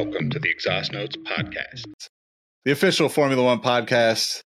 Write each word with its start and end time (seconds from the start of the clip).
Welcome 0.00 0.30
to 0.30 0.38
the 0.38 0.48
Exhaust 0.48 0.92
Notes 0.92 1.14
podcast. 1.14 1.84
the 2.64 2.72
official 2.72 3.10
Formula 3.10 3.44
One 3.44 3.60
podcast. 3.60 4.40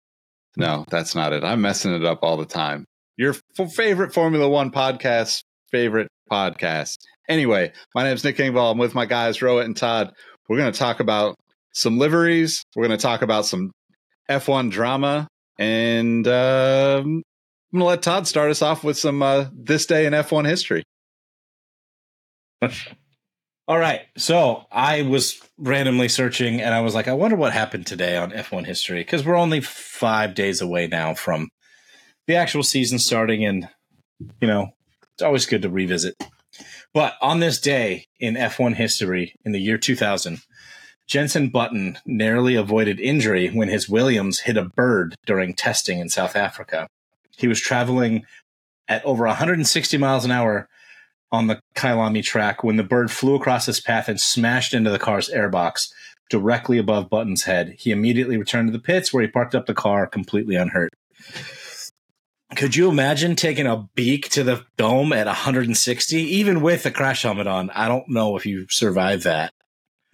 No, 0.57 0.85
that's 0.89 1.17
not 1.17 1.33
it. 1.33 1.43
I'm 1.43 1.61
messing 1.61 1.93
it 1.93 2.05
up 2.05 2.21
all 2.23 2.37
the 2.37 2.47
time. 2.47 2.85
Your 3.17 3.35
f- 3.59 3.73
favorite 3.73 4.15
Formula 4.15 4.49
One 4.49 4.71
podcast, 4.71 5.43
favorite 5.73 6.07
podcast. 6.31 6.99
Anyway, 7.29 7.73
my 7.97 8.05
name 8.05 8.15
is 8.15 8.23
Nick 8.23 8.37
Engvall. 8.37 8.71
I'm 8.71 8.79
with 8.79 8.95
my 8.95 9.07
guys, 9.07 9.39
Rohit 9.39 9.65
and 9.65 9.77
Todd. 9.77 10.13
We're 10.49 10.59
going 10.59 10.73
to 10.73 10.79
talk 10.79 11.01
about 11.01 11.35
some 11.73 11.99
liveries. 11.99 12.63
We're 12.77 12.87
going 12.87 12.97
to 12.97 13.03
talk 13.03 13.23
about 13.23 13.45
some 13.45 13.73
F1 14.31 14.71
drama. 14.71 15.27
And 15.59 16.29
um, 16.29 16.33
I'm 17.03 17.23
going 17.73 17.81
to 17.81 17.85
let 17.87 18.03
Todd 18.03 18.29
start 18.29 18.53
us 18.53 18.63
off 18.63 18.85
with 18.85 18.97
some 18.97 19.21
uh, 19.21 19.47
this 19.53 19.87
day 19.87 20.07
in 20.07 20.13
F1 20.13 20.47
history. 20.47 20.85
All 23.71 23.79
right. 23.79 24.01
So 24.17 24.67
I 24.73 25.03
was 25.03 25.41
randomly 25.57 26.09
searching 26.09 26.61
and 26.61 26.75
I 26.75 26.81
was 26.81 26.93
like, 26.93 27.07
I 27.07 27.13
wonder 27.13 27.37
what 27.37 27.53
happened 27.53 27.87
today 27.87 28.17
on 28.17 28.33
F1 28.33 28.67
history 28.67 28.99
because 28.99 29.25
we're 29.25 29.37
only 29.37 29.61
five 29.61 30.35
days 30.35 30.61
away 30.61 30.89
now 30.89 31.15
from 31.15 31.51
the 32.27 32.35
actual 32.35 32.65
season 32.65 32.99
starting. 32.99 33.45
And, 33.45 33.69
you 34.41 34.49
know, 34.49 34.71
it's 35.13 35.23
always 35.23 35.47
good 35.47 35.63
to 35.63 35.71
revisit. 35.71 36.21
But 36.93 37.15
on 37.23 37.39
this 37.39 37.61
day 37.61 38.07
in 38.19 38.35
F1 38.35 38.75
history 38.75 39.37
in 39.45 39.53
the 39.53 39.61
year 39.61 39.79
2000, 39.79 40.41
Jenson 41.07 41.49
Button 41.49 41.97
narrowly 42.05 42.57
avoided 42.57 42.99
injury 42.99 43.51
when 43.51 43.69
his 43.69 43.89
Williams 43.89 44.41
hit 44.41 44.57
a 44.57 44.65
bird 44.65 45.15
during 45.27 45.55
testing 45.55 46.01
in 46.01 46.09
South 46.09 46.35
Africa. 46.35 46.89
He 47.39 47.47
was 47.47 47.61
traveling 47.61 48.25
at 48.89 49.05
over 49.05 49.27
160 49.27 49.97
miles 49.97 50.25
an 50.25 50.33
hour 50.33 50.69
on 51.33 51.47
the 51.47 51.61
Kyalami 51.75 52.23
track 52.23 52.65
when 52.65 52.77
the 52.77 52.83
bird 52.83 53.11
flew 53.11 53.35
across 53.35 53.67
his 53.67 53.81
path 53.81 54.09
and 54.09 54.21
smashed 54.21 54.75
into 54.75 54.91
the 54.91 54.99
car's 54.99 55.29
airbox 55.29 55.91
directly 56.29 56.79
above 56.79 57.11
Button's 57.11 57.45
head. 57.45 57.77
He 57.79 57.91
immediately 57.91 58.37
returned 58.37 58.69
to 58.69 58.73
the 58.73 58.83
pits 58.83 59.13
where 59.13 59.23
he 59.23 59.29
parked 59.29 59.55
up 59.55 59.67
the 59.67 59.75
car 59.75 60.07
completely 60.07 60.57
unhurt. 60.57 60.91
Could 62.57 62.75
you 62.75 62.89
imagine 62.89 63.37
taking 63.37 63.67
a 63.67 63.89
beak 63.95 64.29
to 64.31 64.43
the 64.43 64.65
dome 64.77 65.13
at 65.13 65.27
160, 65.27 66.17
even 66.17 66.61
with 66.61 66.85
a 66.85 66.91
crash 66.91 67.23
helmet 67.23 67.47
on? 67.47 67.71
I 67.71 67.87
don't 67.87 68.09
know 68.09 68.37
if 68.37 68.45
you 68.45 68.67
survive 68.69 69.23
that. 69.23 69.53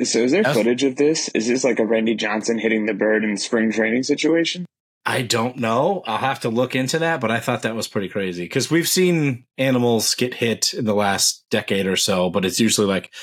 So 0.03 0.19
is 0.19 0.33
there 0.33 0.45
footage 0.45 0.85
of 0.85 0.97
this? 0.97 1.31
Is 1.31 1.47
this 1.47 1.65
like 1.65 1.79
a 1.79 1.87
Randy 1.87 2.15
Johnson 2.15 2.59
hitting 2.59 2.85
the 2.85 2.93
bird 2.93 3.25
in 3.25 3.39
spring 3.39 3.73
training 3.73 4.03
situation? 4.03 4.67
I 5.09 5.23
don't 5.23 5.57
know. 5.59 6.03
I'll 6.05 6.19
have 6.19 6.41
to 6.41 6.49
look 6.49 6.75
into 6.75 6.99
that, 6.99 7.21
but 7.21 7.31
I 7.31 7.39
thought 7.39 7.63
that 7.63 7.77
was 7.77 7.87
pretty 7.87 8.09
crazy 8.09 8.43
because 8.45 8.73
we've 8.73 8.89
seen 8.89 9.45
animals 9.57 10.15
get 10.17 10.35
hit 10.35 10.75
in 10.75 10.85
the 10.85 10.95
last 10.97 11.45
decade 11.49 11.87
or 11.87 11.97
so, 11.97 12.29
but 12.29 12.45
it's 12.45 12.59
usually 12.59 12.89
like 12.89 13.15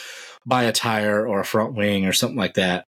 by 0.46 0.64
a 0.64 0.72
tire 0.72 1.28
or 1.28 1.42
a 1.42 1.46
front 1.46 1.74
wing 1.74 2.06
or 2.06 2.14
something 2.14 2.38
like 2.38 2.54
that. 2.54 2.86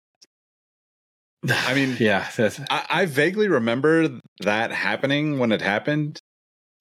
I 1.49 1.75
mean, 1.75 1.97
Yeah, 2.01 2.27
I, 2.71 2.87
I 2.89 3.05
vaguely 3.07 3.49
remember 3.49 4.21
that 4.41 4.73
happening 4.73 5.39
when 5.39 5.53
it 5.53 5.61
happened, 5.61 6.19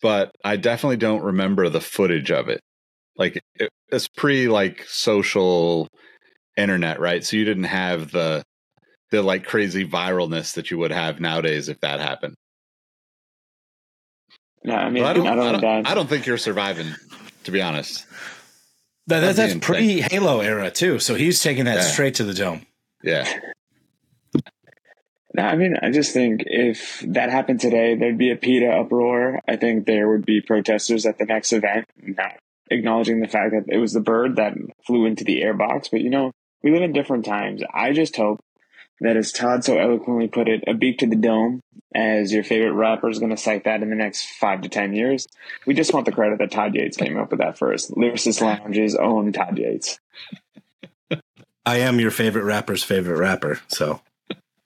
but 0.01 0.31
I 0.45 0.55
definitely 0.55 0.97
don't 0.97 1.23
remember 1.23 1.67
the 1.67 1.81
footage 1.81 2.31
of 2.31 2.47
it. 2.47 2.61
Like 3.17 3.41
it, 3.55 3.69
it's 3.89 4.07
pre 4.07 4.47
like 4.47 4.85
social 4.87 5.89
internet, 6.55 7.01
right? 7.01 7.23
So 7.25 7.35
you 7.35 7.43
didn't 7.43 7.65
have 7.65 8.11
the 8.11 8.43
the 9.11 9.21
like 9.21 9.45
crazy 9.45 9.87
viralness 9.87 10.53
that 10.55 10.71
you 10.71 10.77
would 10.77 10.91
have 10.91 11.19
nowadays 11.19 11.69
if 11.69 11.79
that 11.81 11.99
happened. 11.99 12.35
No, 14.63 14.75
I 14.75 14.89
mean, 14.89 15.03
But 15.03 15.09
I 15.09 15.13
don't, 15.13 15.25
not 15.25 15.39
I, 15.39 15.51
don't. 15.51 15.87
I 15.87 15.93
don't 15.93 16.09
think 16.09 16.25
you're 16.25 16.37
surviving, 16.37 16.87
to 17.45 17.51
be 17.51 17.61
honest. 17.61 18.05
that, 19.07 19.21
That'd 19.21 19.35
that's 19.35 19.53
be 19.53 19.59
pre 19.59 20.01
Halo 20.01 20.41
era 20.41 20.69
too. 20.71 20.99
So 20.99 21.15
he's 21.15 21.41
taking 21.41 21.65
that 21.65 21.75
Yeah. 21.77 21.81
straight 21.81 22.15
to 22.15 22.23
the 22.23 22.33
dome. 22.33 22.65
Yeah, 23.03 23.31
No, 25.35 25.43
I 25.43 25.55
mean, 25.55 25.75
I 25.81 25.91
just 25.91 26.13
think 26.13 26.41
if 26.47 27.03
that 27.07 27.29
happened 27.29 27.59
today, 27.61 27.95
there'd 27.95 28.17
be 28.17 28.31
a 28.31 28.35
PETA 28.35 28.69
uproar. 28.71 29.39
I 29.47 29.55
think 29.55 29.85
there 29.85 30.09
would 30.09 30.25
be 30.25 30.41
protesters 30.41 31.05
at 31.05 31.19
the 31.19 31.25
next 31.25 31.53
event, 31.53 31.85
not 32.01 32.37
acknowledging 32.71 33.19
the 33.21 33.27
fact 33.27 33.51
that 33.51 33.65
it 33.73 33.77
was 33.77 33.93
the 33.93 34.01
bird 34.01 34.35
that 34.37 34.55
flew 34.85 35.05
into 35.05 35.23
the 35.23 35.41
airbox. 35.41 35.89
But 35.91 36.01
you 36.01 36.09
know, 36.09 36.31
we 36.63 36.71
live 36.71 36.81
in 36.81 36.91
different 36.91 37.23
times. 37.23 37.61
I 37.71 37.93
just 37.93 38.15
hope 38.15 38.39
that, 39.01 39.17
as 39.17 39.31
Todd 39.31 39.63
so 39.63 39.77
eloquently 39.77 40.27
put 40.27 40.47
it, 40.47 40.63
a 40.67 40.73
beak 40.73 40.99
to 40.99 41.07
the 41.07 41.15
dome, 41.15 41.61
as 41.93 42.33
your 42.33 42.43
favorite 42.43 42.73
rapper 42.73 43.09
is 43.09 43.19
going 43.19 43.31
to 43.31 43.37
cite 43.37 43.63
that 43.65 43.81
in 43.81 43.89
the 43.89 43.95
next 43.95 44.25
five 44.39 44.61
to 44.61 44.69
ten 44.69 44.93
years. 44.93 45.27
We 45.65 45.73
just 45.73 45.93
want 45.93 46.05
the 46.05 46.11
credit 46.11 46.39
that 46.39 46.51
Todd 46.51 46.75
Yates 46.75 46.97
came 46.97 47.17
up 47.17 47.31
with 47.31 47.39
that 47.39 47.57
first. 47.57 47.91
Lyricist 47.91 48.41
Lounge's 48.41 48.95
own 48.95 49.31
Todd 49.33 49.57
Yates, 49.57 49.99
I 51.67 51.79
am 51.79 51.99
your 51.99 52.11
favorite 52.11 52.45
rapper's 52.45 52.81
favorite 52.81 53.19
rapper. 53.19 53.59
So 53.67 53.99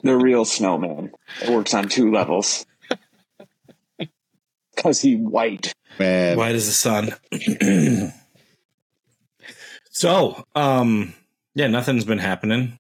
the 0.03 0.16
real 0.16 0.46
snowman. 0.46 1.12
It 1.42 1.50
works 1.50 1.74
on 1.74 1.90
two 1.90 2.12
levels. 2.12 2.63
Cause 4.78 5.02
he 5.02 5.16
white. 5.16 5.74
man. 5.98 6.38
white 6.38 6.53
as 6.53 6.68
the 6.68 6.74
sun. 6.74 7.16
so, 9.90 10.46
um, 10.53 11.16
yeah, 11.56 11.68
nothing's 11.68 12.06
been 12.06 12.19
happening. 12.19 12.78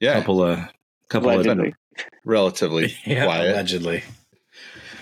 Yeah, 0.00 0.14
Couple 0.20 0.42
of, 0.42 0.60
couple 1.08 1.30
Allegedly. 1.30 1.74
relatively 2.24 2.94
yeah, 3.06 3.24
quiet. 3.24 3.50
allegedly. 3.52 4.04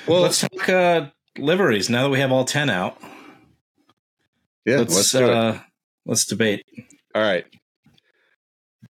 Well, 0.07 0.23
Let's 0.23 0.41
talk 0.41 0.69
uh, 0.69 1.07
liveries 1.39 1.91
now 1.91 2.05
that 2.05 2.11
we 2.11 2.21
have 2.21 2.33
all 2.33 2.45
ten 2.45 2.71
out. 2.71 2.97
yeah, 4.65 4.79
let's 4.79 4.95
let's, 4.95 5.11
do 5.11 5.25
it. 5.25 5.31
uh, 5.31 5.59
let's 6.07 6.25
debate. 6.25 6.65
All 7.15 7.23
right. 7.23 7.45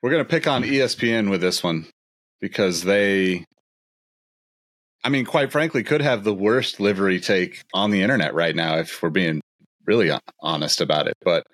We're 0.02 0.10
going 0.10 0.24
to 0.24 0.28
pick 0.28 0.46
on 0.46 0.62
ESPN 0.64 1.30
with 1.30 1.40
this 1.40 1.62
one 1.62 1.86
because 2.40 2.82
they, 2.82 3.46
I 5.02 5.08
mean, 5.08 5.24
quite 5.24 5.50
frankly, 5.50 5.82
could 5.82 6.02
have 6.02 6.24
the 6.24 6.34
worst 6.34 6.78
livery 6.80 7.20
take 7.20 7.62
on 7.72 7.90
the 7.90 8.02
internet 8.02 8.34
right 8.34 8.54
now 8.54 8.76
if 8.76 9.02
we're 9.02 9.08
being 9.10 9.40
really 9.86 10.10
honest 10.40 10.82
about 10.82 11.06
it. 11.06 11.14
But 11.24 11.46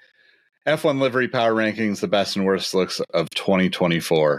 F1 0.66 1.00
livery 1.00 1.28
power 1.28 1.54
rankings, 1.54 2.00
the 2.00 2.09
best 2.09 2.37
and 2.37 2.44
worst 2.44 2.75
looks 2.75 3.00
of 3.15 3.31
2024. 3.31 4.38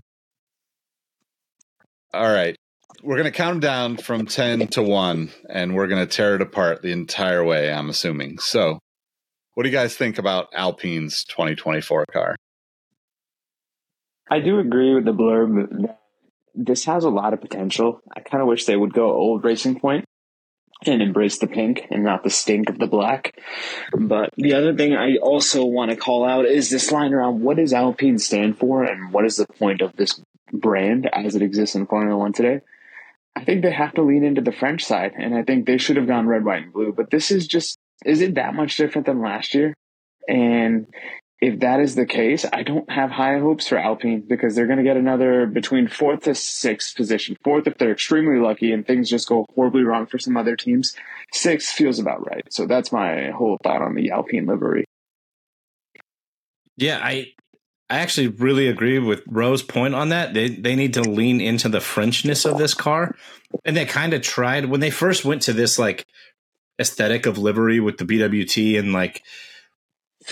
All 2.13 2.33
right. 2.33 2.55
We're 3.03 3.15
going 3.15 3.31
to 3.31 3.31
count 3.31 3.53
them 3.53 3.59
down 3.61 3.97
from 3.97 4.27
10 4.27 4.67
to 4.69 4.83
1, 4.83 5.31
and 5.49 5.73
we're 5.73 5.87
going 5.87 6.05
to 6.05 6.15
tear 6.15 6.35
it 6.35 6.41
apart 6.41 6.81
the 6.81 6.91
entire 6.91 7.43
way, 7.43 7.73
I'm 7.73 7.89
assuming. 7.89 8.37
So, 8.37 8.77
what 9.55 9.63
do 9.63 9.69
you 9.69 9.75
guys 9.75 9.95
think 9.95 10.19
about 10.19 10.53
Alpine's 10.53 11.23
2024 11.25 12.05
car? 12.11 12.35
I 14.29 14.39
do 14.39 14.59
agree 14.59 14.93
with 14.93 15.05
the 15.05 15.13
blurb 15.13 15.95
this 16.53 16.85
has 16.85 17.03
a 17.03 17.09
lot 17.09 17.33
of 17.33 17.41
potential. 17.41 18.01
I 18.15 18.19
kind 18.21 18.41
of 18.41 18.47
wish 18.47 18.65
they 18.65 18.75
would 18.75 18.93
go 18.93 19.11
old 19.11 19.43
Racing 19.43 19.79
Point 19.79 20.05
and 20.85 21.01
embrace 21.01 21.37
the 21.39 21.47
pink 21.47 21.87
and 21.91 22.03
not 22.03 22.23
the 22.23 22.29
stink 22.29 22.69
of 22.69 22.79
the 22.79 22.87
black. 22.87 23.39
But 23.93 24.31
the 24.35 24.53
other 24.53 24.75
thing 24.75 24.95
I 24.95 25.17
also 25.17 25.65
want 25.65 25.91
to 25.91 25.97
call 25.97 26.25
out 26.25 26.45
is 26.45 26.69
this 26.69 26.91
line 26.91 27.13
around 27.13 27.41
what 27.41 27.57
does 27.57 27.73
Alpine 27.73 28.17
stand 28.17 28.57
for 28.57 28.83
and 28.83 29.13
what 29.13 29.25
is 29.25 29.37
the 29.37 29.45
point 29.45 29.81
of 29.81 29.95
this 29.95 30.21
brand 30.51 31.09
as 31.11 31.35
it 31.35 31.41
exists 31.41 31.75
in 31.75 31.85
Formula 31.85 32.17
One 32.17 32.33
today? 32.33 32.61
I 33.35 33.43
think 33.43 33.61
they 33.61 33.71
have 33.71 33.93
to 33.93 34.01
lean 34.01 34.23
into 34.23 34.41
the 34.41 34.51
French 34.51 34.83
side, 34.83 35.13
and 35.17 35.33
I 35.33 35.43
think 35.43 35.65
they 35.65 35.77
should 35.77 35.95
have 35.95 36.07
gone 36.07 36.27
red, 36.27 36.43
white, 36.43 36.63
and 36.63 36.73
blue. 36.73 36.91
But 36.91 37.11
this 37.11 37.31
is 37.31 37.47
just, 37.47 37.77
is 38.05 38.21
it 38.21 38.35
that 38.35 38.53
much 38.53 38.75
different 38.75 39.05
than 39.05 39.21
last 39.21 39.53
year? 39.53 39.73
And 40.27 40.87
if 41.41 41.59
that 41.61 41.79
is 41.79 41.95
the 41.95 42.05
case, 42.05 42.45
I 42.53 42.61
don't 42.61 42.89
have 42.89 43.09
high 43.09 43.39
hopes 43.39 43.67
for 43.67 43.77
Alpine 43.77 44.21
because 44.21 44.53
they're 44.53 44.67
going 44.67 44.77
to 44.77 44.83
get 44.83 44.95
another 44.95 45.47
between 45.47 45.87
fourth 45.87 46.21
to 46.23 46.35
sixth 46.35 46.95
position. 46.95 47.35
Fourth 47.43 47.65
if 47.65 47.79
they're 47.79 47.91
extremely 47.91 48.39
lucky 48.39 48.71
and 48.71 48.85
things 48.85 49.09
just 49.09 49.27
go 49.27 49.47
horribly 49.55 49.81
wrong 49.81 50.05
for 50.05 50.19
some 50.19 50.37
other 50.37 50.55
teams. 50.55 50.95
Six 51.33 51.71
feels 51.71 51.97
about 51.97 52.27
right. 52.29 52.43
So 52.51 52.67
that's 52.67 52.91
my 52.91 53.31
whole 53.31 53.57
thought 53.63 53.81
on 53.81 53.95
the 53.95 54.11
Alpine 54.11 54.45
livery. 54.45 54.85
Yeah, 56.77 56.99
I 57.01 57.33
I 57.89 57.97
actually 57.97 58.27
really 58.27 58.67
agree 58.67 58.99
with 58.99 59.23
Ro's 59.27 59.63
point 59.63 59.95
on 59.95 60.09
that. 60.09 60.35
They 60.35 60.47
they 60.47 60.75
need 60.75 60.93
to 60.93 61.01
lean 61.01 61.41
into 61.41 61.69
the 61.69 61.79
Frenchness 61.79 62.49
of 62.49 62.59
this 62.59 62.75
car. 62.75 63.15
And 63.65 63.75
they 63.75 63.85
kind 63.85 64.13
of 64.13 64.21
tried 64.21 64.65
when 64.65 64.79
they 64.79 64.91
first 64.91 65.25
went 65.25 65.41
to 65.43 65.53
this 65.53 65.79
like 65.79 66.05
aesthetic 66.79 67.25
of 67.25 67.39
livery 67.39 67.79
with 67.79 67.97
the 67.97 68.05
BWT 68.05 68.77
and 68.77 68.93
like 68.93 69.23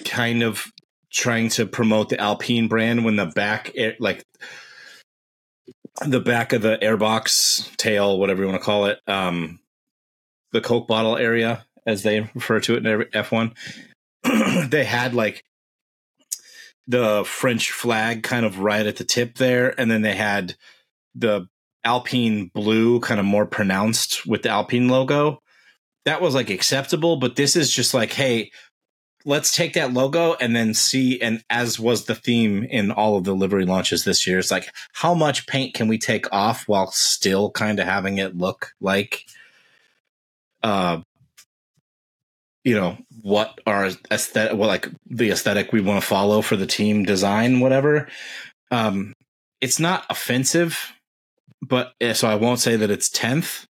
kind 0.05 0.43
of 0.43 0.71
trying 1.11 1.49
to 1.49 1.65
promote 1.65 2.09
the 2.09 2.19
Alpine 2.19 2.67
brand 2.67 3.03
when 3.03 3.15
the 3.15 3.25
back 3.25 3.71
like 3.99 4.25
the 6.05 6.19
back 6.19 6.53
of 6.53 6.61
the 6.61 6.77
airbox 6.77 7.75
tail, 7.77 8.17
whatever 8.17 8.41
you 8.41 8.47
want 8.47 8.59
to 8.59 8.65
call 8.65 8.85
it, 8.85 8.99
um 9.07 9.59
the 10.51 10.61
Coke 10.61 10.87
bottle 10.87 11.17
area 11.17 11.65
as 11.85 12.03
they 12.03 12.21
refer 12.33 12.59
to 12.61 12.75
it 12.75 12.85
in 12.85 13.01
F1. 13.13 13.53
they 14.69 14.83
had 14.83 15.13
like 15.13 15.43
the 16.87 17.23
French 17.25 17.71
flag 17.71 18.23
kind 18.23 18.45
of 18.45 18.59
right 18.59 18.85
at 18.85 18.97
the 18.97 19.03
tip 19.03 19.35
there, 19.35 19.79
and 19.79 19.89
then 19.89 20.01
they 20.01 20.15
had 20.15 20.55
the 21.15 21.47
Alpine 21.83 22.49
blue 22.53 22.99
kind 22.99 23.19
of 23.19 23.25
more 23.25 23.45
pronounced 23.45 24.25
with 24.25 24.41
the 24.41 24.49
Alpine 24.49 24.89
logo. 24.89 25.41
That 26.05 26.21
was 26.21 26.33
like 26.33 26.49
acceptable, 26.49 27.17
but 27.17 27.35
this 27.35 27.55
is 27.55 27.71
just 27.71 27.93
like, 27.93 28.11
hey, 28.13 28.51
let's 29.25 29.55
take 29.55 29.73
that 29.73 29.93
logo 29.93 30.33
and 30.35 30.55
then 30.55 30.73
see 30.73 31.21
and 31.21 31.43
as 31.49 31.79
was 31.79 32.05
the 32.05 32.15
theme 32.15 32.63
in 32.63 32.91
all 32.91 33.17
of 33.17 33.23
the 33.25 33.35
livery 33.35 33.65
launches 33.65 34.03
this 34.03 34.25
year 34.25 34.39
it's 34.39 34.51
like 34.51 34.73
how 34.93 35.13
much 35.13 35.45
paint 35.47 35.73
can 35.73 35.87
we 35.87 35.97
take 35.97 36.31
off 36.31 36.67
while 36.67 36.89
still 36.91 37.51
kind 37.51 37.79
of 37.79 37.85
having 37.85 38.17
it 38.17 38.37
look 38.37 38.73
like 38.79 39.25
uh 40.63 40.99
you 42.63 42.73
know 42.73 42.97
what 43.21 43.59
our 43.65 43.89
aesthetic 44.11 44.57
well 44.57 44.67
like 44.67 44.87
the 45.09 45.31
aesthetic 45.31 45.71
we 45.71 45.81
want 45.81 46.01
to 46.01 46.07
follow 46.07 46.41
for 46.41 46.55
the 46.55 46.67
team 46.67 47.03
design 47.03 47.59
whatever? 47.59 48.07
Um 48.71 49.13
it's 49.61 49.79
not 49.79 50.05
offensive 50.09 50.93
but 51.61 51.93
eh, 51.99 52.13
so 52.13 52.27
i 52.27 52.35
won't 52.35 52.59
say 52.59 52.75
that 52.75 52.89
it's 52.89 53.09
10th 53.09 53.65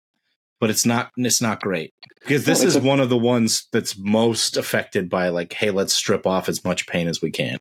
but 0.60 0.70
it's 0.70 0.86
not 0.86 1.12
it's 1.18 1.42
not 1.42 1.62
great 1.62 1.94
because 2.22 2.46
this 2.46 2.64
it's 2.64 2.76
is 2.76 2.84
a- 2.84 2.88
one 2.88 3.00
of 3.00 3.10
the 3.10 3.18
ones 3.18 3.68
that's 3.72 3.98
most 3.98 4.58
affected 4.58 5.10
by 5.10 5.30
like 5.30 5.54
hey 5.54 5.72
let's 5.72 5.94
strip 5.94 6.26
off 6.28 6.50
as 6.50 6.64
much 6.64 6.88
pain 6.88 7.08
as 7.08 7.22
we 7.22 7.32
can 7.32 7.58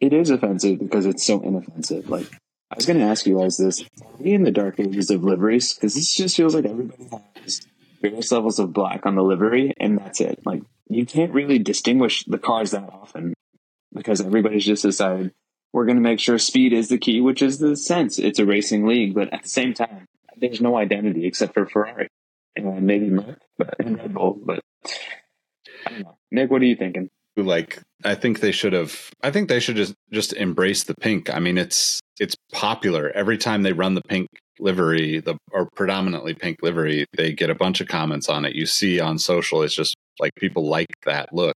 It 0.00 0.12
is 0.12 0.30
offensive 0.30 0.78
because 0.78 1.06
it's 1.06 1.24
so 1.24 1.40
inoffensive. 1.40 2.10
Like, 2.10 2.26
I 2.70 2.74
was 2.76 2.84
going 2.84 2.98
to 2.98 3.04
ask 3.06 3.24
you 3.26 3.38
guys 3.38 3.56
this: 3.56 3.80
Are 4.02 4.16
we 4.18 4.32
in 4.34 4.42
the 4.42 4.50
dark 4.50 4.78
ages 4.78 5.08
of 5.10 5.24
liveries? 5.24 5.72
Because 5.72 5.94
this 5.94 6.12
just 6.14 6.36
feels 6.36 6.54
like 6.54 6.66
everybody 6.66 7.08
has 7.42 7.62
various 8.02 8.30
levels 8.30 8.58
of 8.58 8.74
black 8.74 9.06
on 9.06 9.14
the 9.14 9.22
livery, 9.22 9.72
and 9.80 9.96
that's 9.98 10.20
it. 10.20 10.40
Like, 10.44 10.62
you 10.88 11.06
can't 11.06 11.32
really 11.32 11.58
distinguish 11.58 12.24
the 12.26 12.38
cars 12.38 12.72
that 12.72 12.90
often 12.92 13.32
because 13.94 14.20
everybody's 14.20 14.66
just 14.66 14.82
decided 14.82 15.32
we're 15.72 15.86
going 15.86 15.96
to 15.96 16.02
make 16.02 16.20
sure 16.20 16.38
speed 16.38 16.74
is 16.74 16.88
the 16.90 16.98
key, 16.98 17.22
which 17.22 17.40
is 17.40 17.58
the 17.58 17.74
sense. 17.76 18.18
It's 18.18 18.38
a 18.38 18.44
racing 18.44 18.86
league, 18.86 19.14
but 19.14 19.32
at 19.32 19.44
the 19.44 19.48
same 19.48 19.72
time, 19.72 20.04
there's 20.36 20.60
no 20.60 20.76
identity 20.76 21.24
except 21.26 21.54
for 21.54 21.64
Ferrari 21.66 22.08
and 22.56 22.82
maybe 22.82 23.10
but 23.58 23.74
Red 23.84 24.14
Bull. 24.14 24.40
But 24.44 24.60
I 25.86 25.90
don't 25.90 26.00
know, 26.00 26.18
Nick. 26.30 26.50
What 26.50 26.62
are 26.62 26.66
you 26.66 26.76
thinking? 26.76 27.08
like 27.36 27.82
I 28.04 28.14
think 28.14 28.40
they 28.40 28.52
should 28.52 28.72
have 28.72 29.10
I 29.22 29.30
think 29.30 29.48
they 29.48 29.60
should 29.60 29.76
just 29.76 29.94
just 30.12 30.32
embrace 30.32 30.84
the 30.84 30.94
pink. 30.94 31.32
I 31.32 31.38
mean 31.38 31.58
it's 31.58 32.00
it's 32.18 32.34
popular. 32.52 33.10
Every 33.10 33.36
time 33.36 33.62
they 33.62 33.72
run 33.72 33.94
the 33.94 34.02
pink 34.02 34.28
livery, 34.58 35.20
the 35.20 35.36
or 35.52 35.68
predominantly 35.74 36.34
pink 36.34 36.58
livery, 36.62 37.06
they 37.16 37.32
get 37.32 37.50
a 37.50 37.54
bunch 37.54 37.80
of 37.80 37.88
comments 37.88 38.28
on 38.28 38.44
it. 38.44 38.54
You 38.54 38.66
see 38.66 39.00
on 39.00 39.18
social 39.18 39.62
it's 39.62 39.74
just 39.74 39.96
like 40.18 40.32
people 40.36 40.68
like 40.68 40.86
that 41.04 41.32
look. 41.32 41.54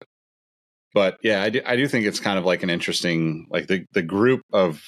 But 0.93 1.17
yeah, 1.23 1.43
I 1.43 1.49
do, 1.49 1.61
I 1.65 1.75
do 1.75 1.87
think 1.87 2.05
it's 2.05 2.19
kind 2.19 2.39
of 2.39 2.45
like 2.45 2.63
an 2.63 2.69
interesting 2.69 3.47
like 3.49 3.67
the 3.67 3.85
the 3.93 4.01
group 4.01 4.41
of 4.51 4.81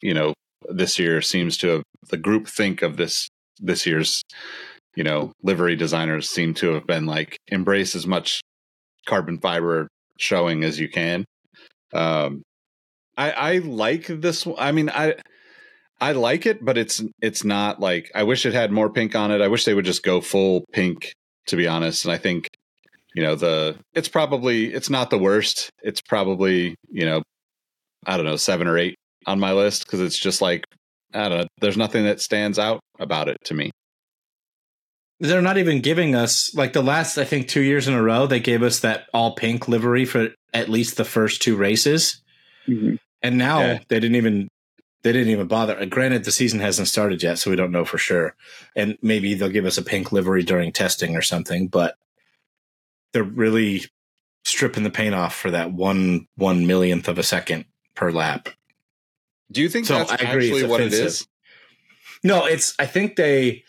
you 0.00 0.14
know 0.14 0.34
this 0.68 0.98
year 0.98 1.20
seems 1.20 1.56
to 1.58 1.68
have 1.68 1.82
the 2.10 2.16
group 2.16 2.46
think 2.46 2.82
of 2.82 2.96
this 2.96 3.28
this 3.58 3.86
year's 3.86 4.22
you 4.94 5.04
know 5.04 5.32
livery 5.42 5.76
designers 5.76 6.28
seem 6.28 6.54
to 6.54 6.74
have 6.74 6.86
been 6.86 7.06
like 7.06 7.36
embrace 7.48 7.94
as 7.94 8.06
much 8.06 8.40
carbon 9.06 9.38
fiber 9.38 9.88
showing 10.18 10.64
as 10.64 10.78
you 10.78 10.88
can. 10.88 11.24
Um, 11.92 12.42
I 13.16 13.30
I 13.30 13.58
like 13.58 14.06
this. 14.06 14.46
I 14.58 14.72
mean, 14.72 14.90
I 14.90 15.14
I 16.00 16.12
like 16.12 16.46
it, 16.46 16.64
but 16.64 16.78
it's 16.78 17.02
it's 17.20 17.44
not 17.44 17.80
like 17.80 18.10
I 18.14 18.22
wish 18.22 18.46
it 18.46 18.54
had 18.54 18.72
more 18.72 18.90
pink 18.90 19.14
on 19.14 19.30
it. 19.30 19.40
I 19.40 19.48
wish 19.48 19.64
they 19.64 19.74
would 19.74 19.84
just 19.84 20.02
go 20.02 20.20
full 20.20 20.64
pink, 20.72 21.12
to 21.48 21.56
be 21.56 21.68
honest. 21.68 22.04
And 22.04 22.12
I 22.12 22.18
think 22.18 22.48
you 23.14 23.22
know 23.22 23.34
the 23.34 23.76
it's 23.94 24.08
probably 24.08 24.72
it's 24.72 24.90
not 24.90 25.10
the 25.10 25.18
worst. 25.18 25.70
It's 25.82 26.00
probably 26.00 26.74
you 26.90 27.04
know 27.04 27.22
I 28.06 28.16
don't 28.16 28.26
know 28.26 28.36
seven 28.36 28.66
or 28.66 28.78
eight 28.78 28.96
on 29.26 29.38
my 29.38 29.52
list 29.52 29.84
because 29.84 30.00
it's 30.00 30.18
just 30.18 30.40
like 30.40 30.64
I 31.14 31.28
don't 31.28 31.38
know. 31.38 31.46
There's 31.60 31.76
nothing 31.76 32.04
that 32.04 32.20
stands 32.20 32.58
out 32.58 32.80
about 32.98 33.28
it 33.28 33.36
to 33.44 33.54
me. 33.54 33.70
They're 35.22 35.40
not 35.40 35.56
even 35.56 35.80
giving 35.80 36.14
us 36.14 36.52
like 36.54 36.72
the 36.72 36.82
last 36.82 37.16
i 37.16 37.24
think 37.24 37.46
two 37.48 37.60
years 37.62 37.86
in 37.88 37.94
a 37.94 38.02
row 38.02 38.26
they 38.26 38.40
gave 38.40 38.62
us 38.62 38.80
that 38.80 39.06
all 39.14 39.34
pink 39.34 39.68
livery 39.68 40.04
for 40.04 40.28
at 40.52 40.68
least 40.68 40.96
the 40.96 41.04
first 41.04 41.40
two 41.40 41.56
races 41.56 42.20
and 42.66 43.38
now 43.38 43.60
Yeah. 43.60 43.78
they 43.88 44.00
didn't 44.00 44.16
even 44.16 44.48
they 45.02 45.12
didn't 45.12 45.30
even 45.30 45.46
bother 45.48 45.78
Uh, 45.78 45.84
granted 45.86 46.24
the 46.24 46.32
season 46.32 46.60
hasn't 46.60 46.88
started 46.88 47.22
yet 47.22 47.38
so 47.38 47.50
we 47.50 47.56
don't 47.56 47.72
know 47.72 47.84
for 47.84 47.98
sure 47.98 48.34
and 48.76 48.98
maybe 49.02 49.34
they'll 49.34 49.48
give 49.48 49.64
us 49.66 49.78
a 49.78 49.82
pink 49.82 50.12
livery 50.12 50.42
during 50.42 50.72
testing 50.72 51.16
or 51.16 51.22
something 51.22 51.68
but 51.68 51.96
they're 53.12 53.22
really 53.22 53.82
stripping 54.44 54.82
the 54.82 54.90
paint 54.90 55.14
off 55.14 55.34
for 55.36 55.50
that 55.50 55.72
one 55.72 56.26
one 56.36 56.66
millionth 56.66 57.08
of 57.08 57.18
a 57.18 57.22
second 57.22 57.64
per 57.94 58.10
lap 58.10 58.48
Do 59.52 59.60
you 59.62 59.68
think 59.68 59.86
So, 59.86 59.94
that's 59.98 60.10
I 60.12 60.16
agree, 60.16 60.46
actually 60.48 60.64
what 60.64 60.80
it 60.80 60.92
is? 60.92 61.28
No, 62.24 62.46
it's. 62.46 62.74
I 62.78 62.86
think 62.86 63.16
they. 63.16 63.64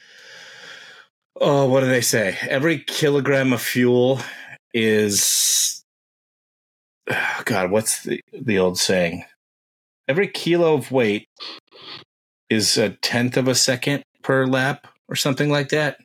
Oh, 1.40 1.68
what 1.68 1.82
do 1.82 1.88
they 1.88 2.02
say? 2.02 2.38
Every 2.42 2.80
kilogram 2.80 3.54
of 3.54 3.62
fuel 3.62 4.22
is. 4.74 5.84
God, 7.46 7.72
what's 7.72 8.04
the 8.04 8.22
the 8.32 8.60
old 8.60 8.78
saying? 8.78 9.26
Every 10.08 10.28
kilo 10.28 10.76
of 10.76 10.92
weight 10.92 11.28
is 12.50 12.78
a 12.78 12.90
tenth 12.90 13.38
of 13.38 13.48
a 13.48 13.56
second 13.56 14.04
per 14.22 14.46
lap, 14.46 14.88
or 15.08 15.16
something 15.16 15.50
like 15.50 15.70
that. 15.70 15.98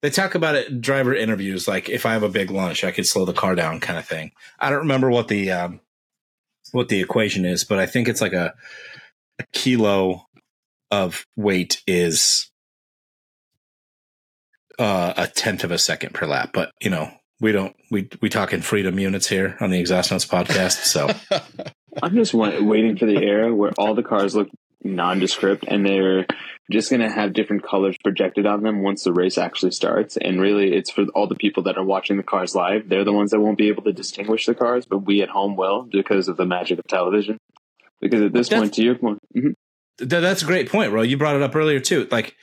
They 0.00 0.10
talk 0.10 0.34
about 0.34 0.54
it 0.54 0.68
in 0.68 0.80
driver 0.80 1.14
interviews, 1.14 1.66
like 1.66 1.88
if 1.88 2.06
I 2.06 2.12
have 2.12 2.22
a 2.22 2.28
big 2.28 2.50
lunch, 2.50 2.84
I 2.84 2.92
could 2.92 3.06
slow 3.06 3.24
the 3.24 3.32
car 3.32 3.54
down, 3.54 3.80
kind 3.80 3.98
of 3.98 4.06
thing. 4.06 4.30
I 4.58 4.70
don't 4.70 4.80
remember 4.80 5.10
what 5.10 5.28
the 5.28 5.50
um, 5.50 5.80
what 6.72 6.88
the 6.88 7.00
equation 7.00 7.44
is, 7.44 7.64
but 7.64 7.78
I 7.78 7.86
think 7.86 8.08
it's 8.08 8.20
like 8.20 8.32
a 8.32 8.54
a 9.38 9.44
kilo 9.52 10.26
of 10.90 11.24
weight 11.36 11.82
is 11.86 12.50
uh, 14.78 15.14
a 15.16 15.26
tenth 15.26 15.64
of 15.64 15.70
a 15.70 15.78
second 15.78 16.14
per 16.14 16.26
lap. 16.26 16.50
But 16.52 16.70
you 16.80 16.90
know, 16.90 17.10
we 17.40 17.52
don't 17.52 17.74
we 17.90 18.08
we 18.20 18.28
talk 18.28 18.52
in 18.52 18.62
freedom 18.62 18.98
units 18.98 19.28
here 19.28 19.56
on 19.60 19.70
the 19.70 19.78
Exhaust 19.80 20.10
Notes 20.10 20.26
podcast. 20.26 20.84
So 20.84 21.08
I'm 22.02 22.14
just 22.14 22.34
wa- 22.34 22.60
waiting 22.60 22.96
for 22.96 23.06
the 23.06 23.18
era 23.22 23.54
where 23.54 23.72
all 23.78 23.94
the 23.94 24.02
cars 24.02 24.34
look 24.34 24.48
nondescript 24.84 25.64
and 25.66 25.84
they're 25.84 26.24
just 26.70 26.90
going 26.90 27.00
to 27.00 27.10
have 27.10 27.32
different 27.32 27.62
colors 27.64 27.96
projected 28.04 28.46
on 28.46 28.62
them 28.62 28.82
once 28.82 29.02
the 29.04 29.12
race 29.12 29.38
actually 29.38 29.72
starts. 29.72 30.16
And 30.16 30.40
really, 30.40 30.72
it's 30.74 30.90
for 30.90 31.04
all 31.14 31.26
the 31.26 31.34
people 31.34 31.62
that 31.64 31.76
are 31.78 31.84
watching 31.84 32.16
the 32.16 32.22
cars 32.22 32.54
live. 32.54 32.88
They're 32.88 33.04
the 33.04 33.12
ones 33.12 33.30
that 33.32 33.40
won't 33.40 33.58
be 33.58 33.68
able 33.68 33.82
to 33.84 33.92
distinguish 33.92 34.46
the 34.46 34.54
cars, 34.54 34.84
but 34.86 34.98
we 34.98 35.22
at 35.22 35.30
home 35.30 35.56
will 35.56 35.88
because 35.90 36.28
of 36.28 36.36
the 36.36 36.44
magic 36.46 36.78
of 36.78 36.86
television. 36.86 37.38
Because 38.00 38.20
at 38.22 38.32
this 38.32 38.48
That's- 38.48 38.60
point, 38.62 38.74
to 38.74 38.82
your 38.82 38.94
point, 38.96 39.18
Mhm. 39.36 39.54
Th- 39.98 40.08
that's 40.22 40.42
a 40.42 40.46
great 40.46 40.68
point, 40.70 40.92
Ro. 40.92 41.02
You 41.02 41.16
brought 41.16 41.34
it 41.34 41.42
up 41.42 41.56
earlier 41.56 41.80
too. 41.80 42.06
Like, 42.12 42.36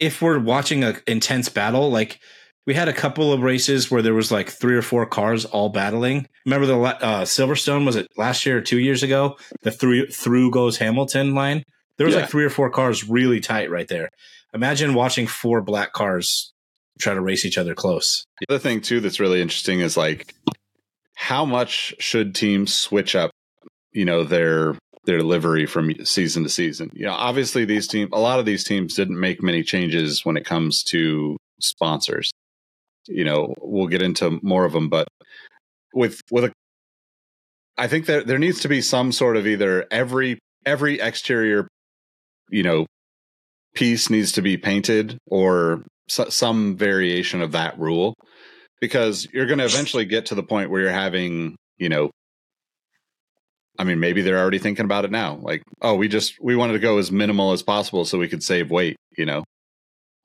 if 0.00 0.20
we're 0.22 0.38
watching 0.38 0.84
an 0.84 0.98
intense 1.06 1.48
battle, 1.48 1.90
like 1.90 2.18
we 2.66 2.74
had 2.74 2.88
a 2.88 2.92
couple 2.92 3.32
of 3.32 3.40
races 3.42 3.90
where 3.90 4.02
there 4.02 4.14
was 4.14 4.32
like 4.32 4.48
three 4.50 4.74
or 4.76 4.82
four 4.82 5.06
cars 5.06 5.44
all 5.44 5.68
battling. 5.68 6.26
Remember 6.44 6.66
the 6.66 6.78
uh, 6.80 7.24
Silverstone? 7.24 7.86
Was 7.86 7.96
it 7.96 8.08
last 8.16 8.44
year 8.44 8.58
or 8.58 8.60
two 8.60 8.78
years 8.78 9.02
ago? 9.02 9.36
The 9.62 9.70
through 9.70 10.08
through 10.08 10.50
goes 10.50 10.78
Hamilton 10.78 11.34
line. 11.34 11.62
There 11.96 12.06
was 12.06 12.14
Yeah. 12.14 12.22
like 12.22 12.30
three 12.30 12.44
or 12.44 12.50
four 12.50 12.70
cars 12.70 13.08
really 13.08 13.40
tight 13.40 13.70
right 13.70 13.88
there. 13.88 14.08
Imagine 14.52 14.94
watching 14.94 15.26
four 15.26 15.62
black 15.62 15.92
cars 15.92 16.52
try 16.98 17.14
to 17.14 17.20
race 17.20 17.44
each 17.44 17.58
other 17.58 17.74
close. 17.74 18.24
The 18.40 18.54
other 18.54 18.58
thing 18.58 18.80
too 18.80 19.00
that's 19.00 19.20
really 19.20 19.40
interesting 19.40 19.80
is 19.80 19.96
like 19.96 20.34
how 21.14 21.44
much 21.44 21.94
should 21.98 22.34
teams 22.34 22.74
switch 22.74 23.14
up, 23.16 23.30
you 23.92 24.04
know, 24.04 24.24
their 24.24 24.76
their 25.06 25.22
livery 25.22 25.66
from 25.66 25.92
season 26.04 26.42
to 26.42 26.48
season. 26.48 26.90
You 26.92 27.06
know, 27.06 27.12
obviously 27.12 27.64
these 27.64 27.88
teams 27.88 28.10
a 28.12 28.20
lot 28.20 28.38
of 28.38 28.44
these 28.44 28.64
teams 28.64 28.94
didn't 28.94 29.18
make 29.18 29.42
many 29.42 29.62
changes 29.62 30.24
when 30.24 30.36
it 30.36 30.44
comes 30.44 30.82
to 30.84 31.36
sponsors. 31.60 32.30
You 33.06 33.24
know, 33.24 33.54
we'll 33.60 33.86
get 33.86 34.02
into 34.02 34.38
more 34.42 34.64
of 34.64 34.72
them, 34.72 34.88
but 34.88 35.08
with 35.94 36.20
with 36.30 36.44
a 36.44 36.52
I 37.78 37.88
think 37.88 38.06
that 38.06 38.26
there 38.26 38.38
needs 38.38 38.60
to 38.60 38.68
be 38.68 38.80
some 38.80 39.12
sort 39.12 39.36
of 39.36 39.46
either 39.46 39.86
every 39.90 40.38
every 40.64 41.00
exterior, 41.00 41.68
you 42.50 42.62
know, 42.62 42.86
piece 43.74 44.10
needs 44.10 44.32
to 44.32 44.42
be 44.42 44.56
painted 44.56 45.18
or 45.26 45.84
so, 46.08 46.28
some 46.28 46.76
variation 46.76 47.42
of 47.42 47.52
that 47.52 47.78
rule 47.78 48.14
because 48.80 49.26
you're 49.32 49.46
going 49.46 49.58
to 49.58 49.64
eventually 49.64 50.04
get 50.04 50.26
to 50.26 50.34
the 50.34 50.42
point 50.42 50.70
where 50.70 50.82
you're 50.82 50.90
having, 50.90 51.56
you 51.78 51.88
know, 51.88 52.10
I 53.78 53.84
mean, 53.84 54.00
maybe 54.00 54.22
they're 54.22 54.38
already 54.38 54.58
thinking 54.58 54.84
about 54.84 55.04
it 55.04 55.10
now. 55.10 55.38
Like, 55.42 55.62
oh, 55.82 55.94
we 55.94 56.08
just 56.08 56.40
we 56.40 56.56
wanted 56.56 56.74
to 56.74 56.78
go 56.78 56.98
as 56.98 57.12
minimal 57.12 57.52
as 57.52 57.62
possible 57.62 58.04
so 58.04 58.18
we 58.18 58.28
could 58.28 58.42
save 58.42 58.70
weight, 58.70 58.96
you 59.16 59.26
know. 59.26 59.44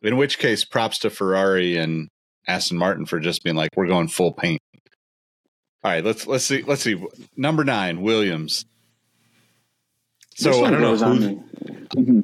In 0.02 0.18
which 0.18 0.40
case, 0.40 0.66
props 0.66 1.00
to 1.00 1.10
Ferrari 1.10 1.78
and 1.78 2.08
Aston 2.48 2.78
Martin 2.78 3.06
for 3.06 3.20
just 3.20 3.44
being 3.44 3.56
like, 3.56 3.70
we're 3.76 3.88
going 3.88 4.08
full 4.08 4.32
paint. 4.34 4.60
All 5.84 5.92
right, 5.92 6.04
let's 6.04 6.26
let's 6.28 6.46
see 6.46 6.62
let's 6.64 6.82
see 6.82 7.04
number 7.36 7.64
nine 7.64 8.02
Williams. 8.02 8.66
So 10.36 10.64
I 10.66 10.72
don't 10.72 10.82
know 10.82 10.96
who- 10.96 11.20
me. 11.20 11.40
Mhm. 11.96 12.24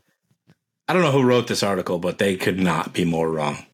I 0.88 0.94
don't 0.94 1.02
know 1.02 1.12
who 1.12 1.24
wrote 1.24 1.48
this 1.48 1.64
article, 1.64 2.00
but 2.00 2.18
they 2.18 2.38
could 2.38 2.60
not 2.60 2.94
be 2.94 3.04
more 3.04 3.30
wrong. 3.30 3.66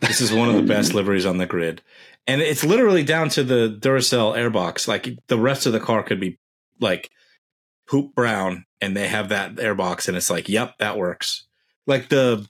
This 0.00 0.20
is 0.20 0.32
one 0.32 0.48
of 0.48 0.54
the 0.54 0.62
best 0.62 0.94
liveries 0.94 1.26
on 1.26 1.38
the 1.38 1.46
grid. 1.46 1.82
And 2.26 2.40
it's 2.40 2.64
literally 2.64 3.02
down 3.02 3.28
to 3.30 3.42
the 3.42 3.68
Duracell 3.68 4.36
airbox. 4.36 4.86
Like 4.86 5.08
the 5.26 5.38
rest 5.38 5.66
of 5.66 5.72
the 5.72 5.80
car 5.80 6.02
could 6.02 6.20
be 6.20 6.38
like 6.80 7.10
hoop 7.88 8.14
brown 8.14 8.64
and 8.80 8.96
they 8.96 9.08
have 9.08 9.28
that 9.28 9.56
airbox 9.56 10.08
and 10.08 10.16
it's 10.16 10.30
like, 10.30 10.48
yep, 10.48 10.74
that 10.78 10.96
works. 10.96 11.46
Like 11.86 12.08
the 12.08 12.46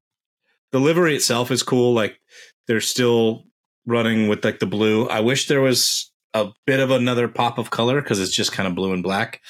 the 0.73 0.81
livery 0.81 1.15
itself 1.17 1.51
is 1.51 1.63
cool. 1.63 1.93
Like 1.95 2.21
they're 2.67 2.81
still 2.81 3.45
running 3.87 4.29
with 4.29 4.45
like 4.45 4.59
the 4.59 4.67
blue. 4.67 5.07
I 5.09 5.21
wish 5.21 5.47
there 5.49 5.61
was 5.61 6.11
a 6.33 6.51
bit 6.67 6.81
of 6.81 6.91
another 6.91 7.29
pop 7.29 7.59
of 7.59 7.71
color 7.71 8.01
because 8.01 8.21
it's 8.21 8.35
just 8.35 8.53
kind 8.53 8.67
of 8.67 8.75
blue 8.75 8.93
and 8.93 9.03
black. 9.03 9.41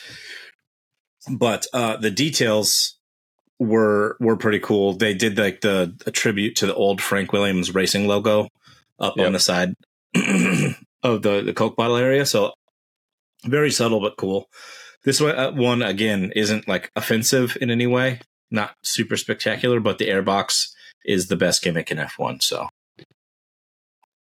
But 1.31 1.67
uh, 1.73 1.97
the 1.97 2.11
details 2.11 2.99
were 3.59 4.17
were 4.21 4.37
pretty 4.37 4.59
cool. 4.59 4.93
They 4.95 5.15
did 5.15 5.39
like 5.39 5.61
the 5.63 5.95
a 6.07 6.11
tribute 6.11 6.57
to 6.57 6.67
the 6.67 6.75
old 6.75 7.01
Frank 7.01 7.33
Williams 7.33 7.75
racing 7.75 8.07
logo 8.07 8.49
up 8.99 9.15
Yep. 9.17 9.27
on 9.27 9.33
the 9.33 9.39
side 9.39 9.75
of 11.03 11.23
the 11.23 11.43
the 11.45 11.55
Coke 11.55 11.77
bottle 11.77 11.97
area. 11.97 12.27
So 12.27 12.53
very 13.45 13.71
subtle 13.71 14.01
but 14.01 14.17
cool. 14.17 14.49
This 15.05 15.21
one, 15.21 15.37
uh, 15.83 15.87
again 15.87 16.33
isn't 16.35 16.67
like 16.67 16.91
offensive 16.97 17.57
in 17.61 17.71
any 17.71 17.87
way, 17.87 18.21
not 18.51 18.75
super 18.83 19.17
spectacular, 19.17 19.81
but 19.81 19.99
the 19.99 20.09
airbox 20.09 20.69
is 21.05 21.29
the 21.29 21.37
best 21.37 21.63
gimmick 21.63 21.91
in 21.91 21.99
F1. 21.99 22.43
So 22.43 22.69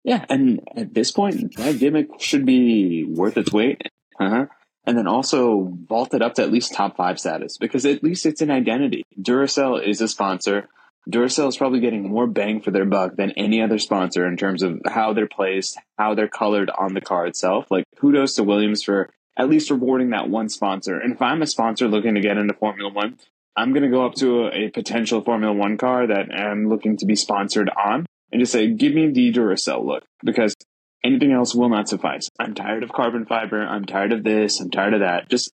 Yeah, 0.03 0.25
and 0.29 0.61
at 0.75 0.93
this 0.93 1.11
point, 1.11 1.55
that 1.55 1.79
gimmick 1.79 2.19
should 2.19 2.45
be 2.45 3.05
worth 3.05 3.37
its 3.37 3.51
weight. 3.51 3.81
Uh-huh. 4.19 4.47
And 4.87 4.97
then 4.97 5.07
also 5.07 5.73
vaulted 5.89 6.21
up 6.21 6.35
to 6.35 6.43
at 6.43 6.51
least 6.51 6.73
top 6.73 6.95
five 6.95 7.19
status 7.19 7.57
because 7.57 7.85
at 7.87 8.03
least 8.03 8.25
it's 8.25 8.41
an 8.41 8.51
identity. 8.51 9.03
Duracell 9.19 9.83
is 9.83 9.99
a 9.99 10.07
sponsor. 10.07 10.67
Duracell 11.09 11.49
is 11.49 11.57
probably 11.57 11.79
getting 11.79 12.09
more 12.09 12.27
bang 12.27 12.61
for 12.61 12.71
their 12.71 12.85
buck 12.85 13.15
than 13.15 13.31
any 13.31 13.61
other 13.61 13.77
sponsor 13.77 14.25
in 14.27 14.37
terms 14.37 14.63
of 14.63 14.81
how 14.85 15.13
they're 15.13 15.27
placed, 15.27 15.77
how 15.97 16.15
they're 16.15 16.27
colored 16.27 16.71
on 16.71 16.93
the 16.93 17.01
car 17.01 17.27
itself. 17.27 17.67
Like 17.69 17.85
kudos 17.99 18.35
to 18.35 18.43
Williams 18.43 18.83
for 18.83 19.09
at 19.37 19.49
least 19.49 19.69
rewarding 19.69 20.11
that 20.11 20.29
one 20.29 20.49
sponsor. 20.49 20.97
And 20.97 21.13
if 21.13 21.21
I'm 21.21 21.41
a 21.41 21.47
sponsor 21.47 21.87
looking 21.87 22.15
to 22.15 22.21
get 22.21 22.37
into 22.37 22.53
Formula 22.53 22.91
One, 22.91 23.17
I'm 23.55 23.71
going 23.71 23.83
to 23.83 23.89
go 23.89 24.05
up 24.05 24.15
to 24.15 24.47
a, 24.47 24.65
a 24.65 24.69
potential 24.69 25.21
Formula 25.21 25.53
One 25.53 25.77
car 25.77 26.07
that 26.07 26.33
I'm 26.33 26.69
looking 26.69 26.97
to 26.97 27.05
be 27.05 27.15
sponsored 27.15 27.69
on 27.69 28.05
and 28.31 28.41
just 28.41 28.51
say, 28.51 28.71
give 28.71 28.93
me 28.93 29.11
the 29.11 29.31
Duracell 29.31 29.85
look 29.85 30.03
because 30.23 30.55
anything 31.03 31.31
else 31.31 31.53
will 31.53 31.69
not 31.69 31.87
suffice. 31.87 32.29
I'm 32.39 32.55
tired 32.55 32.83
of 32.83 32.91
carbon 32.91 33.25
fiber. 33.25 33.61
I'm 33.61 33.85
tired 33.85 34.11
of 34.11 34.23
this. 34.23 34.59
I'm 34.59 34.71
tired 34.71 34.93
of 34.95 35.01
that. 35.01 35.29
Just 35.29 35.51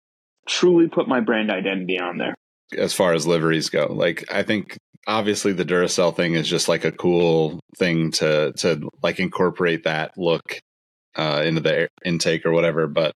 truly 0.48 0.88
put 0.88 1.08
my 1.08 1.20
brand 1.22 1.50
identity 1.52 2.00
on 2.00 2.18
there. 2.18 2.36
as 2.78 2.94
far 2.94 3.14
as 3.14 3.26
liveries 3.26 3.70
go. 3.70 3.88
Like 3.92 4.32
I 4.32 4.44
think 4.44 4.78
obviously 5.10 5.54
the 5.54 5.66
Duracell 5.66 6.16
thing 6.16 6.36
is 6.36 6.48
just 6.48 6.70
like 6.70 6.86
a 6.86 6.92
cool 6.92 7.60
thing 7.78 8.12
to 8.12 8.54
to 8.58 8.88
like 9.02 9.20
incorporate 9.20 9.84
that 9.84 10.18
look 10.18 10.60
uh 11.16 11.42
into 11.44 11.62
the 11.62 11.90
intake 12.06 12.46
or 12.46 12.52
whatever, 12.52 12.88
but 12.88 13.14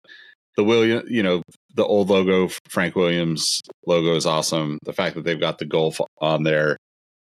the 0.57 0.63
William, 0.63 1.03
you 1.07 1.23
know, 1.23 1.41
the 1.75 1.85
old 1.85 2.09
logo 2.09 2.49
Frank 2.67 2.95
Williams 2.95 3.61
logo 3.85 4.15
is 4.15 4.25
awesome. 4.25 4.79
The 4.83 4.93
fact 4.93 5.15
that 5.15 5.23
they've 5.23 5.39
got 5.39 5.59
the 5.59 5.65
Golf 5.65 6.01
on 6.19 6.43
there 6.43 6.77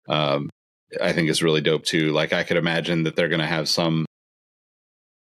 um 0.09 0.49
I 1.01 1.13
think 1.13 1.29
is 1.29 1.43
really 1.43 1.61
dope 1.61 1.85
too. 1.85 2.13
Like 2.13 2.33
I 2.33 2.45
could 2.45 2.57
imagine 2.57 3.03
that 3.05 3.17
they're 3.17 3.29
going 3.29 3.41
to 3.41 3.47
have 3.47 3.69
some 3.69 4.07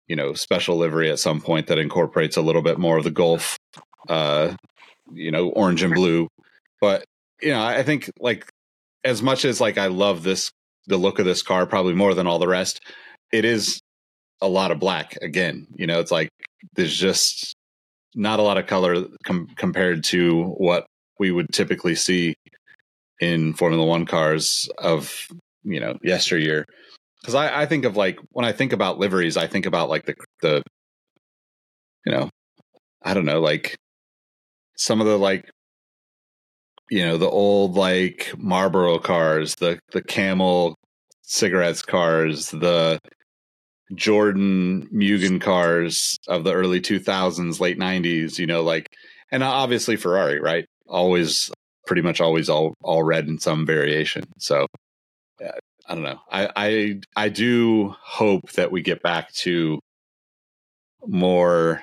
you 0.06 0.16
know, 0.16 0.34
special 0.34 0.76
livery 0.76 1.08
at 1.08 1.20
some 1.20 1.40
point 1.40 1.68
that 1.68 1.78
incorporates 1.78 2.36
a 2.36 2.42
little 2.42 2.62
bit 2.62 2.78
more 2.78 2.98
of 2.98 3.04
the 3.04 3.10
Golf 3.10 3.56
uh 4.08 4.54
you 5.12 5.30
know, 5.30 5.48
orange 5.48 5.82
and 5.82 5.94
blue 5.94 6.28
but 6.80 7.04
you 7.42 7.50
know 7.50 7.62
i 7.62 7.82
think 7.82 8.10
like 8.18 8.49
as 9.04 9.22
much 9.22 9.44
as 9.44 9.60
like 9.60 9.78
i 9.78 9.86
love 9.86 10.22
this 10.22 10.50
the 10.86 10.96
look 10.96 11.18
of 11.18 11.24
this 11.24 11.42
car 11.42 11.66
probably 11.66 11.94
more 11.94 12.14
than 12.14 12.26
all 12.26 12.38
the 12.38 12.48
rest 12.48 12.80
it 13.32 13.44
is 13.44 13.80
a 14.40 14.48
lot 14.48 14.70
of 14.70 14.80
black 14.80 15.16
again 15.22 15.66
you 15.74 15.86
know 15.86 16.00
it's 16.00 16.10
like 16.10 16.30
there's 16.74 16.96
just 16.96 17.54
not 18.14 18.38
a 18.38 18.42
lot 18.42 18.58
of 18.58 18.66
color 18.66 19.04
com- 19.24 19.48
compared 19.56 20.02
to 20.04 20.44
what 20.56 20.86
we 21.18 21.30
would 21.30 21.46
typically 21.52 21.94
see 21.94 22.34
in 23.20 23.52
formula 23.54 23.84
one 23.84 24.06
cars 24.06 24.68
of 24.78 25.28
you 25.62 25.78
know 25.80 25.96
yesteryear. 26.02 26.64
Because 27.20 27.34
I, 27.34 27.62
I 27.62 27.66
think 27.66 27.84
of 27.84 27.96
like 27.96 28.18
when 28.30 28.46
i 28.46 28.52
think 28.52 28.72
about 28.72 28.98
liveries 28.98 29.36
i 29.36 29.46
think 29.46 29.66
about 29.66 29.90
like 29.90 30.06
the 30.06 30.14
the 30.40 30.62
you 32.06 32.12
know 32.12 32.30
i 33.02 33.12
don't 33.12 33.26
know 33.26 33.40
like 33.40 33.76
some 34.76 35.02
of 35.02 35.06
the 35.06 35.18
like 35.18 35.50
you 36.90 37.06
know 37.06 37.16
the 37.16 37.30
old 37.30 37.76
like 37.76 38.32
Marlboro 38.36 38.98
cars, 38.98 39.54
the 39.56 39.78
the 39.92 40.02
Camel 40.02 40.76
cigarettes 41.22 41.82
cars, 41.82 42.50
the 42.50 42.98
Jordan 43.94 44.88
Mugen 44.92 45.40
cars 45.40 46.18
of 46.28 46.44
the 46.44 46.52
early 46.52 46.80
2000s, 46.80 47.60
late 47.60 47.78
90s, 47.78 48.38
you 48.38 48.46
know, 48.46 48.62
like 48.62 48.88
and 49.32 49.42
obviously 49.42 49.96
Ferrari, 49.96 50.40
right? 50.40 50.66
Always 50.88 51.50
pretty 51.86 52.02
much 52.02 52.20
always 52.20 52.48
all 52.48 52.74
all 52.82 53.02
red 53.02 53.28
in 53.28 53.38
some 53.38 53.66
variation. 53.66 54.24
So 54.38 54.66
yeah, 55.40 55.52
I 55.86 55.94
don't 55.94 56.04
know. 56.04 56.20
I 56.30 56.50
I 56.56 57.00
I 57.16 57.28
do 57.28 57.94
hope 58.02 58.50
that 58.52 58.72
we 58.72 58.82
get 58.82 59.02
back 59.02 59.32
to 59.34 59.78
more 61.06 61.82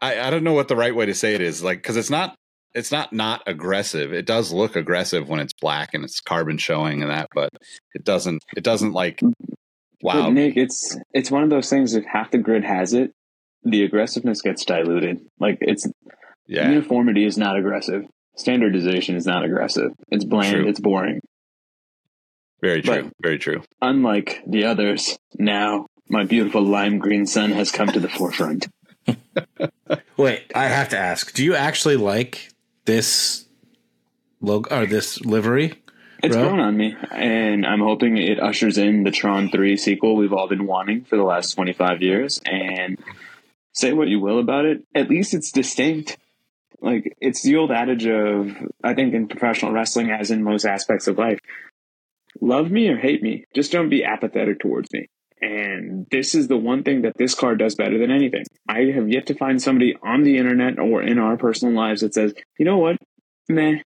I 0.00 0.20
I 0.20 0.30
don't 0.30 0.44
know 0.44 0.52
what 0.52 0.68
the 0.68 0.76
right 0.76 0.94
way 0.94 1.06
to 1.06 1.14
say 1.14 1.34
it 1.34 1.40
is, 1.40 1.62
like 1.62 1.82
cuz 1.82 1.96
it's 1.96 2.10
not 2.10 2.34
it's 2.74 2.90
not 2.90 3.12
not 3.12 3.42
aggressive. 3.46 4.12
It 4.12 4.26
does 4.26 4.52
look 4.52 4.76
aggressive 4.76 5.28
when 5.28 5.40
it's 5.40 5.52
black 5.60 5.94
and 5.94 6.04
it's 6.04 6.20
carbon 6.20 6.58
showing 6.58 7.02
and 7.02 7.10
that, 7.10 7.28
but 7.34 7.50
it 7.94 8.04
doesn't. 8.04 8.42
It 8.56 8.64
doesn't 8.64 8.92
like. 8.92 9.18
Mm. 9.18 9.32
Wow, 10.02 10.24
But 10.24 10.30
Nick, 10.32 10.56
it's 10.56 10.98
it's 11.14 11.30
one 11.30 11.44
of 11.44 11.50
those 11.50 11.70
things. 11.70 11.94
If 11.94 12.04
half 12.04 12.30
the 12.30 12.38
grid 12.38 12.62
has 12.64 12.92
it, 12.92 13.12
the 13.62 13.84
aggressiveness 13.84 14.42
gets 14.42 14.64
diluted. 14.64 15.20
Like 15.40 15.58
it's 15.62 15.86
yeah, 16.46 16.68
uniformity 16.68 17.24
is 17.24 17.38
not 17.38 17.56
aggressive. 17.56 18.04
Standardization 18.36 19.16
is 19.16 19.24
not 19.24 19.44
aggressive. 19.44 19.92
It's 20.10 20.24
bland. 20.24 20.56
True. 20.56 20.68
It's 20.68 20.80
boring. 20.80 21.20
very 22.60 22.82
true, 22.82 23.04
but- 23.04 23.12
very 23.22 23.38
true. 23.38 23.62
Unlike 23.80 24.42
the 24.46 24.64
others, 24.64 25.16
now 25.38 25.86
my 26.10 26.24
beautiful 26.24 26.62
lime 26.62 26.98
green 26.98 27.24
sun 27.24 27.52
has 27.52 27.70
come 27.70 27.88
to 27.88 28.00
the 28.00 28.08
forefront. 28.08 28.66
wait, 30.16 30.50
I 30.54 30.64
have 30.64 30.90
to 30.90 30.98
ask: 30.98 31.32
Do 31.32 31.44
you 31.44 31.54
actually 31.54 31.96
like 31.96 32.50
this 32.84 33.46
logo 34.40 34.74
or 34.74 34.86
this 34.86 35.20
livery? 35.20 35.82
It's 36.22 36.34
grown 36.34 36.60
on 36.60 36.76
me, 36.76 36.96
and 37.10 37.66
I'm 37.66 37.80
hoping 37.80 38.16
it 38.16 38.40
ushers 38.40 38.78
in 38.78 39.04
the 39.04 39.10
Tron 39.10 39.50
3 39.50 39.76
sequel 39.76 40.16
we've 40.16 40.32
all 40.32 40.48
been 40.48 40.66
wanting 40.66 41.04
for 41.04 41.16
the 41.16 41.22
last 41.22 41.52
25 41.52 42.00
years. 42.00 42.40
And 42.46 42.98
say 43.72 43.92
what 43.92 44.08
you 44.08 44.20
will 44.20 44.38
about 44.38 44.64
it, 44.64 44.84
at 44.94 45.10
least 45.10 45.34
it's 45.34 45.52
distinct. 45.52 46.16
Like, 46.80 47.14
it's 47.20 47.42
the 47.42 47.56
old 47.56 47.70
adage 47.70 48.06
of, 48.06 48.56
I 48.82 48.94
think, 48.94 49.12
in 49.12 49.28
professional 49.28 49.72
wrestling, 49.72 50.10
as 50.10 50.30
in 50.30 50.42
most 50.42 50.64
aspects 50.64 51.08
of 51.08 51.18
life 51.18 51.40
love 52.40 52.70
me 52.70 52.88
or 52.88 52.96
hate 52.96 53.22
me, 53.22 53.44
just 53.54 53.72
don't 53.72 53.88
be 53.88 54.04
apathetic 54.04 54.60
towards 54.60 54.92
me. 54.92 55.08
And 55.40 56.06
this 56.10 56.34
is 56.34 56.48
the 56.48 56.56
one 56.56 56.82
thing 56.82 57.02
that 57.02 57.16
this 57.16 57.34
car 57.34 57.54
does 57.54 57.74
better 57.74 57.98
than 57.98 58.10
anything. 58.10 58.44
I 58.68 58.84
have 58.94 59.08
yet 59.08 59.26
to 59.26 59.34
find 59.34 59.60
somebody 59.60 59.94
on 60.02 60.22
the 60.22 60.38
internet 60.38 60.78
or 60.78 61.02
in 61.02 61.18
our 61.18 61.36
personal 61.36 61.74
lives 61.74 62.00
that 62.00 62.14
says, 62.14 62.32
you 62.58 62.64
know 62.64 62.78
what? 62.78 62.96
Meh, 63.48 63.80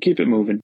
keep 0.00 0.20
it 0.20 0.26
moving. 0.26 0.60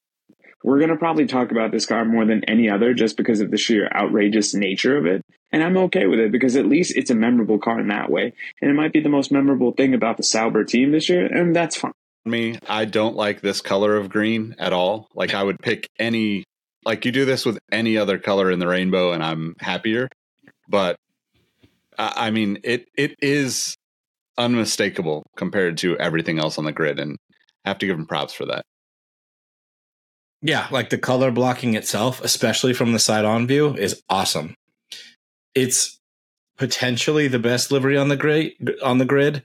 We're 0.65 0.79
going 0.79 0.91
to 0.91 0.97
probably 0.97 1.27
talk 1.27 1.51
about 1.51 1.71
this 1.71 1.87
car 1.87 2.05
more 2.05 2.27
than 2.27 2.45
any 2.45 2.69
other 2.69 2.93
just 2.93 3.17
because 3.17 3.41
of 3.41 3.51
the 3.51 3.57
sheer 3.57 3.89
outrageous 3.95 4.55
nature 4.55 4.97
of 4.99 5.07
it. 5.07 5.23
And 5.53 5.63
I'm 5.63 5.77
okay 5.77 6.07
with 6.07 6.19
it 6.19 6.33
because 6.33 6.57
at 6.57 6.67
least 6.67 6.97
it's 6.97 7.11
a 7.11 7.15
memorable 7.15 7.59
car 7.59 7.81
in 7.81 7.89
that 7.89 8.11
way. 8.11 8.35
And 8.61 8.71
it 8.71 8.75
might 8.75 8.93
be 8.93 9.01
the 9.01 9.09
most 9.09 9.33
memorable 9.33 9.73
thing 9.73 9.95
about 9.95 10.17
the 10.17 10.25
Sauber 10.25 10.65
team 10.65 10.91
this 10.91 11.09
year, 11.09 11.25
and 11.25 11.55
that's 11.55 11.77
fine. 11.77 11.93
Me, 12.25 12.59
I 12.69 12.85
don't 12.85 13.17
like 13.17 13.41
this 13.41 13.61
color 13.63 13.97
of 13.97 14.11
green 14.11 14.57
at 14.59 14.73
all. 14.73 15.09
Like 15.15 15.33
I 15.33 15.43
would 15.43 15.59
pick 15.61 15.89
any. 15.99 16.45
Like 16.85 17.05
you 17.05 17.13
do 17.13 17.25
this 17.25 17.45
with 17.45 17.59
any 17.71 17.97
other 17.97 18.19
color 18.19 18.51
in 18.51 18.59
the 18.59 18.69
rainbow, 18.69 19.13
and 19.13 19.23
I'm 19.23 19.57
happier. 19.61 20.09
But 20.69 20.97
I, 21.99 22.31
mean, 22.31 22.59
it 22.63 22.87
it 22.97 23.17
is 23.21 23.77
unmistakable 24.37 25.25
compared 25.37 25.79
to 25.79 25.99
everything 25.99 26.39
else 26.39 26.59
on 26.59 26.65
the 26.65 26.73
grid, 26.73 26.99
and 27.01 27.19
I 27.65 27.71
have 27.71 27.79
to 27.79 27.87
give 27.87 27.97
them 27.97 28.07
props 28.07 28.33
for 28.33 28.47
that. 28.47 28.65
Yeah, 30.41 30.69
like 30.71 30.91
the 30.91 30.99
color 30.99 31.33
blocking 31.33 31.75
itself, 31.75 32.23
especially 32.23 32.73
from 32.73 32.93
the 32.93 33.01
side 33.01 33.25
on 33.25 33.49
view, 33.49 33.75
is 33.75 34.01
awesome. 34.09 34.55
It's 35.55 35.99
potentially 36.57 37.27
the 37.27 37.41
best 37.41 37.73
livery 37.73 37.97
on 37.97 38.09
the 38.09 38.17
grid 38.17 38.53
on 38.83 38.99
the 38.99 39.05
grid. 39.05 39.43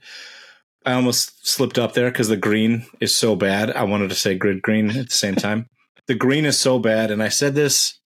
I 0.86 0.92
almost 0.92 1.46
slipped 1.48 1.78
up 1.78 1.94
there 1.94 2.10
because 2.10 2.28
the 2.28 2.36
green 2.36 2.86
is 3.00 3.14
so 3.14 3.34
bad. 3.34 3.70
I 3.70 3.84
wanted 3.84 4.10
to 4.10 4.14
say 4.14 4.34
grid 4.34 4.62
green 4.62 4.90
at 4.90 5.08
the 5.08 5.14
same 5.14 5.34
time. 5.34 5.66
The 6.06 6.14
green 6.14 6.44
is 6.44 6.58
so 6.58 6.78
bad, 6.78 7.10
and 7.10 7.22
I 7.22 7.28
said 7.28 7.54
this 7.54 7.98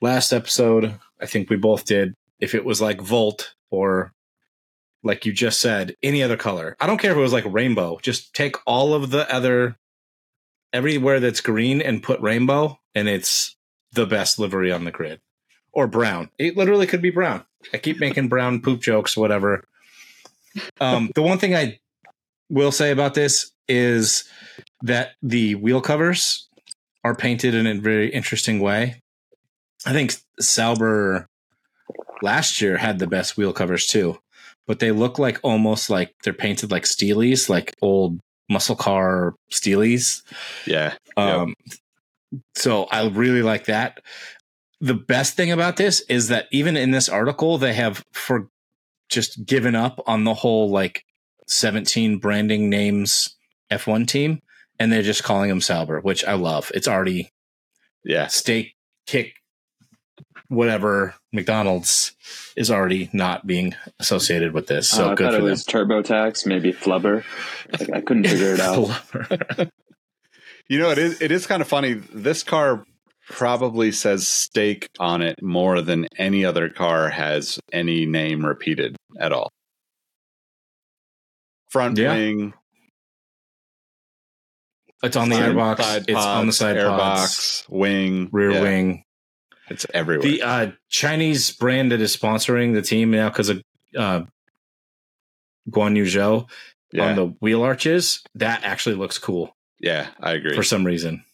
last 0.00 0.32
episode. 0.32 0.98
I 1.20 1.26
think 1.26 1.50
we 1.50 1.56
both 1.56 1.84
did. 1.84 2.14
If 2.40 2.54
it 2.54 2.64
was 2.64 2.80
like 2.80 3.00
Volt 3.00 3.54
or 3.70 4.12
like 5.02 5.24
you 5.24 5.32
just 5.32 5.60
said, 5.60 5.96
any 6.02 6.22
other 6.22 6.36
color. 6.36 6.76
I 6.80 6.86
don't 6.86 6.98
care 6.98 7.12
if 7.12 7.16
it 7.16 7.20
was 7.20 7.32
like 7.32 7.44
rainbow. 7.46 7.98
Just 8.02 8.34
take 8.34 8.56
all 8.66 8.94
of 8.94 9.10
the 9.10 9.32
other 9.32 9.76
everywhere 10.72 11.20
that's 11.20 11.40
green 11.40 11.80
and 11.80 12.02
put 12.02 12.20
rainbow, 12.20 12.78
and 12.94 13.08
it's 13.08 13.56
the 13.92 14.06
best 14.06 14.38
livery 14.38 14.70
on 14.72 14.84
the 14.84 14.90
grid. 14.90 15.20
Or 15.72 15.86
brown. 15.86 16.30
It 16.38 16.56
literally 16.56 16.86
could 16.86 17.02
be 17.02 17.10
brown. 17.10 17.44
I 17.72 17.78
keep 17.78 18.00
making 18.00 18.28
brown 18.28 18.60
poop 18.60 18.80
jokes, 18.80 19.16
whatever. 19.16 19.64
Um, 20.80 21.10
the 21.14 21.22
one 21.22 21.38
thing 21.38 21.54
I 21.54 21.78
will 22.48 22.72
say 22.72 22.90
about 22.90 23.14
this 23.14 23.52
is 23.68 24.24
that 24.82 25.12
the 25.22 25.54
wheel 25.54 25.80
covers 25.80 26.48
are 27.04 27.14
painted 27.14 27.54
in 27.54 27.66
a 27.66 27.74
very 27.74 28.10
interesting 28.10 28.60
way. 28.60 29.00
I 29.86 29.92
think 29.92 30.14
Sauber 30.38 31.26
last 32.22 32.60
year 32.60 32.76
had 32.76 32.98
the 32.98 33.06
best 33.06 33.36
wheel 33.36 33.52
covers 33.52 33.86
too, 33.86 34.18
but 34.66 34.78
they 34.78 34.92
look 34.92 35.18
like 35.18 35.38
almost 35.42 35.88
like 35.88 36.14
they're 36.22 36.32
painted 36.32 36.70
like 36.70 36.84
Steelies, 36.84 37.48
like 37.48 37.74
old 37.80 38.20
muscle 38.48 38.76
car 38.76 39.34
Steelies. 39.50 40.22
Yeah. 40.66 40.94
Um, 41.16 41.54
so 42.54 42.84
I 42.84 43.08
really 43.08 43.42
like 43.42 43.64
that. 43.66 44.00
The 44.80 44.94
best 44.94 45.34
thing 45.34 45.50
about 45.50 45.76
this 45.76 46.00
is 46.08 46.28
that 46.28 46.46
even 46.52 46.76
in 46.76 46.90
this 46.90 47.08
article, 47.08 47.58
they 47.58 47.74
have 47.74 48.02
for 48.12 48.48
just 49.08 49.44
given 49.44 49.74
up 49.74 50.00
on 50.06 50.24
the 50.24 50.34
whole 50.34 50.70
like 50.70 51.04
17 51.48 52.18
branding 52.18 52.70
names 52.70 53.36
F1 53.70 54.06
team, 54.06 54.40
and 54.80 54.90
they're 54.92 55.02
just 55.02 55.22
calling 55.22 55.48
them 55.50 55.60
Sauber, 55.60 56.00
which 56.00 56.24
I 56.24 56.32
love. 56.34 56.72
It's 56.74 56.88
already 56.88 57.30
Yeah. 58.04 58.26
Stake, 58.26 58.74
kick, 59.06 59.34
whatever 60.48 61.14
McDonald's 61.32 62.12
is 62.56 62.70
already 62.70 63.08
not 63.12 63.46
being 63.46 63.74
associated 64.00 64.52
with 64.52 64.66
this. 64.66 64.88
So 64.88 65.08
Uh, 65.08 65.12
I 65.12 65.14
good 65.14 65.24
thought 65.24 65.30
for 65.32 65.36
it 65.36 65.42
them. 65.42 65.50
was 65.50 65.64
TurboTax, 65.64 66.46
maybe 66.46 66.72
Flubber. 66.72 67.22
Like, 67.78 67.90
I 67.92 68.00
couldn't 68.00 68.24
figure 68.26 68.54
it 68.54 68.60
out. 68.60 69.68
You 70.68 70.78
know, 70.78 70.90
it 70.90 70.98
is 70.98 71.20
it 71.20 71.30
is 71.32 71.46
kind 71.46 71.60
of 71.62 71.68
funny. 71.68 71.94
This 71.94 72.42
car 72.42 72.84
probably 73.28 73.92
says 73.92 74.26
Stake 74.28 74.88
on 74.98 75.20
it 75.22 75.40
more 75.42 75.80
than 75.82 76.06
any 76.16 76.44
other 76.44 76.68
car 76.68 77.08
has 77.10 77.58
any 77.72 78.06
name 78.06 78.44
repeated 78.46 78.96
at 79.18 79.32
all. 79.32 79.50
Front 81.70 81.98
Yeah. 81.98 82.14
wing, 82.14 82.54
it's 85.02 85.16
on 85.16 85.28
the 85.28 85.36
side- 85.36 85.54
airbox. 85.54 85.78
side 85.78 86.04
It's 86.08 86.18
on 86.18 86.46
the 86.46 86.52
side 86.52 86.76
airbox, 86.76 86.98
pods, 86.98 87.64
wing, 87.68 88.28
rear 88.32 88.52
yeah, 88.52 88.62
wing. 88.62 89.04
It's 89.68 89.86
everywhere. 89.94 90.22
The 90.28 90.42
uh, 90.42 90.70
Chinese 90.88 91.50
brand 91.52 91.92
that 91.92 92.00
is 92.00 92.16
sponsoring 92.16 92.74
the 92.74 92.82
team 92.82 93.10
now 93.10 93.28
because 93.28 93.48
of 93.48 93.62
uh, 93.96 94.22
Guan 95.70 95.96
Yu 95.96 96.04
Zhou 96.04 96.48
yeah, 96.92 97.08
on 97.08 97.16
the 97.16 97.26
wheel 97.40 97.62
arches, 97.62 98.22
that 98.34 98.64
actually 98.64 98.96
looks 98.96 99.18
cool 99.18 99.56
yeah, 99.78 100.08
I 100.20 100.32
agree. 100.32 100.54
for 100.56 100.62
some 100.62 100.84
reason. 100.84 101.24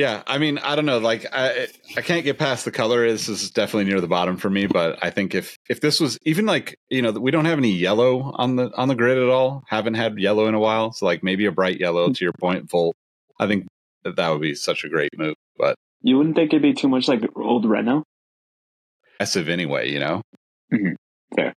Yeah, 0.00 0.22
I 0.26 0.38
mean, 0.38 0.56
I 0.56 0.76
don't 0.76 0.86
know. 0.86 0.96
Like, 0.96 1.26
I 1.30 1.66
I 1.94 2.00
can't 2.00 2.24
get 2.24 2.38
past 2.38 2.64
the 2.64 2.70
color. 2.70 3.06
This 3.06 3.28
is 3.28 3.50
definitely 3.50 3.84
near 3.84 4.00
the 4.00 4.08
bottom 4.08 4.38
for 4.38 4.48
me. 4.48 4.64
But 4.66 4.98
I 5.04 5.10
think 5.10 5.34
if 5.34 5.58
if 5.68 5.82
this 5.82 6.00
was 6.00 6.16
even 6.24 6.46
like 6.46 6.78
you 6.88 7.02
know 7.02 7.10
we 7.12 7.30
don't 7.30 7.44
have 7.44 7.58
any 7.58 7.72
yellow 7.72 8.32
on 8.34 8.56
the 8.56 8.70
on 8.78 8.88
the 8.88 8.94
grid 8.94 9.18
at 9.18 9.28
all. 9.28 9.62
Haven't 9.68 9.94
had 9.94 10.18
yellow 10.18 10.46
in 10.46 10.54
a 10.54 10.58
while. 10.58 10.92
So 10.92 11.04
like 11.04 11.22
maybe 11.22 11.44
a 11.44 11.52
bright 11.52 11.78
yellow 11.78 12.10
to 12.10 12.24
your 12.24 12.32
point, 12.32 12.70
Volt. 12.70 12.96
I 13.38 13.46
think 13.46 13.66
that 14.04 14.16
that 14.16 14.30
would 14.30 14.40
be 14.40 14.54
such 14.54 14.84
a 14.84 14.88
great 14.88 15.10
move. 15.18 15.34
But 15.58 15.74
You 16.00 16.16
wouldn't 16.16 16.34
think 16.34 16.50
it'd 16.54 16.62
be 16.62 16.72
too 16.72 16.88
much 16.88 17.06
like 17.06 17.20
old 17.36 17.66
Renault? 17.66 18.04
aggressive 19.16 19.50
anyway, 19.50 19.90
you 19.90 19.98
know. 19.98 20.22
Mhm. 20.72 20.94
Fair. 21.36 21.52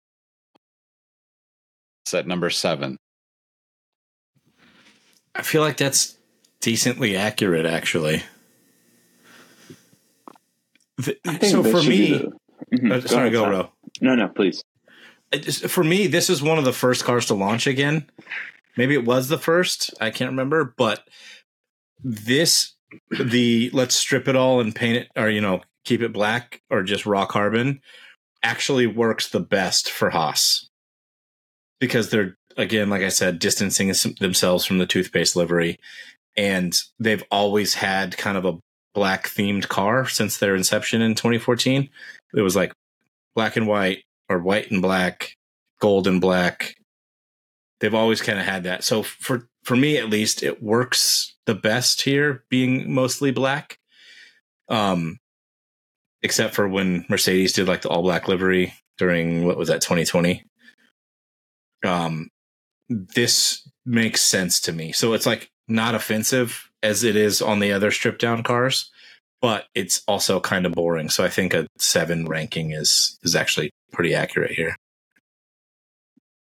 Set 2.04 2.26
number 2.26 2.50
seven. 2.50 2.98
I 5.34 5.40
feel 5.40 5.62
like 5.62 5.78
that's 5.78 6.18
decently 6.60 7.16
accurate, 7.16 7.64
actually. 7.64 8.22
The- 10.98 11.18
so 11.42 11.62
for 11.62 11.82
me, 11.82 12.12
the- 12.18 12.32
Mhm. 12.72 12.92
uh, 12.92 13.06
sorry, 13.08 13.30
go, 13.30 13.42
Tom. 13.42 13.50
bro. 13.50 13.72
No, 14.00 14.14
no, 14.14 14.28
please. 14.28 14.62
Just- 15.32 15.68
for 15.68 15.82
me, 15.84 16.06
this 16.06 16.30
is 16.30 16.42
one 16.42 16.58
of 16.58 16.64
the 16.64 16.72
first 16.72 17.04
cars 17.04 17.26
to 17.26 17.34
launch 17.34 17.66
again. 17.66 18.08
Maybe 18.76 18.94
it 18.94 19.04
was 19.04 19.28
the 19.28 19.38
first. 19.38 19.92
I 20.00 20.10
can't 20.10 20.30
remember, 20.30 20.74
but 20.76 21.06
this, 22.02 22.74
the 23.10 23.70
let's 23.72 23.94
strip 23.96 24.28
it 24.28 24.36
all 24.36 24.60
and 24.60 24.74
paint 24.74 24.96
it, 24.98 25.08
or 25.16 25.28
you 25.28 25.40
know, 25.40 25.62
keep 25.84 26.00
it 26.00 26.12
black 26.12 26.62
or 26.70 26.82
just 26.82 27.06
raw 27.06 27.26
carbon, 27.26 27.80
actually 28.42 28.86
works 28.86 29.28
the 29.28 29.40
best 29.40 29.90
for 29.90 30.10
Haas 30.10 30.68
because 31.80 32.10
they're 32.10 32.36
again, 32.56 32.88
like 32.88 33.02
I 33.02 33.08
said, 33.08 33.38
distancing 33.40 33.92
themselves 34.20 34.64
from 34.64 34.78
the 34.78 34.86
toothpaste 34.86 35.34
livery, 35.34 35.78
and 36.36 36.78
they've 37.00 37.24
always 37.30 37.74
had 37.74 38.16
kind 38.16 38.36
of 38.38 38.44
a 38.44 38.58
black 38.94 39.28
themed 39.28 39.68
car 39.68 40.06
since 40.08 40.38
their 40.38 40.54
inception 40.54 41.02
in 41.02 41.14
2014. 41.14 41.88
It 42.34 42.40
was 42.40 42.56
like 42.56 42.72
black 43.34 43.56
and 43.56 43.66
white 43.66 44.04
or 44.28 44.38
white 44.38 44.70
and 44.70 44.80
black, 44.80 45.36
gold 45.80 46.06
and 46.06 46.20
black. 46.20 46.76
They've 47.80 47.94
always 47.94 48.22
kind 48.22 48.38
of 48.38 48.44
had 48.44 48.64
that. 48.64 48.84
So 48.84 49.02
for 49.02 49.48
for 49.64 49.76
me 49.76 49.96
at 49.96 50.10
least, 50.10 50.42
it 50.42 50.62
works 50.62 51.34
the 51.46 51.54
best 51.54 52.02
here, 52.02 52.44
being 52.48 52.92
mostly 52.92 53.30
black. 53.30 53.78
Um, 54.68 55.18
except 56.22 56.54
for 56.54 56.66
when 56.66 57.04
Mercedes 57.08 57.52
did 57.52 57.68
like 57.68 57.82
the 57.82 57.90
all 57.90 58.02
black 58.02 58.28
livery 58.28 58.72
during 58.96 59.44
what 59.44 59.58
was 59.58 59.68
that 59.68 59.82
2020. 59.82 60.44
Um, 61.84 62.30
this 62.88 63.68
makes 63.84 64.22
sense 64.22 64.60
to 64.60 64.72
me. 64.72 64.92
So 64.92 65.12
it's 65.12 65.26
like 65.26 65.50
not 65.68 65.94
offensive 65.94 66.70
as 66.84 67.02
it 67.02 67.16
is 67.16 67.42
on 67.42 67.58
the 67.58 67.72
other 67.72 67.90
stripped 67.90 68.20
down 68.20 68.42
cars, 68.42 68.90
but 69.40 69.64
it's 69.74 70.02
also 70.06 70.38
kind 70.38 70.66
of 70.66 70.72
boring. 70.72 71.08
So 71.08 71.24
I 71.24 71.30
think 71.30 71.54
a 71.54 71.66
seven 71.78 72.26
ranking 72.26 72.70
is 72.70 73.18
is 73.22 73.34
actually 73.34 73.70
pretty 73.90 74.14
accurate 74.14 74.52
here. 74.52 74.76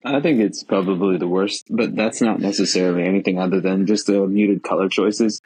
I 0.03 0.21
think 0.21 0.39
it's 0.39 0.63
probably 0.63 1.17
the 1.17 1.27
worst, 1.27 1.65
but 1.69 1.95
that's 1.95 2.21
not 2.21 2.39
necessarily 2.39 3.03
anything 3.03 3.39
other 3.39 3.59
than 3.59 3.87
just 3.87 4.05
the 4.05 4.27
muted 4.27 4.61
color 4.61 4.87
choices. 4.87 5.41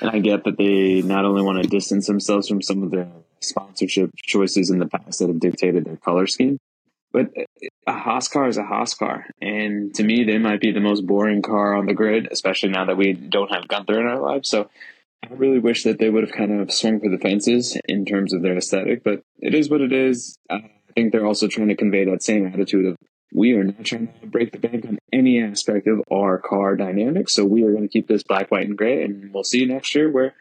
And 0.00 0.10
I 0.10 0.20
get 0.20 0.44
that 0.44 0.56
they 0.56 1.02
not 1.02 1.24
only 1.24 1.42
want 1.42 1.62
to 1.62 1.68
distance 1.68 2.06
themselves 2.06 2.46
from 2.46 2.62
some 2.62 2.84
of 2.84 2.92
their 2.92 3.08
sponsorship 3.40 4.10
choices 4.16 4.70
in 4.70 4.78
the 4.78 4.86
past 4.86 5.18
that 5.18 5.28
have 5.28 5.40
dictated 5.40 5.84
their 5.84 5.96
color 5.96 6.28
scheme, 6.28 6.58
but 7.14 7.30
a 7.86 7.92
Haas 7.92 8.26
car 8.26 8.48
is 8.48 8.58
a 8.58 8.64
Haas 8.64 8.92
car. 8.94 9.26
And 9.40 9.94
to 9.94 10.02
me, 10.02 10.24
they 10.24 10.38
might 10.38 10.60
be 10.60 10.72
the 10.72 10.80
most 10.80 11.06
boring 11.06 11.42
car 11.42 11.74
on 11.74 11.86
the 11.86 11.94
grid, 11.94 12.26
especially 12.30 12.70
now 12.70 12.86
that 12.86 12.96
we 12.96 13.12
don't 13.12 13.52
have 13.52 13.68
Gunther 13.68 14.00
in 14.00 14.06
our 14.06 14.20
lives. 14.20 14.50
So 14.50 14.68
I 15.22 15.32
really 15.32 15.60
wish 15.60 15.84
that 15.84 16.00
they 16.00 16.10
would 16.10 16.24
have 16.24 16.36
kind 16.36 16.60
of 16.60 16.72
swung 16.72 16.98
for 16.98 17.08
the 17.08 17.18
fences 17.18 17.78
in 17.88 18.04
terms 18.04 18.34
of 18.34 18.42
their 18.42 18.56
aesthetic, 18.56 19.04
but 19.04 19.22
it 19.38 19.54
is 19.54 19.70
what 19.70 19.80
it 19.80 19.92
is. 19.92 20.36
I 20.50 20.70
think 20.96 21.12
they're 21.12 21.24
also 21.24 21.46
trying 21.46 21.68
to 21.68 21.76
convey 21.76 22.04
that 22.04 22.24
same 22.24 22.46
attitude 22.48 22.86
of 22.86 22.96
we 23.32 23.52
are 23.52 23.64
not 23.64 23.84
trying 23.84 24.12
to 24.20 24.26
break 24.26 24.50
the 24.50 24.58
bank 24.58 24.84
on 24.84 24.98
any 25.12 25.40
aspect 25.40 25.86
of 25.86 26.02
our 26.12 26.38
car 26.38 26.76
dynamics. 26.76 27.32
So 27.32 27.44
we 27.44 27.62
are 27.62 27.70
going 27.70 27.82
to 27.82 27.88
keep 27.88 28.08
this 28.08 28.24
black, 28.24 28.50
white, 28.50 28.66
and 28.66 28.76
gray, 28.76 29.02
and 29.04 29.32
we'll 29.32 29.44
see 29.44 29.60
you 29.60 29.66
next 29.66 29.94
year. 29.94 30.10
Where, 30.10 30.34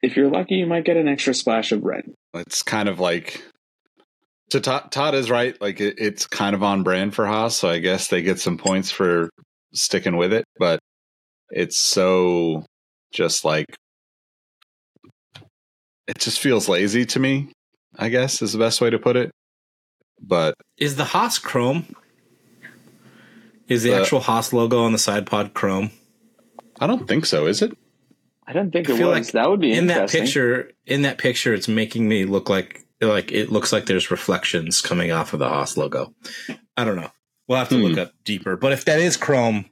if 0.00 0.16
you're 0.16 0.30
lucky, 0.30 0.56
you 0.56 0.66
might 0.66 0.84
get 0.84 0.96
an 0.96 1.08
extra 1.08 1.34
splash 1.34 1.70
of 1.72 1.84
red. 1.84 2.12
It's 2.34 2.62
kind 2.62 2.88
of 2.88 2.98
like. 3.00 3.44
So 4.50 4.58
Todd, 4.58 4.90
Todd 4.90 5.14
is 5.14 5.30
right. 5.30 5.58
Like 5.60 5.80
it, 5.80 5.94
it's 5.98 6.26
kind 6.26 6.54
of 6.54 6.62
on 6.62 6.82
brand 6.82 7.14
for 7.14 7.26
Haas, 7.26 7.56
so 7.56 7.68
I 7.68 7.78
guess 7.78 8.08
they 8.08 8.22
get 8.22 8.40
some 8.40 8.58
points 8.58 8.90
for 8.90 9.30
sticking 9.72 10.16
with 10.16 10.32
it. 10.32 10.44
But 10.58 10.80
it's 11.50 11.76
so 11.76 12.64
just 13.12 13.44
like 13.44 13.66
it 16.08 16.18
just 16.18 16.40
feels 16.40 16.68
lazy 16.68 17.04
to 17.06 17.20
me. 17.20 17.52
I 17.96 18.08
guess 18.08 18.42
is 18.42 18.52
the 18.52 18.58
best 18.58 18.80
way 18.80 18.90
to 18.90 18.98
put 18.98 19.16
it. 19.16 19.30
But 20.20 20.54
Is 20.78 20.96
the 20.96 21.04
Haas 21.04 21.38
chrome? 21.38 21.94
Is 23.68 23.82
the 23.84 23.94
Uh, 23.94 24.00
actual 24.00 24.20
Haas 24.20 24.52
logo 24.52 24.80
on 24.82 24.92
the 24.92 24.98
side 24.98 25.26
pod 25.26 25.54
chrome? 25.54 25.90
I 26.80 26.86
don't 26.86 27.06
think 27.06 27.24
so. 27.26 27.46
Is 27.46 27.62
it? 27.62 27.76
I 28.46 28.52
don't 28.52 28.72
think 28.72 28.90
I 28.90 28.94
it 28.94 28.96
feel 28.96 29.10
was. 29.10 29.26
like 29.26 29.32
that 29.32 29.48
would 29.48 29.60
be 29.60 29.72
in 29.72 29.86
that 29.86 30.10
picture 30.10 30.72
in 30.86 31.02
that 31.02 31.18
picture 31.18 31.54
it's 31.54 31.68
making 31.68 32.08
me 32.08 32.24
look 32.24 32.48
like 32.48 32.84
like 33.08 33.32
it 33.32 33.50
looks 33.50 33.72
like 33.72 33.86
there's 33.86 34.10
reflections 34.10 34.80
coming 34.80 35.10
off 35.10 35.32
of 35.32 35.38
the 35.38 35.48
Haas 35.48 35.76
logo. 35.76 36.12
I 36.76 36.84
don't 36.84 36.96
know. 36.96 37.10
We'll 37.48 37.58
have 37.58 37.68
to 37.70 37.76
Hmm. 37.76 37.82
look 37.82 37.98
up 37.98 38.12
deeper. 38.24 38.56
But 38.56 38.72
if 38.72 38.84
that 38.84 39.00
is 39.00 39.16
chrome, 39.16 39.66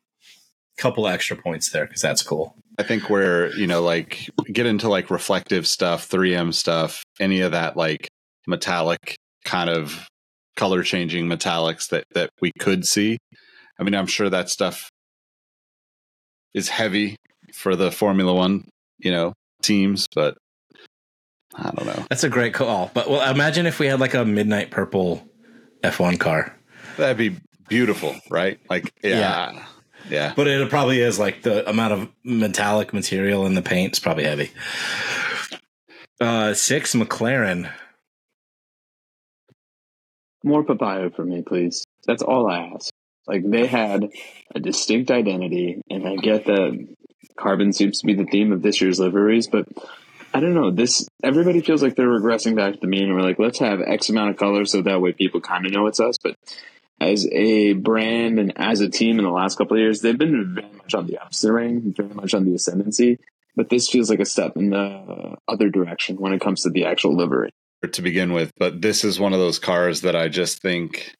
couple 0.78 1.06
extra 1.08 1.36
points 1.36 1.70
there 1.70 1.86
because 1.86 2.00
that's 2.02 2.22
cool. 2.22 2.54
I 2.78 2.84
think 2.84 3.10
where 3.10 3.52
you 3.56 3.66
know, 3.66 3.82
like, 3.82 4.30
get 4.52 4.66
into 4.66 4.88
like 4.88 5.10
reflective 5.10 5.66
stuff, 5.66 6.08
3M 6.08 6.52
stuff, 6.54 7.02
any 7.18 7.40
of 7.40 7.52
that 7.52 7.76
like 7.76 8.08
metallic 8.46 9.16
kind 9.44 9.68
of 9.70 10.08
color 10.56 10.82
changing 10.82 11.26
metallics 11.26 11.88
that 11.90 12.04
that 12.14 12.30
we 12.40 12.52
could 12.58 12.86
see. 12.86 13.18
I 13.78 13.82
mean, 13.84 13.94
I'm 13.94 14.06
sure 14.06 14.30
that 14.30 14.48
stuff 14.48 14.88
is 16.54 16.68
heavy 16.68 17.16
for 17.52 17.76
the 17.76 17.90
Formula 17.90 18.32
One, 18.34 18.68
you 18.98 19.10
know, 19.10 19.32
teams, 19.62 20.06
but 20.14 20.36
I 21.54 21.70
don't 21.70 21.86
know. 21.86 22.06
That's 22.08 22.24
a 22.24 22.28
great 22.28 22.54
call. 22.54 22.90
But 22.94 23.10
well, 23.10 23.28
imagine 23.30 23.66
if 23.66 23.78
we 23.78 23.86
had 23.86 24.00
like 24.00 24.14
a 24.14 24.24
midnight 24.24 24.70
purple 24.70 25.28
F1 25.82 26.18
car. 26.18 26.54
That'd 26.96 27.16
be 27.16 27.36
beautiful, 27.68 28.14
right? 28.30 28.58
Like, 28.68 28.92
yeah, 29.02 29.64
yeah. 30.08 30.32
But 30.34 30.46
it 30.46 30.68
probably 30.70 31.00
is 31.00 31.18
like 31.18 31.42
the 31.42 31.68
amount 31.68 31.92
of 31.92 32.08
metallic 32.24 32.92
material 32.92 33.46
in 33.46 33.54
the 33.54 33.62
paint 33.62 33.94
is 33.94 34.00
probably 34.00 34.24
heavy. 34.24 34.50
Uh, 36.20 36.54
six 36.54 36.94
McLaren. 36.94 37.70
More 40.42 40.64
papaya 40.64 41.10
for 41.10 41.24
me, 41.24 41.42
please. 41.42 41.84
That's 42.06 42.22
all 42.22 42.48
I 42.48 42.72
ask. 42.74 42.90
Like 43.26 43.48
they 43.48 43.66
had 43.66 44.08
a 44.54 44.60
distinct 44.60 45.10
identity, 45.10 45.82
and 45.90 46.08
I 46.08 46.16
get 46.16 46.46
that 46.46 46.96
carbon 47.36 47.72
seems 47.72 48.00
to 48.00 48.06
be 48.06 48.14
the 48.14 48.24
theme 48.24 48.52
of 48.52 48.62
this 48.62 48.80
year's 48.80 48.98
liveries, 48.98 49.46
but 49.46 49.66
I 50.34 50.40
don't 50.40 50.54
know. 50.54 50.70
This 50.70 51.08
everybody 51.22 51.60
feels 51.60 51.82
like 51.82 51.96
they're 51.96 52.06
regressing 52.06 52.54
back 52.54 52.74
to 52.74 52.80
the 52.80 52.86
mean. 52.86 53.04
And 53.04 53.14
we're 53.14 53.22
like, 53.22 53.38
let's 53.38 53.58
have 53.58 53.80
X 53.80 54.08
amount 54.08 54.30
of 54.30 54.36
colors 54.36 54.72
so 54.72 54.82
that 54.82 55.00
way 55.00 55.12
people 55.12 55.40
kind 55.40 55.66
of 55.66 55.72
know 55.72 55.86
it's 55.86 56.00
us. 56.00 56.16
But 56.22 56.36
as 57.00 57.26
a 57.32 57.72
brand 57.74 58.38
and 58.38 58.52
as 58.56 58.80
a 58.80 58.88
team 58.88 59.18
in 59.18 59.24
the 59.24 59.30
last 59.30 59.56
couple 59.56 59.76
of 59.76 59.80
years, 59.80 60.00
they've 60.00 60.18
been 60.18 60.54
very 60.54 60.72
much 60.76 60.94
on 60.94 61.06
the 61.06 61.18
opposite 61.18 61.52
ring, 61.52 61.94
very 61.96 62.14
much 62.14 62.34
on 62.34 62.44
the 62.44 62.54
ascendancy. 62.54 63.18
But 63.56 63.70
this 63.70 63.88
feels 63.88 64.10
like 64.10 64.20
a 64.20 64.24
step 64.24 64.56
in 64.56 64.70
the 64.70 65.36
other 65.48 65.68
direction 65.70 66.16
when 66.16 66.32
it 66.32 66.40
comes 66.40 66.62
to 66.62 66.70
the 66.70 66.84
actual 66.84 67.16
livery. 67.16 67.50
To 67.92 68.02
begin 68.02 68.32
with, 68.32 68.52
but 68.58 68.82
this 68.82 69.04
is 69.04 69.20
one 69.20 69.32
of 69.32 69.38
those 69.38 69.60
cars 69.60 70.00
that 70.00 70.16
I 70.16 70.28
just 70.28 70.60
think 70.60 71.14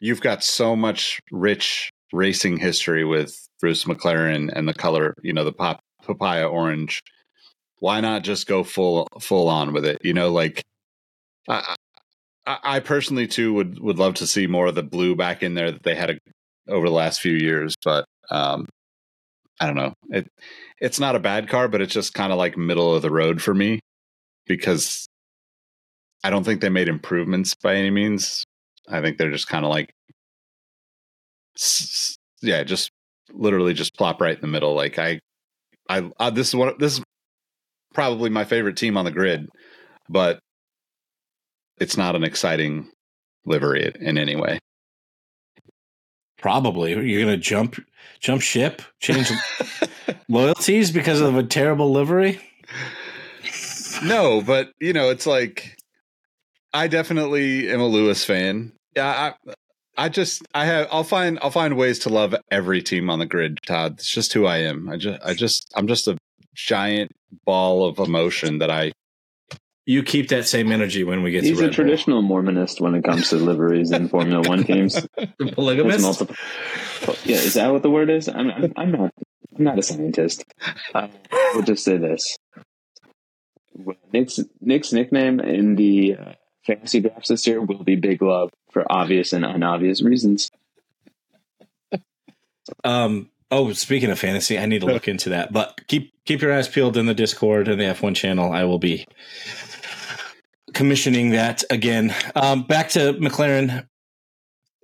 you've 0.00 0.20
got 0.20 0.44
so 0.44 0.76
much 0.76 1.20
rich 1.32 1.90
racing 2.12 2.58
history 2.58 3.04
with 3.04 3.36
Bruce 3.60 3.84
McLaren 3.84 4.48
and 4.52 4.68
the 4.68 4.74
color, 4.74 5.14
you 5.22 5.32
know, 5.32 5.44
the 5.44 5.52
pop 5.52 5.80
papaya 6.04 6.46
orange. 6.46 7.02
Why 7.84 8.00
not 8.00 8.22
just 8.22 8.46
go 8.46 8.64
full 8.64 9.06
full 9.20 9.46
on 9.46 9.74
with 9.74 9.84
it? 9.84 9.98
You 10.02 10.14
know, 10.14 10.32
like 10.32 10.64
I, 11.46 11.76
I, 12.46 12.80
personally 12.80 13.26
too 13.26 13.52
would 13.52 13.78
would 13.78 13.98
love 13.98 14.14
to 14.14 14.26
see 14.26 14.46
more 14.46 14.68
of 14.68 14.74
the 14.74 14.82
blue 14.82 15.14
back 15.14 15.42
in 15.42 15.52
there 15.52 15.70
that 15.70 15.82
they 15.82 15.94
had 15.94 16.08
a, 16.08 16.18
over 16.66 16.86
the 16.86 16.94
last 16.94 17.20
few 17.20 17.34
years, 17.34 17.74
but 17.84 18.06
um, 18.30 18.66
I 19.60 19.66
don't 19.66 19.76
know. 19.76 19.92
It 20.08 20.28
it's 20.80 20.98
not 20.98 21.14
a 21.14 21.20
bad 21.20 21.50
car, 21.50 21.68
but 21.68 21.82
it's 21.82 21.92
just 21.92 22.14
kind 22.14 22.32
of 22.32 22.38
like 22.38 22.56
middle 22.56 22.94
of 22.94 23.02
the 23.02 23.10
road 23.10 23.42
for 23.42 23.52
me 23.52 23.80
because 24.46 25.06
I 26.24 26.30
don't 26.30 26.44
think 26.44 26.62
they 26.62 26.70
made 26.70 26.88
improvements 26.88 27.54
by 27.54 27.74
any 27.74 27.90
means. 27.90 28.44
I 28.88 29.02
think 29.02 29.18
they're 29.18 29.30
just 29.30 29.48
kind 29.48 29.66
of 29.66 29.70
like 29.70 29.90
yeah, 32.40 32.64
just 32.64 32.90
literally 33.30 33.74
just 33.74 33.94
plop 33.94 34.22
right 34.22 34.36
in 34.36 34.40
the 34.40 34.46
middle. 34.46 34.72
Like 34.72 34.98
I, 34.98 35.20
I, 35.86 36.10
I 36.18 36.30
this 36.30 36.48
is 36.48 36.54
what 36.54 36.78
this 36.78 36.94
is 36.94 37.04
probably 37.94 38.28
my 38.28 38.44
favorite 38.44 38.76
team 38.76 38.96
on 38.96 39.04
the 39.04 39.10
grid, 39.10 39.48
but 40.08 40.40
it's 41.78 41.96
not 41.96 42.16
an 42.16 42.24
exciting 42.24 42.90
livery 43.46 43.92
in 44.00 44.18
any 44.18 44.36
way. 44.36 44.58
Probably 46.38 46.92
you're 46.92 47.24
gonna 47.24 47.38
jump 47.38 47.82
jump 48.20 48.42
ship, 48.42 48.82
change 49.00 49.30
loyalties 50.28 50.90
because 50.90 51.20
of 51.20 51.36
a 51.36 51.42
terrible 51.42 51.90
livery. 51.90 52.40
No, 54.02 54.42
but 54.42 54.72
you 54.80 54.92
know, 54.92 55.08
it's 55.08 55.26
like 55.26 55.76
I 56.74 56.88
definitely 56.88 57.70
am 57.70 57.80
a 57.80 57.86
Lewis 57.86 58.24
fan. 58.24 58.72
Yeah, 58.94 59.32
I, 59.46 59.54
I 59.96 60.08
just 60.08 60.42
I 60.54 60.66
have 60.66 60.88
I'll 60.90 61.04
find 61.04 61.38
I'll 61.40 61.50
find 61.50 61.76
ways 61.76 61.98
to 62.00 62.08
love 62.10 62.34
every 62.50 62.82
team 62.82 63.08
on 63.08 63.20
the 63.20 63.26
grid, 63.26 63.58
Todd. 63.66 63.94
It's 63.94 64.10
just 64.10 64.32
who 64.32 64.44
I 64.44 64.58
am. 64.58 64.88
I 64.90 64.96
just 64.96 65.22
I 65.24 65.34
just 65.34 65.72
I'm 65.76 65.86
just 65.86 66.08
a 66.08 66.18
giant 66.54 67.12
ball 67.44 67.86
of 67.86 67.98
emotion 67.98 68.58
that 68.58 68.70
I 68.70 68.92
you 69.86 70.02
keep 70.02 70.28
that 70.28 70.46
same 70.46 70.72
energy 70.72 71.04
when 71.04 71.22
we 71.22 71.30
get 71.30 71.44
He's 71.44 71.58
to 71.58 71.66
a 71.66 71.70
traditional 71.70 72.22
Mormonist 72.22 72.80
when 72.80 72.94
it 72.94 73.04
comes 73.04 73.28
to 73.30 73.36
liveries 73.36 73.90
and 73.90 74.10
Formula 74.10 74.46
One 74.48 74.64
teams. 74.64 74.94
the 74.94 75.52
polygamist. 75.52 76.02
Multiple, 76.02 76.36
yeah, 77.24 77.36
is 77.36 77.54
that 77.54 77.70
what 77.70 77.82
the 77.82 77.90
word 77.90 78.08
is? 78.08 78.28
I'm, 78.28 78.50
I'm, 78.50 78.72
I'm 78.76 78.92
not. 78.92 79.10
I'm 79.56 79.64
not 79.64 79.78
a 79.78 79.82
scientist. 79.82 80.44
Uh, 80.94 81.08
we'll 81.52 81.62
just 81.62 81.84
say 81.84 81.98
this: 81.98 82.36
Nick's 84.12 84.40
Nick's 84.60 84.92
nickname 84.92 85.38
in 85.38 85.76
the 85.76 86.16
uh, 86.16 86.32
fantasy 86.66 87.00
drafts 87.00 87.28
this 87.28 87.46
year 87.46 87.60
will 87.60 87.84
be 87.84 87.96
Big 87.96 88.22
Love 88.22 88.50
for 88.70 88.90
obvious 88.90 89.32
and 89.32 89.44
unobvious 89.44 90.02
reasons. 90.02 90.50
Um. 92.82 93.30
Oh, 93.56 93.72
speaking 93.72 94.10
of 94.10 94.18
fantasy, 94.18 94.58
I 94.58 94.66
need 94.66 94.80
to 94.80 94.86
look 94.86 95.06
into 95.06 95.28
that. 95.28 95.52
But 95.52 95.80
keep 95.86 96.12
keep 96.24 96.42
your 96.42 96.52
eyes 96.52 96.66
peeled 96.66 96.96
in 96.96 97.06
the 97.06 97.14
Discord 97.14 97.68
and 97.68 97.80
the 97.80 97.84
F1 97.84 98.16
channel. 98.16 98.50
I 98.50 98.64
will 98.64 98.80
be 98.80 99.06
commissioning 100.72 101.30
that 101.30 101.62
again. 101.70 102.12
Um, 102.34 102.64
back 102.64 102.88
to 102.90 103.12
McLaren. 103.12 103.86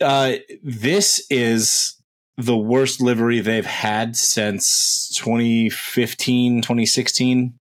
Uh, 0.01 0.35
this 0.63 1.27
is 1.31 1.97
the 2.37 2.57
worst 2.57 3.01
livery 3.01 3.41
they've 3.41 3.67
had 3.67 4.15
since 4.15 5.11
2015, 5.17 6.63
2016, 6.63 7.55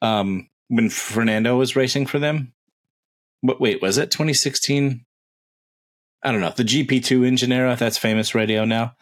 um, 0.00 0.48
when 0.68 0.90
Fernando 0.90 1.58
was 1.58 1.74
racing 1.74 2.06
for 2.06 2.20
them. 2.20 2.52
But 3.42 3.60
wait, 3.60 3.82
was 3.82 3.98
it 3.98 4.12
2016? 4.12 5.04
I 6.22 6.30
don't 6.30 6.40
know. 6.40 6.54
The 6.56 6.62
GP2 6.62 7.26
engine 7.26 7.50
era, 7.50 7.74
that's 7.74 7.98
famous 7.98 8.32
radio 8.32 8.64
now. 8.64 8.94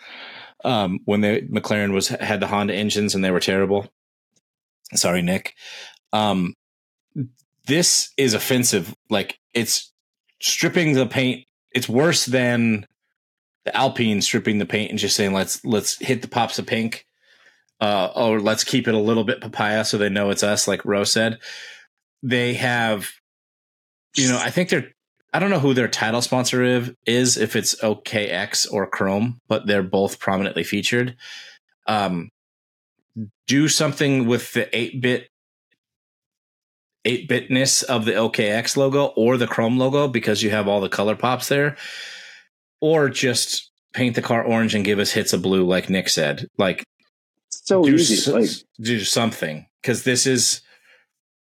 Um, 0.65 1.01
when 1.05 1.21
they 1.21 1.43
McLaren 1.43 1.93
was 1.93 2.09
had 2.09 2.41
the 2.41 2.49
Honda 2.49 2.75
engines 2.75 3.15
and 3.15 3.25
they 3.25 3.31
were 3.31 3.41
terrible. 3.41 3.87
Sorry, 4.95 5.23
Nick. 5.23 5.55
Um, 6.13 6.55
this 7.67 8.11
is 8.17 8.35
offensive. 8.35 8.95
Like 9.09 9.39
it's 9.55 9.93
stripping 10.41 10.95
the 10.95 11.07
paint. 11.07 11.47
It's 11.73 11.89
worse 11.89 12.27
than 12.27 12.87
the 13.65 13.77
Alpine 13.77 14.23
stripping 14.23 14.59
the 14.59 14.67
paint 14.67 14.91
and 14.91 14.99
just 14.99 15.15
saying 15.15 15.33
let's 15.33 15.65
let's 15.65 15.99
hit 15.99 16.23
the 16.23 16.29
pops 16.29 16.59
of 16.59 16.67
pink, 16.67 17.07
uh, 17.81 18.11
or 18.17 18.41
let's 18.41 18.65
keep 18.65 18.89
it 18.89 18.95
a 18.95 18.99
little 18.99 19.25
bit 19.25 19.41
papaya 19.41 19.85
so 19.85 19.99
they 19.99 20.09
know 20.09 20.31
it's 20.31 20.43
us. 20.43 20.67
Like 20.67 20.85
Rose 20.85 21.13
said, 21.13 21.39
they 22.23 22.55
have, 22.55 23.09
you 24.17 24.29
know, 24.29 24.39
I 24.43 24.51
think 24.51 24.71
they're. 24.71 24.91
I 25.33 25.39
don't 25.39 25.51
know 25.51 25.59
who 25.59 25.75
their 25.75 25.89
title 25.89 26.23
sponsor 26.23 26.63
is, 27.07 27.37
if 27.37 27.55
it's 27.55 27.75
OKX 27.77 28.73
or 28.73 28.87
Chrome, 28.87 29.41
but 29.47 29.67
they're 29.67 29.83
both 29.83 30.19
prominently 30.19 30.65
featured. 30.65 31.17
Um, 31.87 32.31
do 33.47 33.69
something 33.69 34.27
with 34.27 34.53
the 34.53 34.75
8 34.77 35.01
bit 35.03 35.29
8 37.05 37.29
bitness 37.29 37.83
of 37.85 38.05
the 38.05 38.13
OKX 38.13 38.77
logo 38.77 39.07
or 39.17 39.37
the 39.37 39.47
Chrome 39.47 39.79
logo 39.79 40.09
because 40.09 40.43
you 40.43 40.51
have 40.51 40.69
all 40.69 40.81
the 40.81 40.89
color 40.89 41.17
pops 41.17 41.49
there, 41.49 41.77
or 42.81 43.09
just 43.09 43.71
paint 43.93 44.15
the 44.15 44.23
car 44.23 44.43
orange 44.43 44.75
and 44.75 44.85
give 44.85 44.99
us 44.99 45.13
hits 45.13 45.33
of 45.33 45.43
blue, 45.43 45.65
like 45.65 45.91
Nick 45.91 46.09
said. 46.09 46.47
Like, 46.59 46.85
so 47.51 47.83
do, 47.83 47.95
easy. 47.95 48.31
like, 48.31 48.51
do 48.81 49.01
something 49.01 49.67
because 49.83 50.05
this 50.05 50.27
is 50.27 50.63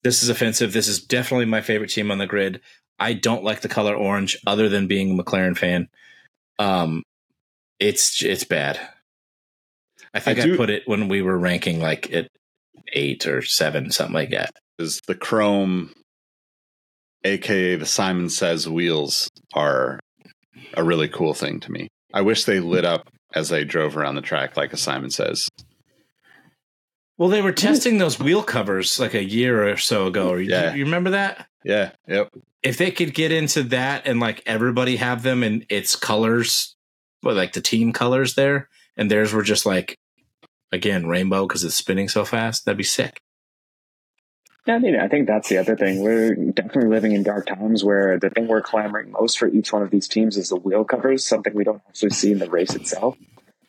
this 0.04 0.24
is 0.24 0.30
offensive. 0.30 0.74
This 0.74 0.88
is 0.88 1.04
definitely 1.04 1.46
my 1.46 1.62
favorite 1.62 1.89
team 1.89 2.12
on 2.12 2.17
the 2.17 2.28
grid. 2.28 2.62
I 3.02 3.14
don't 3.14 3.44
like 3.44 3.62
the 3.62 3.68
color 3.68 3.96
orange, 3.96 4.38
other 4.48 4.70
than 4.70 4.88
being 4.88 5.20
a 5.20 5.24
McLaren 5.24 5.58
fan. 5.58 5.90
Um, 6.60 7.04
it's 7.80 8.24
it's 8.24 8.44
bad. 8.44 8.80
I 10.14 10.20
think 10.20 10.40
I, 10.40 10.54
I 10.54 10.58
put 10.58 10.70
it 10.70 10.84
when 10.86 11.08
we 11.08 11.22
were 11.22 11.38
ranking 11.38 11.80
like 11.80 12.14
at 12.14 12.28
eight 12.94 13.26
or 13.26 13.42
seven, 13.42 13.92
something 13.92 14.14
like 14.14 14.30
that 14.30 14.52
is 14.82 15.00
the 15.08 15.16
chrome 15.16 15.94
aka 17.24 17.76
the 17.76 17.86
simon 17.86 18.30
says 18.30 18.68
wheels 18.68 19.30
are 19.54 20.00
a 20.74 20.84
really 20.84 21.08
cool 21.08 21.34
thing 21.34 21.60
to 21.60 21.72
me 21.72 21.88
i 22.14 22.22
wish 22.22 22.46
they 22.46 22.60
lit 22.60 22.84
up 22.84 23.08
as 23.34 23.50
they 23.50 23.64
drove 23.64 23.96
around 23.96 24.16
the 24.16 24.22
track 24.22 24.58
like 24.58 24.74
a 24.74 24.78
simon 24.78 25.12
says 25.12 25.48
well 27.22 27.30
they 27.30 27.42
were 27.42 27.52
testing 27.70 28.00
those 28.00 28.20
wheel 28.20 28.42
covers 28.42 29.00
like 29.00 29.14
a 29.14 29.24
year 29.24 29.70
or 29.72 29.78
so 29.78 30.08
ago 30.08 30.34
yeah. 30.36 30.74
you 30.74 30.84
remember 30.84 31.12
that 31.12 31.48
yeah 31.64 31.92
yep 32.08 32.30
if 32.64 32.78
they 32.78 32.90
could 32.90 33.14
get 33.14 33.32
into 33.32 33.62
that 33.62 34.08
and 34.08 34.20
like 34.20 34.42
everybody 34.48 34.96
have 34.96 35.22
them 35.22 35.44
and 35.44 35.66
its 35.70 35.96
colors 35.96 36.76
well, 37.24 37.36
like 37.36 37.54
the 37.54 37.62
team 37.62 37.94
colors 37.94 38.34
there 38.34 38.68
and 38.98 39.12
theirs 39.12 39.34
were 39.34 39.44
just 39.44 39.68
like 39.68 40.00
again 40.72 41.06
rainbow 41.06 41.48
because 41.48 41.64
it's 41.64 41.76
spinning 41.76 42.10
so 42.10 42.26
fast 42.26 42.66
that'd 42.66 42.78
be 42.78 42.84
sick 42.84 43.22
yeah, 44.68 44.76
I 44.76 44.78
mean, 44.78 44.96
I 44.96 45.08
think 45.08 45.26
that's 45.26 45.50
the 45.50 45.58
other 45.58 45.76
thing. 45.76 46.04
We're 46.04 46.36
definitely 46.36 46.92
living 46.92 47.14
in 47.14 47.24
dark 47.24 47.48
times 47.48 47.84
where 47.84 48.20
the 48.20 48.30
thing 48.30 48.48
we're 48.48 48.62
clamoring 48.62 49.12
most 49.12 49.40
for 49.40 49.48
each 49.48 49.74
one 49.74 49.82
of 49.82 49.90
these 49.90 50.08
teams 50.08 50.38
is 50.38 50.50
the 50.50 50.56
wheel 50.56 50.84
covers, 50.84 51.26
something 51.26 51.56
we 51.56 51.64
don't 51.64 51.82
actually 51.88 52.12
see 52.12 52.32
in 52.32 52.38
the 52.38 52.48
race 52.48 52.76
itself. 52.76 53.18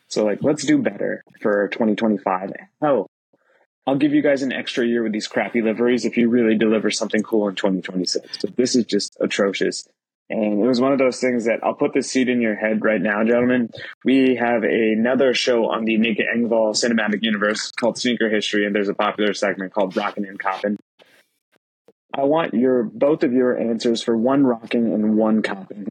So, 0.09 0.27
like, 0.27 0.43
let's 0.43 0.67
do 0.67 0.77
better 0.77 1.25
for 1.41 1.69
2025. 1.69 2.53
Hell, 2.83 3.07
I'll 3.87 3.97
give 3.97 4.13
you 4.13 4.23
guys 4.23 4.43
an 4.43 4.53
extra 4.53 4.87
year 4.87 5.03
with 5.03 5.13
these 5.13 5.27
crappy 5.27 5.61
liveries 5.61 6.05
if 6.05 6.17
you 6.17 6.29
really 6.29 6.57
deliver 6.57 6.91
something 6.91 7.23
cool 7.23 7.49
in 7.49 7.57
2026. 7.57 8.39
But 8.39 8.57
this 8.57 8.77
is 8.77 8.85
just 8.85 9.17
atrocious. 9.21 9.87
And 10.31 10.63
it 10.63 10.67
was 10.67 10.81
one 10.81 10.93
of 10.93 10.99
those 10.99 11.21
things 11.21 11.45
that 11.45 11.61
I'll 11.63 11.75
put 11.75 11.93
the 11.93 12.03
seed 12.03 12.29
in 12.29 12.41
your 12.41 12.55
head 12.55 12.85
right 12.85 13.01
now, 13.01 13.23
gentlemen. 13.25 13.71
We 14.05 14.37
have 14.37 14.63
another 14.63 15.35
show 15.35 15.69
on 15.69 15.85
the 15.85 15.99
Nick 15.99 16.19
Engvall 16.19 16.75
cinematic 16.75 17.23
universe 17.23 17.73
called 17.73 17.99
Sneaker 17.99 18.31
History, 18.31 18.65
and 18.65 18.75
there's 18.75 18.89
a 18.89 18.95
popular 18.95 19.35
segment 19.35 19.75
called 19.75 19.97
Rockin' 19.97 20.25
and 20.25 20.39
Coppin'. 20.39 20.79
I 22.15 22.25
want 22.25 22.55
your 22.55 22.83
both 22.83 23.25
of 23.25 23.33
your 23.33 23.59
answers 23.59 24.03
for 24.03 24.17
one 24.17 24.45
rocking 24.45 24.93
and 24.93 25.17
one 25.17 25.43
copping. 25.43 25.89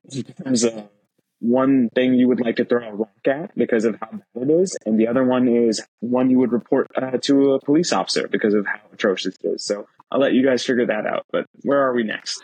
One 1.42 1.90
thing 1.94 2.14
you 2.14 2.28
would 2.28 2.40
like 2.40 2.56
to 2.58 2.66
throw 2.66 2.88
a 2.88 2.94
rock 2.94 3.10
at 3.26 3.56
because 3.56 3.84
of 3.86 3.98
how 4.00 4.10
bad 4.12 4.50
it 4.50 4.52
is, 4.52 4.78
and 4.86 5.00
the 5.00 5.08
other 5.08 5.24
one 5.26 5.48
is 5.48 5.82
one 6.00 6.30
you 6.30 6.40
would 6.40 6.52
report 6.52 6.88
uh, 6.96 7.18
to 7.24 7.54
a 7.54 7.60
police 7.60 7.92
officer 7.92 8.28
because 8.28 8.54
of 8.54 8.66
how 8.66 8.80
atrocious 8.94 9.36
it 9.44 9.48
is. 9.48 9.66
So 9.66 9.88
I'll 10.12 10.20
let 10.20 10.34
you 10.34 10.46
guys 10.46 10.64
figure 10.64 10.86
that 10.86 11.06
out. 11.06 11.26
But 11.32 11.46
where 11.64 11.82
are 11.82 11.94
we 11.94 12.04
next? 12.04 12.42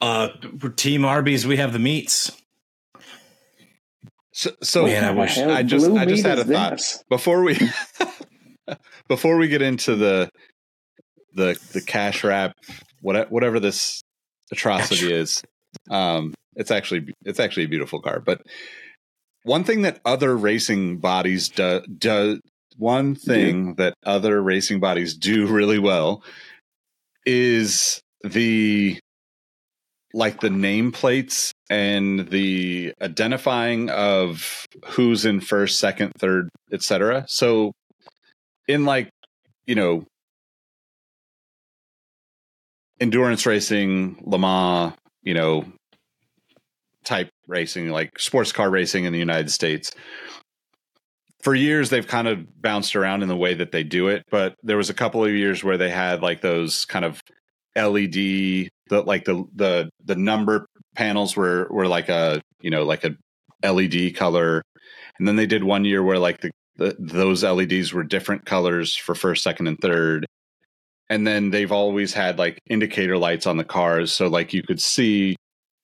Uh, 0.00 0.28
Team 0.76 1.04
Arby's, 1.04 1.46
we 1.46 1.56
have 1.56 1.72
the 1.72 1.78
meats. 1.78 2.32
So, 4.32 4.50
so 4.62 4.84
Man, 4.84 5.04
I 5.04 5.12
wish 5.12 5.38
I 5.38 5.62
just 5.62 5.88
I 5.88 6.04
just 6.06 6.26
had 6.26 6.40
a 6.40 6.44
thought 6.44 6.72
this? 6.72 7.04
before 7.08 7.42
we 7.42 7.56
Before 9.08 9.36
we 9.36 9.48
get 9.48 9.62
into 9.62 9.96
the 9.96 10.30
the 11.34 11.58
the 11.72 11.80
cash 11.80 12.24
wrap, 12.24 12.56
what, 13.00 13.30
whatever 13.30 13.60
this 13.60 14.02
atrocity 14.50 15.12
is, 15.12 15.42
um, 15.90 16.34
it's 16.56 16.70
actually 16.70 17.12
it's 17.24 17.40
actually 17.40 17.64
a 17.64 17.68
beautiful 17.68 18.00
car. 18.00 18.20
But 18.20 18.42
one 19.42 19.64
thing 19.64 19.82
that 19.82 20.00
other 20.04 20.36
racing 20.36 20.98
bodies 20.98 21.48
do 21.48 21.82
do 21.98 22.40
one 22.76 23.14
thing 23.14 23.74
that 23.76 23.94
other 24.04 24.42
racing 24.42 24.80
bodies 24.80 25.16
do 25.16 25.46
really 25.46 25.78
well 25.78 26.22
is 27.24 28.00
the 28.22 28.98
like 30.12 30.40
the 30.40 30.48
nameplates 30.48 31.50
and 31.68 32.28
the 32.28 32.92
identifying 33.02 33.90
of 33.90 34.64
who's 34.86 35.24
in 35.24 35.40
first, 35.40 35.80
second, 35.80 36.12
third, 36.18 36.48
etc. 36.72 37.24
So 37.28 37.72
in 38.68 38.84
like, 38.84 39.10
you 39.66 39.74
know, 39.74 40.04
endurance 43.00 43.44
racing, 43.44 44.22
Le 44.24 44.38
Mans, 44.38 44.94
you 45.24 45.34
know, 45.34 45.64
type 47.04 47.30
racing, 47.46 47.90
like 47.90 48.18
sports 48.18 48.52
car 48.52 48.70
racing 48.70 49.04
in 49.04 49.12
the 49.12 49.18
United 49.18 49.50
States. 49.50 49.90
For 51.42 51.54
years, 51.54 51.90
they've 51.90 52.06
kind 52.06 52.26
of 52.28 52.62
bounced 52.62 52.96
around 52.96 53.22
in 53.22 53.28
the 53.28 53.36
way 53.36 53.54
that 53.54 53.70
they 53.70 53.82
do 53.82 54.08
it, 54.08 54.22
but 54.30 54.54
there 54.62 54.78
was 54.78 54.88
a 54.88 54.94
couple 54.94 55.24
of 55.24 55.30
years 55.30 55.62
where 55.62 55.76
they 55.76 55.90
had 55.90 56.22
like 56.22 56.40
those 56.40 56.86
kind 56.86 57.04
of 57.04 57.20
LED, 57.76 58.12
the 58.12 59.02
like 59.04 59.24
the 59.24 59.44
the 59.54 59.90
the 60.04 60.16
number 60.16 60.66
panels 60.94 61.36
were 61.36 61.66
were 61.70 61.88
like 61.88 62.08
a 62.08 62.40
you 62.60 62.70
know 62.70 62.84
like 62.84 63.04
a 63.04 63.16
LED 63.68 64.14
color, 64.14 64.62
and 65.18 65.28
then 65.28 65.36
they 65.36 65.46
did 65.46 65.64
one 65.64 65.84
year 65.84 66.02
where 66.02 66.18
like 66.18 66.40
the, 66.40 66.50
the 66.76 66.96
those 66.98 67.44
LEDs 67.44 67.92
were 67.92 68.04
different 68.04 68.46
colors 68.46 68.96
for 68.96 69.14
first, 69.14 69.42
second, 69.42 69.66
and 69.66 69.78
third, 69.80 70.24
and 71.10 71.26
then 71.26 71.50
they've 71.50 71.72
always 71.72 72.12
had 72.12 72.38
like 72.38 72.58
indicator 72.68 73.18
lights 73.18 73.46
on 73.46 73.56
the 73.56 73.64
cars, 73.64 74.12
so 74.12 74.28
like 74.28 74.52
you 74.52 74.62
could 74.62 74.80
see 74.80 75.36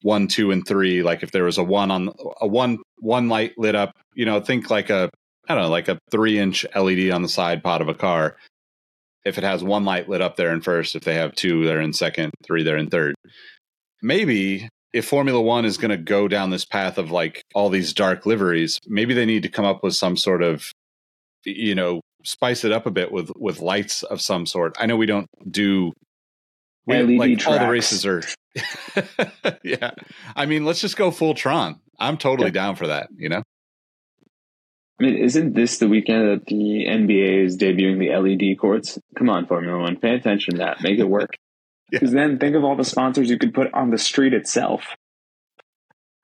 one, 0.03 0.29
two, 0.29 0.51
and 0.51 0.67
three. 0.67 1.03
Like 1.03 1.23
if 1.23 1.31
there 1.31 1.45
was 1.45 1.59
a 1.59 1.65
one 1.65 1.91
on 1.91 2.11
a 2.41 2.47
one 2.47 2.79
one 2.99 3.29
light 3.29 3.53
lit 3.59 3.75
up, 3.75 3.93
you 4.15 4.25
know, 4.25 4.41
think 4.41 4.71
like 4.71 4.91
a 4.91 5.11
I 5.49 5.55
don't 5.55 5.65
know, 5.65 5.71
like 5.71 5.89
a 5.89 5.99
three 6.11 6.39
inch 6.39 6.65
LED 6.75 7.11
on 7.11 7.23
the 7.23 7.29
side 7.29 7.63
pod 7.63 7.83
of 7.83 7.89
a 7.89 7.95
car 7.95 8.37
if 9.25 9.39
it 9.39 9.45
has 9.45 9.63
one 9.63 9.85
light 9.85 10.09
lit 10.09 10.21
up 10.21 10.37
there 10.37 10.53
in 10.53 10.61
first, 10.61 10.97
if 10.97 11.05
they 11.05 11.15
have 11.15 11.35
two, 11.35 11.65
they're 11.65 11.81
in 11.81 11.93
second, 11.93 12.33
three, 12.45 12.63
they're 12.63 12.77
in 12.77 12.89
third. 12.89 13.15
Maybe 14.03 14.69
if 14.93 15.07
Formula 15.07 15.41
One 15.41 15.65
is 15.65 15.77
going 15.77 15.91
to 15.91 15.97
go 15.97 16.27
down 16.27 16.51
this 16.51 16.65
path 16.65 16.99
of 16.99 17.11
like 17.11 17.43
all 17.55 17.69
these 17.69 17.93
dark 17.93 18.27
liveries, 18.27 18.79
maybe 18.87 19.15
they 19.15 19.27
need 19.27 19.43
to 19.43 19.49
come 19.49 19.65
up 19.65 19.83
with 19.83 19.95
some 19.95 20.17
sort 20.17 20.43
of, 20.43 20.73
you 21.45 21.75
know, 21.75 22.01
spice 22.25 22.65
it 22.65 22.73
up 22.73 22.87
a 22.87 22.91
bit 22.91 23.11
with 23.13 23.31
with 23.37 23.61
lights 23.61 24.03
of 24.03 24.21
some 24.21 24.47
sort. 24.47 24.77
I 24.79 24.87
know 24.87 24.97
we 24.97 25.07
don't 25.07 25.29
do 25.51 25.93
we, 26.87 26.97
LED 26.97 27.11
like 27.19 27.39
tracks. 27.39 27.47
all 27.47 27.67
the 27.67 27.71
races 27.71 28.07
are. 28.07 28.23
yeah, 29.65 29.91
I 30.35 30.47
mean, 30.47 30.65
let's 30.65 30.81
just 30.81 30.97
go 30.97 31.11
full 31.11 31.35
Tron. 31.35 31.81
I'm 31.99 32.17
totally 32.17 32.49
Yeah. 32.49 32.53
down 32.55 32.77
for 32.77 32.87
that. 32.89 33.09
You 33.17 33.29
know, 33.29 33.43
I 35.01 35.05
mean, 35.05 35.17
isn't 35.17 35.55
this 35.55 35.79
the 35.79 35.89
weekend 35.89 36.29
that 36.29 36.47
the 36.47 36.87
NBA 36.89 37.45
is 37.45 37.57
debuting 37.57 37.99
the 37.99 38.11
LED 38.17 38.59
courts? 38.59 38.99
Come 39.17 39.29
on, 39.31 39.47
Formula 39.47 39.79
One, 39.79 39.97
pay 39.97 40.15
attention 40.15 40.55
to 40.55 40.59
that. 40.59 40.83
Make 40.83 40.99
it 40.99 41.09
work. 41.09 41.31
Yeah. 41.93 41.99
Because 41.99 42.13
then 42.15 42.39
think 42.39 42.55
of 42.55 42.63
all 42.63 42.77
the 42.77 42.85
sponsors 42.85 43.29
you 43.29 43.37
could 43.37 43.53
put 43.53 43.75
on 43.75 43.91
the 43.91 43.99
street 43.99 44.33
itself. 44.33 44.95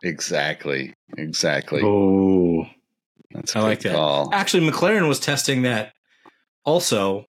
exactly, 0.04 0.94
exactly. 1.16 1.80
Oh, 1.82 2.66
That's 3.36 3.54
I 3.56 3.60
like 3.60 3.80
that. 3.80 3.94
call. 3.94 4.30
actually, 4.32 4.68
McLaren 4.68 5.08
was 5.08 5.20
testing 5.20 5.62
that 5.62 5.92
also 6.64 7.24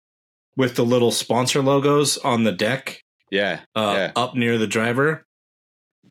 with 0.58 0.76
the 0.76 0.86
little 0.86 1.12
sponsor 1.12 1.62
logos 1.62 2.18
on 2.20 2.44
the 2.44 2.52
deck 2.52 3.02
Yeah, 3.32 3.62
uh, 3.76 3.94
Yeah. 3.98 4.12
up 4.15 4.36
near 4.36 4.58
the 4.58 4.68
driver 4.68 5.26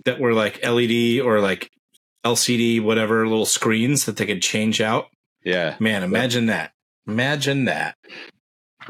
that 0.04 0.20
were 0.20 0.34
like 0.34 0.62
LED 0.62 1.20
or 1.20 1.40
like 1.40 1.70
LCD, 2.24 2.80
whatever 2.82 3.26
little 3.26 3.46
screens 3.46 4.04
that 4.04 4.16
they 4.16 4.26
could 4.26 4.42
change 4.42 4.80
out. 4.80 5.06
yeah. 5.44 5.76
Man, 5.78 6.02
imagine 6.02 6.46
that. 6.46 6.72
Imagine 7.06 7.64
that. 7.66 7.96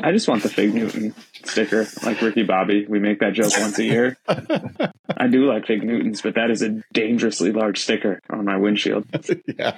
I 0.03 0.13
just 0.13 0.29
want 0.29 0.43
the 0.43 0.49
Fig 0.49 0.75
Newton 0.75 1.15
sticker, 1.45 1.87
like 2.03 2.21
Ricky 2.21 2.43
Bobby. 2.43 2.87
We 2.89 2.99
make 2.99 3.21
that 3.21 3.33
joke 3.33 3.53
once 3.57 3.79
a 3.79 3.85
year. 3.85 4.17
I 4.29 5.29
do 5.29 5.47
like 5.47 5.67
Fig 5.67 5.85
Newtons, 5.85 6.21
but 6.23 6.35
that 6.35 6.51
is 6.51 6.63
a 6.63 6.83
dangerously 6.93 7.53
large 7.53 7.81
sticker 7.81 8.21
on 8.31 8.45
my 8.45 8.57
windshield. 8.57 9.07
yeah. 9.59 9.77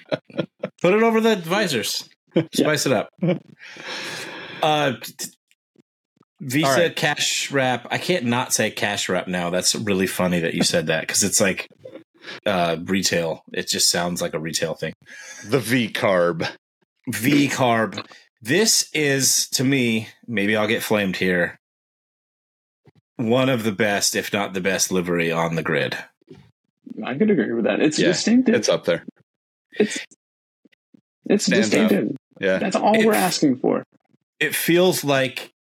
Put 0.80 0.94
it 0.94 1.02
over 1.02 1.20
the 1.20 1.36
visors. 1.36 2.08
Spice 2.52 2.86
it 2.86 2.92
up. 2.92 3.10
Uh, 4.62 4.92
t- 5.02 5.12
t- 5.18 5.30
Visa 6.40 6.66
All 6.66 6.76
right. 6.76 6.96
cash 6.96 7.50
wrap. 7.50 7.86
I 7.90 7.98
can't 7.98 8.26
not 8.26 8.52
say 8.52 8.70
cash 8.70 9.08
wrap 9.08 9.26
now. 9.26 9.50
That's 9.50 9.74
really 9.74 10.06
funny 10.06 10.40
that 10.40 10.54
you 10.54 10.62
said 10.62 10.88
that 10.88 11.00
because 11.00 11.22
it's 11.22 11.40
like 11.40 11.68
uh, 12.44 12.76
retail. 12.84 13.42
It 13.52 13.68
just 13.68 13.90
sounds 13.90 14.20
like 14.20 14.34
a 14.34 14.38
retail 14.38 14.74
thing. 14.74 14.92
The 15.46 15.58
V 15.58 15.88
carb. 15.88 16.48
V 17.08 17.48
carb. 17.48 18.04
This 18.40 18.88
is 18.92 19.48
to 19.50 19.64
me, 19.64 20.08
maybe 20.26 20.56
I'll 20.56 20.68
get 20.68 20.82
flamed 20.82 21.16
here. 21.16 21.58
One 23.16 23.48
of 23.48 23.64
the 23.64 23.72
best, 23.72 24.14
if 24.14 24.32
not 24.32 24.52
the 24.52 24.60
best, 24.60 24.92
livery 24.92 25.32
on 25.32 25.54
the 25.54 25.62
grid. 25.62 25.96
I 27.04 27.14
could 27.16 27.30
agree 27.30 27.52
with 27.52 27.64
that. 27.64 27.80
It's 27.80 27.98
Yeah, 27.98 28.08
distinctive. 28.08 28.54
It's 28.54 28.68
up 28.68 28.84
there. 28.84 29.04
It's 29.72 29.98
it's 31.28 31.46
Stands 31.46 31.74
out. 31.74 31.88
distinctive. 31.88 32.16
Yeah. 32.40 32.58
That's 32.58 32.76
all 32.76 33.04
we're 33.04 33.14
asking 33.14 33.58
for. 33.58 33.84
It 34.38 34.54
feels 34.54 35.02
like 35.02 35.52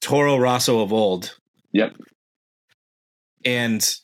Toro 0.00 0.36
Rosso 0.36 0.80
of 0.80 0.92
old. 0.92 1.36
Yep. 1.72 1.96
And 3.44 3.94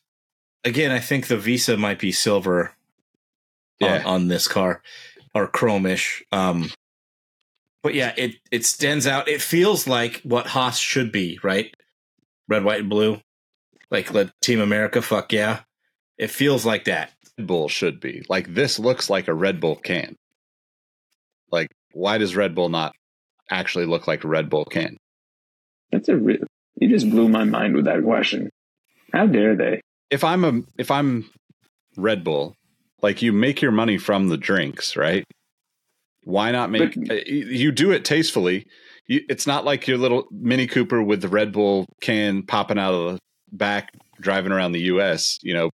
again, 0.65 0.91
I 0.91 0.99
think 1.01 1.27
the 1.27 1.37
Visa 1.37 1.77
might 1.77 1.99
be 1.99 2.13
silver 2.13 2.73
Yeah. 3.79 3.99
on, 3.99 4.05
on 4.07 4.29
this 4.29 4.49
car 4.49 4.83
or 5.35 5.49
chromish. 5.49 6.23
Um, 6.33 6.71
but 7.87 7.95
yeah, 7.95 8.13
it 8.17 8.35
it 8.51 8.65
stands 8.65 9.07
out. 9.07 9.29
It 9.29 9.41
feels 9.41 9.87
like 9.87 10.21
what 10.25 10.49
Haas 10.49 10.77
should 10.77 11.13
be, 11.13 11.39
right? 11.45 11.73
Red, 12.49 12.65
white, 12.65 12.81
and 12.81 12.91
blue. 12.91 13.21
Like 13.93 14.13
let 14.13 14.33
Team 14.43 14.61
America, 14.61 15.01
fuck 15.01 15.33
yeah. 15.33 15.61
It 16.19 16.33
feels 16.33 16.67
like 16.67 16.87
that. 16.87 17.13
Red 17.39 17.47
Bull 17.47 17.69
should 17.69 18.01
be. 18.01 18.25
Like 18.29 18.53
this 18.53 18.81
looks 18.81 19.09
like 19.09 19.29
a 19.29 19.35
Red 19.35 19.61
Bull 19.61 19.77
can. 19.77 20.17
Like 21.53 21.69
why 21.93 22.19
does 22.19 22.35
Red 22.35 22.57
Bull 22.57 22.71
not 22.71 22.93
actually 23.53 23.87
look 23.87 24.09
like 24.09 24.25
a 24.25 24.29
Red 24.29 24.51
Bull 24.51 24.65
can? 24.65 24.97
That's 25.93 26.09
a 26.09 26.17
real. 26.17 26.39
You 26.81 26.89
just 26.89 27.09
blew 27.09 27.29
my 27.29 27.45
mind 27.45 27.77
with 27.77 27.85
that 27.85 28.03
question. 28.03 28.51
How 29.13 29.29
dare 29.29 29.55
they? 29.55 29.81
If 30.11 30.25
I'm 30.25 30.45
a 30.45 30.63
if 30.77 30.91
I'm 30.91 31.31
Red 31.97 32.25
Bull, 32.25 32.57
like 33.01 33.23
you 33.23 33.33
make 33.33 33.63
your 33.63 33.71
money 33.71 33.97
from 33.97 34.27
the 34.27 34.37
drinks, 34.37 34.97
right? 34.97 35.23
Why 36.27 36.51
not 36.51 36.71
make 36.73 36.95
But- 36.97 37.11
uh, 37.11 37.21
you 37.25 37.47
you 37.47 37.73
do 37.73 37.93
it 37.93 38.05
tastefully. 38.05 38.67
You, 39.07 39.25
it's 39.29 39.47
not 39.47 39.65
like 39.65 39.87
your 39.87 39.97
little 39.97 40.27
Mini 40.33 40.67
Cooper 40.67 41.01
with 41.01 41.23
the 41.23 41.29
Red 41.29 41.53
Bull 41.53 41.87
can 42.01 42.43
popping 42.43 42.79
out 42.81 42.93
of 42.93 43.13
the 43.15 43.19
back 43.53 43.93
driving 44.21 44.51
around 44.51 44.73
the 44.73 44.81
US, 44.81 45.39
you 45.43 45.55
know, 45.55 45.71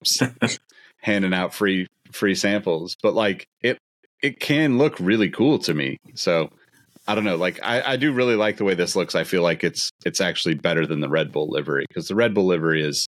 handing 1.02 1.34
out 1.34 1.54
free 1.54 1.88
free 2.14 2.34
samples, 2.34 2.96
but 3.04 3.14
like 3.14 3.46
it 3.62 3.78
it 4.24 4.40
can 4.40 4.78
look 4.78 4.98
really 5.02 5.30
cool 5.30 5.60
to 5.60 5.74
me. 5.74 5.98
So 6.16 6.50
I 7.10 7.14
don't 7.14 7.26
know. 7.26 7.36
Like 7.36 7.60
I, 7.62 7.82
I 7.94 7.98
do 7.98 8.14
really 8.14 8.36
like 8.38 8.56
the 8.56 8.64
way 8.64 8.74
this 8.74 8.96
looks. 8.96 9.16
I 9.16 9.26
feel 9.26 9.44
like 9.44 9.66
it's 9.66 9.92
it's 10.06 10.22
actually 10.22 10.56
better 10.56 10.88
than 10.88 11.02
the 11.02 11.10
Red 11.10 11.34
Bull 11.34 11.50
livery 11.50 11.86
because 11.90 12.08
the 12.08 12.16
Red 12.16 12.34
Bull 12.34 12.46
livery 12.46 12.84
is. 12.84 13.06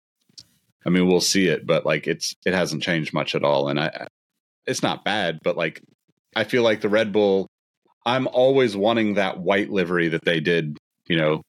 I 0.85 0.89
mean, 0.89 1.07
we'll 1.07 1.19
see 1.19 1.47
it, 1.47 1.67
but 1.67 1.85
like 1.85 2.07
it's 2.07 2.33
it 2.45 2.53
hasn't 2.53 2.83
changed 2.83 3.13
much 3.13 3.35
at 3.35 3.43
all, 3.43 3.67
and 3.67 3.77
I 3.77 4.07
it's 4.65 4.81
not 4.83 5.03
bad, 5.03 5.39
but 5.43 5.57
like 5.57 5.81
I 6.35 6.43
feel 6.43 6.63
like 6.63 6.81
the 6.81 6.89
Red 6.89 7.11
Bull. 7.11 7.47
I'm 8.05 8.27
always 8.27 8.77
wanting 8.77 9.15
that 9.15 9.39
white 9.39 9.71
livery 9.71 10.09
that 10.09 10.25
they 10.25 10.39
did, 10.39 10.77
you 11.07 11.17
know, 11.17 11.41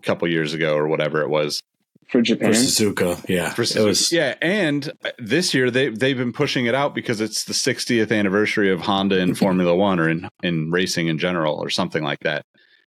a 0.00 0.02
couple 0.02 0.26
years 0.28 0.52
ago 0.52 0.76
or 0.76 0.88
whatever 0.88 1.22
it 1.22 1.28
was. 1.28 1.62
For 2.08 2.22
Japan, 2.22 2.52
For 2.52 2.58
Suzuka, 2.58 3.28
yeah. 3.28 3.50
For 3.50 3.62
it 3.62 3.84
was 3.84 4.12
yeah, 4.12 4.34
and 4.40 4.92
uh, 5.04 5.10
this 5.18 5.52
year 5.52 5.72
they 5.72 5.88
they've 5.88 6.16
been 6.16 6.32
pushing 6.32 6.66
it 6.66 6.74
out 6.74 6.94
because 6.94 7.20
it's 7.20 7.44
the 7.44 7.52
60th 7.52 8.16
anniversary 8.16 8.70
of 8.70 8.80
Honda 8.80 9.18
in 9.18 9.34
Formula 9.34 9.74
One 9.74 9.98
or 9.98 10.08
in 10.08 10.28
in 10.42 10.70
racing 10.70 11.08
in 11.08 11.18
general 11.18 11.56
or 11.56 11.68
something 11.68 12.04
like 12.04 12.20
that, 12.20 12.44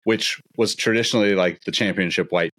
which 0.05 0.41
was 0.57 0.77
traditionally 0.77 1.35
like 1.35 1.61
the 1.67 1.73
championship 1.73 2.31
white 2.31 2.53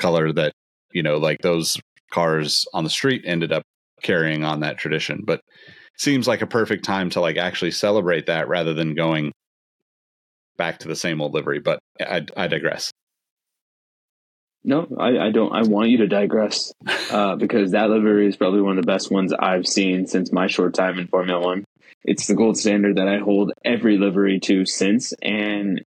color 0.00 0.32
that 0.32 0.52
you 0.92 1.04
know 1.04 1.18
like 1.18 1.38
those 1.42 1.78
cars 2.10 2.66
on 2.74 2.82
the 2.82 2.90
street 2.90 3.22
ended 3.24 3.52
up 3.52 3.62
carrying 4.02 4.44
on 4.44 4.60
that 4.60 4.78
tradition. 4.78 5.22
But 5.24 5.38
it 5.38 5.75
seems 5.96 6.28
like 6.28 6.42
a 6.42 6.46
perfect 6.46 6.84
time 6.84 7.10
to 7.10 7.20
like 7.20 7.36
actually 7.36 7.70
celebrate 7.70 8.26
that 8.26 8.48
rather 8.48 8.74
than 8.74 8.94
going 8.94 9.32
back 10.56 10.78
to 10.80 10.88
the 10.88 10.96
same 10.96 11.20
old 11.20 11.34
livery. 11.34 11.60
But 11.60 11.78
I, 12.00 12.26
I 12.36 12.48
digress. 12.48 12.90
no, 14.64 14.86
I, 14.98 15.18
I 15.26 15.30
don't. 15.30 15.52
I 15.52 15.62
want 15.62 15.90
you 15.90 15.98
to 15.98 16.08
digress 16.08 16.72
uh, 17.10 17.36
because 17.44 17.72
that 17.72 17.88
livery 17.90 18.26
is 18.26 18.36
probably 18.36 18.60
one 18.60 18.78
of 18.78 18.84
the 18.84 18.92
best 18.92 19.10
ones 19.10 19.32
I've 19.32 19.66
seen 19.66 20.06
since 20.06 20.32
my 20.32 20.46
short 20.48 20.74
time 20.74 20.98
in 20.98 21.06
Formula 21.06 21.40
One. 21.40 21.64
It's 22.04 22.26
the 22.26 22.34
gold 22.34 22.56
standard 22.56 22.96
that 22.96 23.08
I 23.08 23.18
hold 23.18 23.52
every 23.64 23.98
livery 23.98 24.38
to 24.40 24.64
since, 24.64 25.12
and 25.22 25.82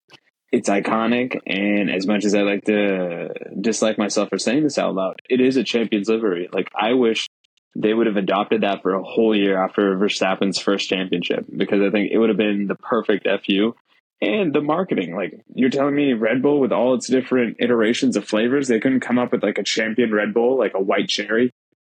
it's 0.52 0.70
iconic. 0.70 1.40
And 1.46 1.90
as 1.90 2.08
much 2.08 2.26
as 2.26 2.34
I 2.34 2.42
like 2.42 2.66
to 2.66 3.30
dislike 3.60 3.98
myself 3.98 4.30
for 4.30 4.38
saying 4.38 4.64
this 4.64 4.78
out 4.78 4.96
loud, 4.96 5.22
it 5.30 5.40
is 5.40 5.58
a 5.58 5.64
champion's 5.64 6.10
livery. 6.10 6.50
Like 6.52 6.70
I 6.76 6.94
wish 6.94 7.28
they 7.76 7.94
would 7.94 8.08
have 8.08 8.18
adopted 8.18 8.62
that 8.62 8.82
for 8.82 8.94
a 8.94 9.04
whole 9.04 9.36
year 9.36 9.62
after 9.62 9.96
Verstappen's 9.98 10.60
first 10.60 10.90
championship 10.90 11.46
because 11.56 11.82
I 11.82 11.92
think 11.92 12.12
it 12.12 12.18
would 12.18 12.30
have 12.30 12.38
been 12.38 12.68
the 12.68 12.76
perfect 12.76 13.28
FU. 13.46 13.74
And 14.22 14.54
the 14.54 14.62
marketing, 14.62 15.16
like 15.16 15.34
you're 15.54 15.70
telling 15.70 15.96
me 15.96 16.14
Red 16.14 16.42
Bull 16.42 16.60
with 16.60 16.74
all 16.74 16.94
its 16.94 17.08
different 17.08 17.58
iterations 17.60 18.18
of 18.18 18.28
flavors, 18.28 18.68
they 18.68 18.80
couldn't 18.80 19.00
come 19.00 19.18
up 19.18 19.32
with 19.32 19.44
like 19.44 19.58
a 19.58 19.64
champion 19.64 20.14
Red 20.14 20.34
Bull, 20.34 20.58
like 20.58 20.74
a 20.74 20.82
white 20.82 21.08
cherry. 21.08 21.52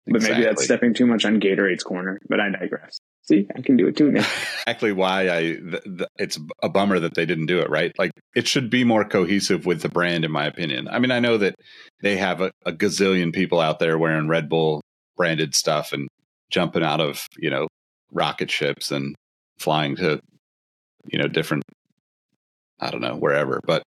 But 0.05 0.21
maybe 0.21 0.43
that's 0.43 0.63
stepping 0.63 0.93
too 0.93 1.05
much 1.05 1.25
on 1.25 1.39
Gatorade's 1.39 1.83
corner. 1.83 2.19
But 2.27 2.39
I 2.39 2.49
digress. 2.49 2.97
See, 3.23 3.47
I 3.55 3.61
can 3.61 3.77
do 3.77 3.87
it 3.87 3.95
too 3.95 4.11
now. 4.11 4.19
exactly 4.67 4.91
why 4.91 5.29
I 5.29 5.41
th- 5.41 5.83
th- 5.83 6.09
it's 6.17 6.37
a 6.61 6.67
bummer 6.67 6.99
that 6.99 7.15
they 7.15 7.25
didn't 7.25 7.45
do 7.45 7.59
it 7.59 7.69
right. 7.69 7.91
Like 7.97 8.11
it 8.35 8.47
should 8.47 8.69
be 8.69 8.83
more 8.83 9.05
cohesive 9.05 9.65
with 9.65 9.81
the 9.81 9.87
brand, 9.87 10.25
in 10.25 10.31
my 10.31 10.45
opinion. 10.45 10.89
I 10.89 10.99
mean, 10.99 11.11
I 11.11 11.19
know 11.19 11.37
that 11.37 11.55
they 12.01 12.17
have 12.17 12.41
a, 12.41 12.51
a 12.65 12.73
gazillion 12.73 13.33
people 13.33 13.61
out 13.61 13.79
there 13.79 13.97
wearing 13.97 14.27
Red 14.27 14.49
Bull 14.49 14.81
branded 15.15 15.55
stuff 15.55 15.93
and 15.93 16.07
jumping 16.49 16.83
out 16.83 17.01
of 17.01 17.27
you 17.37 17.49
know 17.49 17.67
rocket 18.11 18.51
ships 18.51 18.91
and 18.91 19.15
flying 19.57 19.95
to 19.95 20.19
you 21.05 21.19
know 21.19 21.27
different 21.27 21.63
I 22.79 22.91
don't 22.91 23.01
know 23.01 23.15
wherever, 23.15 23.59
but 23.65 23.83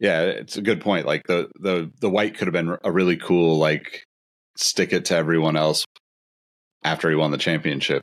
yeah, 0.00 0.22
it's 0.22 0.56
a 0.56 0.62
good 0.62 0.80
point. 0.80 1.06
Like 1.06 1.26
the 1.26 1.48
the 1.60 1.90
the 2.00 2.10
white 2.10 2.36
could 2.36 2.46
have 2.46 2.52
been 2.52 2.76
a 2.82 2.92
really 2.92 3.16
cool 3.16 3.58
like 3.58 4.04
stick 4.56 4.92
it 4.92 5.06
to 5.06 5.16
everyone 5.16 5.56
else 5.56 5.84
after 6.82 7.10
he 7.10 7.16
won 7.16 7.30
the 7.30 7.38
championship. 7.38 8.02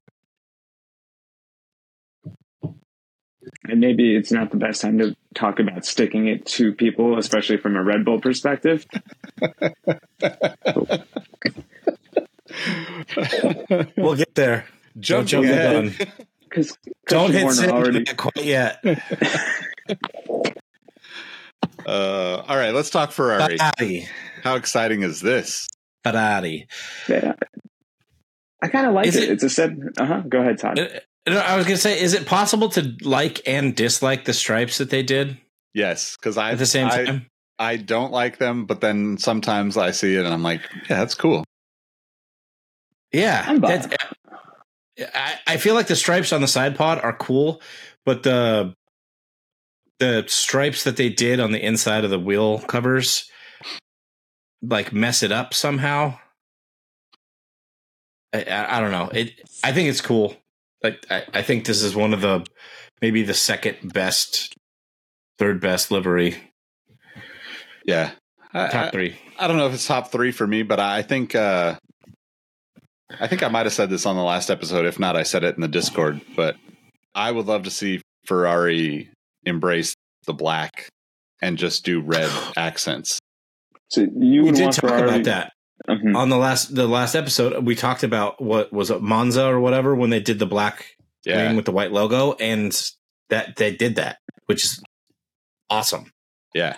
And 3.67 3.80
maybe 3.80 4.15
it's 4.15 4.32
not 4.32 4.52
the 4.52 4.58
best 4.58 4.82
time 4.82 5.00
to 5.00 5.15
talk 5.34 5.60
about 5.60 5.86
sticking 5.86 6.28
it 6.28 6.45
to 6.48 6.74
people, 6.74 7.17
especially 7.17 7.58
from 7.58 7.76
a 7.76 7.84
Red 7.84 8.06
Bull 8.06 8.19
perspective. 8.19 8.86
We'll 13.97 14.15
get 14.15 14.35
there. 14.35 14.65
Don't 14.99 15.25
Jumping 15.27 15.51
jump 15.51 15.97
the 15.97 16.05
gun. 16.05 16.11
Because 16.47 16.77
Don't 17.07 17.31
hit 17.31 17.41
Warner 17.43 17.55
send 17.55 17.71
already. 17.73 18.05
quite 18.15 18.45
yet. 18.45 18.81
Uh, 21.85 22.43
all 22.47 22.57
right, 22.57 22.73
let's 22.73 22.89
talk 22.89 23.11
Ferrari. 23.11 23.57
Ferrari. 23.57 24.07
How 24.43 24.55
exciting 24.55 25.03
is 25.03 25.19
this? 25.21 25.67
Ferrari. 26.03 26.67
Yeah. 27.07 27.33
I 28.61 28.69
kind 28.69 28.87
of 28.87 28.93
like 28.93 29.07
it. 29.07 29.15
it- 29.15 29.29
It's 29.29 29.43
a 29.43 29.49
set. 29.49 29.71
Uh 29.97 30.05
huh. 30.05 30.21
Go 30.27 30.39
ahead, 30.41 30.57
Todd. 30.57 30.79
Uh, 30.79 31.31
I 31.31 31.55
was 31.57 31.65
gonna 31.65 31.77
say, 31.77 31.99
is 32.01 32.13
it 32.13 32.25
possible 32.25 32.69
to 32.69 32.95
like 33.01 33.47
and 33.47 33.75
dislike 33.75 34.25
the 34.25 34.33
stripes 34.33 34.77
that 34.79 34.89
they 34.89 35.03
did 35.03 35.37
Yes, 35.75 36.15
because 36.15 36.37
I 36.37 36.51
at 36.51 36.57
the 36.57 36.65
same 36.65 36.87
I, 36.87 37.03
time? 37.05 37.25
I 37.59 37.75
don't 37.77 38.11
like 38.11 38.37
them, 38.39 38.65
but 38.65 38.81
then 38.81 39.17
sometimes 39.17 39.77
I 39.77 39.91
see 39.91 40.15
it 40.15 40.23
and 40.25 40.33
I'm 40.33 40.43
like, 40.43 40.61
yeah, 40.89 40.97
that's 40.99 41.13
cool. 41.15 41.43
Yeah, 43.15 43.43
I'm 43.47 43.60
buying 43.60 43.82
that's- 43.82 43.97
I, 45.13 45.36
I 45.47 45.58
feel 45.58 45.73
like 45.75 45.88
the 45.88 45.95
stripes 45.95 46.32
on 46.32 46.41
the 46.41 46.47
side 46.47 46.75
pod 46.75 46.99
are 46.99 47.15
cool, 47.15 47.62
but 48.06 48.23
the 48.23 48.73
the 49.99 50.25
stripes 50.28 50.84
that 50.84 50.97
they 50.97 51.10
did 51.10 51.39
on 51.39 51.51
the 51.51 51.65
inside 51.65 52.04
of 52.04 52.10
the 52.10 52.19
wheel 52.19 52.60
covers 52.60 53.30
like 54.62 54.91
mess 54.93 55.23
it 55.23 55.32
up 55.32 55.54
somehow. 55.54 56.17
I, 58.34 58.43
I, 58.43 58.78
I 58.78 58.80
don't 58.82 58.91
know. 58.91 59.10
It. 59.13 59.34
I 59.63 59.71
think 59.71 59.89
it's 59.89 60.01
cool. 60.01 60.36
Like 60.84 61.06
I, 61.10 61.23
I 61.34 61.41
think 61.41 61.65
this 61.65 61.82
is 61.82 61.95
one 61.95 62.13
of 62.13 62.21
the 62.21 62.45
maybe 63.01 63.23
the 63.23 63.34
second 63.34 63.93
best, 63.93 64.54
third 65.39 65.60
best 65.62 65.91
livery. 65.91 66.38
Yeah, 67.86 68.12
I, 68.54 68.67
Top 68.67 68.88
I, 68.88 68.89
three. 68.91 69.17
I 69.38 69.47
don't 69.47 69.58
know 69.58 69.67
if 69.67 69.73
it's 69.73 69.88
top 69.88 70.12
three 70.12 70.32
for 70.32 70.47
me, 70.47 70.63
but 70.63 70.80
I 70.80 71.01
think 71.01 71.36
uh, 71.36 71.78
I 73.19 73.28
think 73.28 73.43
I 73.43 73.47
might 73.47 73.65
have 73.65 73.73
said 73.73 73.89
this 73.89 74.06
on 74.06 74.15
the 74.15 74.23
last 74.23 74.49
episode. 74.49 74.86
If 74.86 74.99
not, 74.99 75.15
I 75.15 75.23
said 75.23 75.43
it 75.43 75.56
in 75.56 75.62
the 75.62 75.67
Discord. 75.67 76.21
But 76.36 76.56
I 77.13 77.32
would 77.32 77.45
love 77.45 77.63
to 77.63 77.71
see 77.71 78.01
Ferrari 78.25 79.10
embrace 79.45 79.95
the 80.25 80.34
black 80.34 80.89
and 81.41 81.58
just 81.58 81.86
do 81.86 82.01
red 82.01 82.30
accents. 82.58 83.19
So 83.89 84.01
you 84.01 84.43
We 84.43 84.51
did 84.51 84.71
talk 84.71 84.82
Ferrari. 84.89 85.10
about 85.10 85.23
that. 85.25 85.51
Mhm. 85.89 86.15
on 86.15 86.30
the 86.30 86.38
last 86.38 86.73
the 86.73 86.88
last 86.88 87.13
episode 87.15 87.63
we 87.63 87.75
talked 87.75 88.01
about 88.04 88.41
what 88.41 88.71
was 88.73 88.89
it 88.89 89.01
monza 89.04 89.45
or 89.45 89.60
whatever 89.60 89.93
when 89.93 90.10
they 90.10 90.21
did 90.21 90.39
the 90.39 90.45
black 90.47 90.95
Yeah, 91.25 91.43
green 91.45 91.56
with 91.58 91.65
the 91.65 91.73
white 91.73 91.91
logo 91.91 92.32
and 92.39 92.71
that 93.30 93.58
they 93.58 93.75
did 93.75 93.97
that 93.97 94.17
which 94.47 94.63
is 94.63 94.82
awesome 95.69 96.10
yeah, 96.56 96.78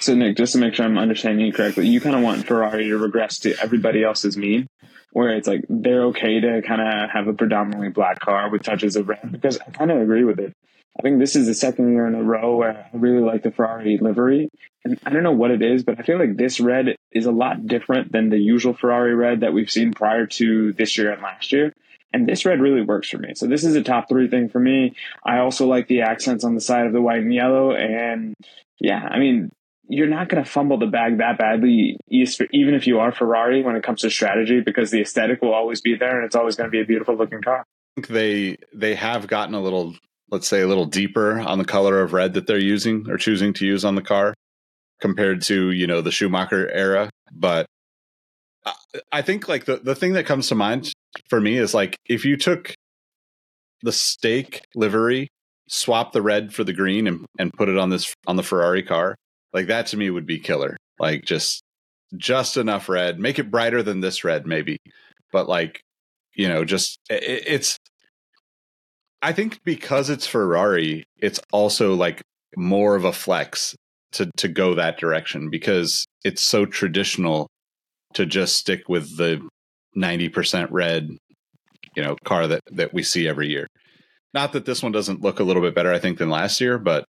So 0.00 0.14
Nick, 0.14 0.38
just 0.38 0.54
to 0.54 0.58
make 0.58 0.74
sure 0.74 0.86
I'm 0.86 0.96
understanding 0.98 1.44
you 1.46 1.52
correctly, 1.52 1.86
you 1.88 2.00
kind 2.00 2.16
of 2.16 2.22
want 2.22 2.46
Ferrari 2.46 2.88
to 2.88 2.96
regress 2.98 3.38
to 3.40 3.54
everybody 3.62 4.02
else's 4.02 4.36
mean, 4.36 4.66
where 5.12 5.30
it's 5.30 5.48
like 5.48 5.64
they're 5.68 6.06
okay 6.06 6.40
to 6.40 6.62
kind 6.62 6.80
of 6.80 7.10
have 7.10 7.26
a 7.28 7.32
predominantly 7.32 7.88
black 7.88 8.18
car 8.20 8.50
with 8.50 8.62
touches 8.62 8.96
of 8.96 9.08
red. 9.08 9.32
Because 9.32 9.58
I 9.58 9.70
kind 9.70 9.90
of 9.90 10.00
agree 10.00 10.24
with 10.24 10.38
it. 10.38 10.52
I 10.98 11.02
think 11.02 11.18
this 11.18 11.36
is 11.36 11.46
the 11.46 11.54
second 11.54 11.92
year 11.92 12.06
in 12.06 12.14
a 12.14 12.22
row 12.22 12.56
where 12.56 12.88
I 12.92 12.96
really 12.96 13.22
like 13.22 13.42
the 13.42 13.50
Ferrari 13.50 13.98
livery, 14.00 14.48
and 14.84 14.98
I 15.04 15.10
don't 15.10 15.22
know 15.22 15.32
what 15.32 15.50
it 15.50 15.60
is, 15.60 15.82
but 15.84 15.98
I 15.98 16.02
feel 16.02 16.18
like 16.18 16.36
this 16.36 16.58
red 16.58 16.96
is 17.12 17.26
a 17.26 17.32
lot 17.32 17.66
different 17.66 18.12
than 18.12 18.30
the 18.30 18.38
usual 18.38 18.72
Ferrari 18.72 19.14
red 19.14 19.40
that 19.40 19.52
we've 19.52 19.70
seen 19.70 19.92
prior 19.92 20.26
to 20.26 20.72
this 20.72 20.96
year 20.96 21.12
and 21.12 21.22
last 21.22 21.52
year. 21.52 21.74
And 22.12 22.26
this 22.26 22.46
red 22.46 22.60
really 22.60 22.80
works 22.80 23.10
for 23.10 23.18
me. 23.18 23.34
So 23.34 23.46
this 23.46 23.62
is 23.62 23.74
a 23.74 23.82
top 23.82 24.08
three 24.08 24.28
thing 24.28 24.48
for 24.48 24.58
me. 24.58 24.94
I 25.22 25.38
also 25.38 25.66
like 25.66 25.86
the 25.86 26.00
accents 26.02 26.44
on 26.44 26.54
the 26.54 26.62
side 26.62 26.86
of 26.86 26.94
the 26.94 27.02
white 27.02 27.18
and 27.20 27.34
yellow, 27.34 27.72
and 27.72 28.34
yeah, 28.80 29.06
I 29.10 29.18
mean, 29.18 29.50
you're 29.88 30.08
not 30.08 30.28
going 30.28 30.42
to 30.42 30.50
fumble 30.50 30.78
the 30.78 30.86
bag 30.86 31.18
that 31.18 31.38
badly, 31.38 31.96
even 32.08 32.74
if 32.74 32.86
you 32.86 32.98
are 32.98 33.12
Ferrari 33.12 33.62
when 33.62 33.76
it 33.76 33.82
comes 33.82 34.00
to 34.00 34.10
strategy, 34.10 34.60
because 34.60 34.90
the 34.90 35.00
aesthetic 35.00 35.42
will 35.42 35.54
always 35.54 35.80
be 35.80 35.96
there 35.96 36.16
and 36.16 36.26
it's 36.26 36.36
always 36.36 36.56
going 36.56 36.66
to 36.66 36.70
be 36.70 36.80
a 36.80 36.84
beautiful 36.84 37.16
looking 37.16 37.42
car. 37.42 37.60
I 37.96 38.00
think 38.00 38.08
they 38.08 38.56
they 38.74 38.94
have 38.94 39.26
gotten 39.26 39.54
a 39.54 39.60
little, 39.60 39.94
let's 40.30 40.48
say, 40.48 40.60
a 40.60 40.66
little 40.66 40.86
deeper 40.86 41.38
on 41.40 41.58
the 41.58 41.64
color 41.64 42.00
of 42.00 42.12
red 42.12 42.34
that 42.34 42.46
they're 42.46 42.58
using 42.58 43.08
or 43.08 43.16
choosing 43.16 43.52
to 43.54 43.66
use 43.66 43.84
on 43.84 43.94
the 43.94 44.02
car 44.02 44.34
compared 45.00 45.42
to 45.42 45.70
you 45.70 45.86
know 45.86 46.00
the 46.00 46.10
Schumacher 46.10 46.70
era. 46.70 47.10
But 47.32 47.66
I, 48.64 48.74
I 49.12 49.22
think 49.22 49.48
like 49.48 49.64
the 49.64 49.76
the 49.76 49.94
thing 49.94 50.14
that 50.14 50.26
comes 50.26 50.48
to 50.48 50.54
mind 50.54 50.92
for 51.28 51.40
me 51.40 51.56
is 51.56 51.74
like 51.74 51.96
if 52.06 52.24
you 52.24 52.36
took 52.36 52.74
the 53.82 53.92
Stake 53.92 54.62
livery, 54.74 55.28
swap 55.68 56.12
the 56.12 56.22
red 56.22 56.52
for 56.52 56.64
the 56.64 56.72
green, 56.72 57.06
and 57.06 57.24
and 57.38 57.52
put 57.52 57.68
it 57.68 57.78
on 57.78 57.90
this 57.90 58.12
on 58.26 58.36
the 58.36 58.42
Ferrari 58.42 58.82
car, 58.82 59.16
like 59.56 59.68
that 59.68 59.86
to 59.86 59.96
me 59.96 60.10
would 60.10 60.26
be 60.26 60.38
killer. 60.38 60.76
Like 60.98 61.24
just 61.24 61.62
just 62.14 62.58
enough 62.58 62.90
red, 62.90 63.18
make 63.18 63.38
it 63.38 63.50
brighter 63.50 63.82
than 63.82 64.00
this 64.00 64.22
red 64.22 64.46
maybe, 64.46 64.76
but 65.32 65.48
like 65.48 65.80
you 66.34 66.46
know 66.46 66.64
just 66.64 66.98
it, 67.08 67.42
it's 67.46 67.78
I 69.22 69.32
think 69.32 69.64
because 69.64 70.10
it's 70.10 70.26
Ferrari, 70.26 71.04
it's 71.16 71.40
also 71.52 71.94
like 71.94 72.20
more 72.54 72.96
of 72.96 73.06
a 73.06 73.14
flex 73.14 73.74
to 74.12 74.30
to 74.36 74.48
go 74.48 74.74
that 74.74 74.98
direction 74.98 75.48
because 75.48 76.04
it's 76.22 76.42
so 76.42 76.66
traditional 76.66 77.48
to 78.12 78.26
just 78.26 78.56
stick 78.56 78.88
with 78.88 79.16
the 79.16 79.46
90% 79.96 80.68
red, 80.70 81.08
you 81.94 82.02
know, 82.02 82.16
car 82.24 82.46
that 82.46 82.60
that 82.72 82.92
we 82.92 83.02
see 83.02 83.26
every 83.26 83.48
year. 83.48 83.66
Not 84.34 84.52
that 84.52 84.66
this 84.66 84.82
one 84.82 84.92
doesn't 84.92 85.22
look 85.22 85.40
a 85.40 85.44
little 85.44 85.62
bit 85.62 85.74
better 85.74 85.94
I 85.94 85.98
think 85.98 86.18
than 86.18 86.28
last 86.28 86.60
year, 86.60 86.78
but 86.78 87.06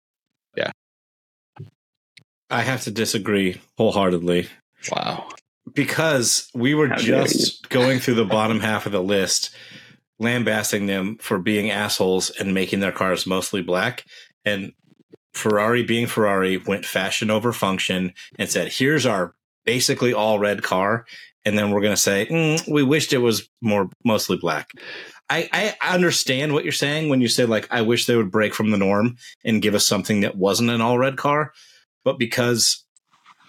i 2.49 2.61
have 2.61 2.83
to 2.83 2.91
disagree 2.91 3.61
wholeheartedly. 3.77 4.47
Wow. 4.91 5.29
because 5.73 6.49
we 6.53 6.75
were 6.75 6.89
How 6.89 6.97
just 6.97 7.69
going 7.69 7.99
through 7.99 8.15
the 8.15 8.25
bottom 8.25 8.59
half 8.59 8.85
of 8.85 8.91
the 8.91 9.01
list 9.01 9.55
lambasting 10.19 10.85
them 10.85 11.17
for 11.17 11.39
being 11.39 11.71
assholes 11.71 12.29
and 12.29 12.53
making 12.53 12.79
their 12.79 12.91
cars 12.91 13.25
mostly 13.25 13.61
black. 13.61 14.05
And 14.45 14.73
ferrari 15.33 15.83
being 15.83 16.07
ferrari 16.07 16.55
went 16.57 16.85
fashion 16.85 17.29
over 17.29 17.51
function 17.51 18.13
and 18.39 18.49
said 18.49 18.71
here's 18.71 19.05
our 19.05 19.35
basically 19.65 20.13
all 20.13 20.39
red 20.39 20.63
car. 20.63 21.05
And 21.43 21.57
then 21.57 21.69
we're 21.71 21.81
going 21.81 21.93
to 21.95 22.01
say 22.01 22.25
"Mm, 22.27 22.67
we 22.71 22.81
wished 22.81 23.13
it 23.13 23.19
was 23.19 23.49
more 23.61 23.89
mostly 24.03 24.37
black. 24.37 24.71
I, 25.29 25.75
I 25.81 25.93
understand 25.95 26.53
what 26.53 26.63
you're 26.63 26.71
saying 26.71 27.09
when 27.09 27.19
you 27.19 27.27
say 27.27 27.45
like 27.45 27.67
i 27.71 27.81
wish 27.81 28.05
they 28.05 28.15
would 28.15 28.29
break 28.29 28.53
from 28.53 28.69
the 28.69 28.77
norm 28.77 29.17
and 29.43 29.61
give 29.61 29.73
us 29.73 29.87
something 29.87 30.19
that 30.19 30.37
wasn't 30.37 30.69
an 30.69 30.81
all 30.81 30.99
red 30.99 31.17
car 31.17 31.51
but 32.05 32.17
because 32.17 32.85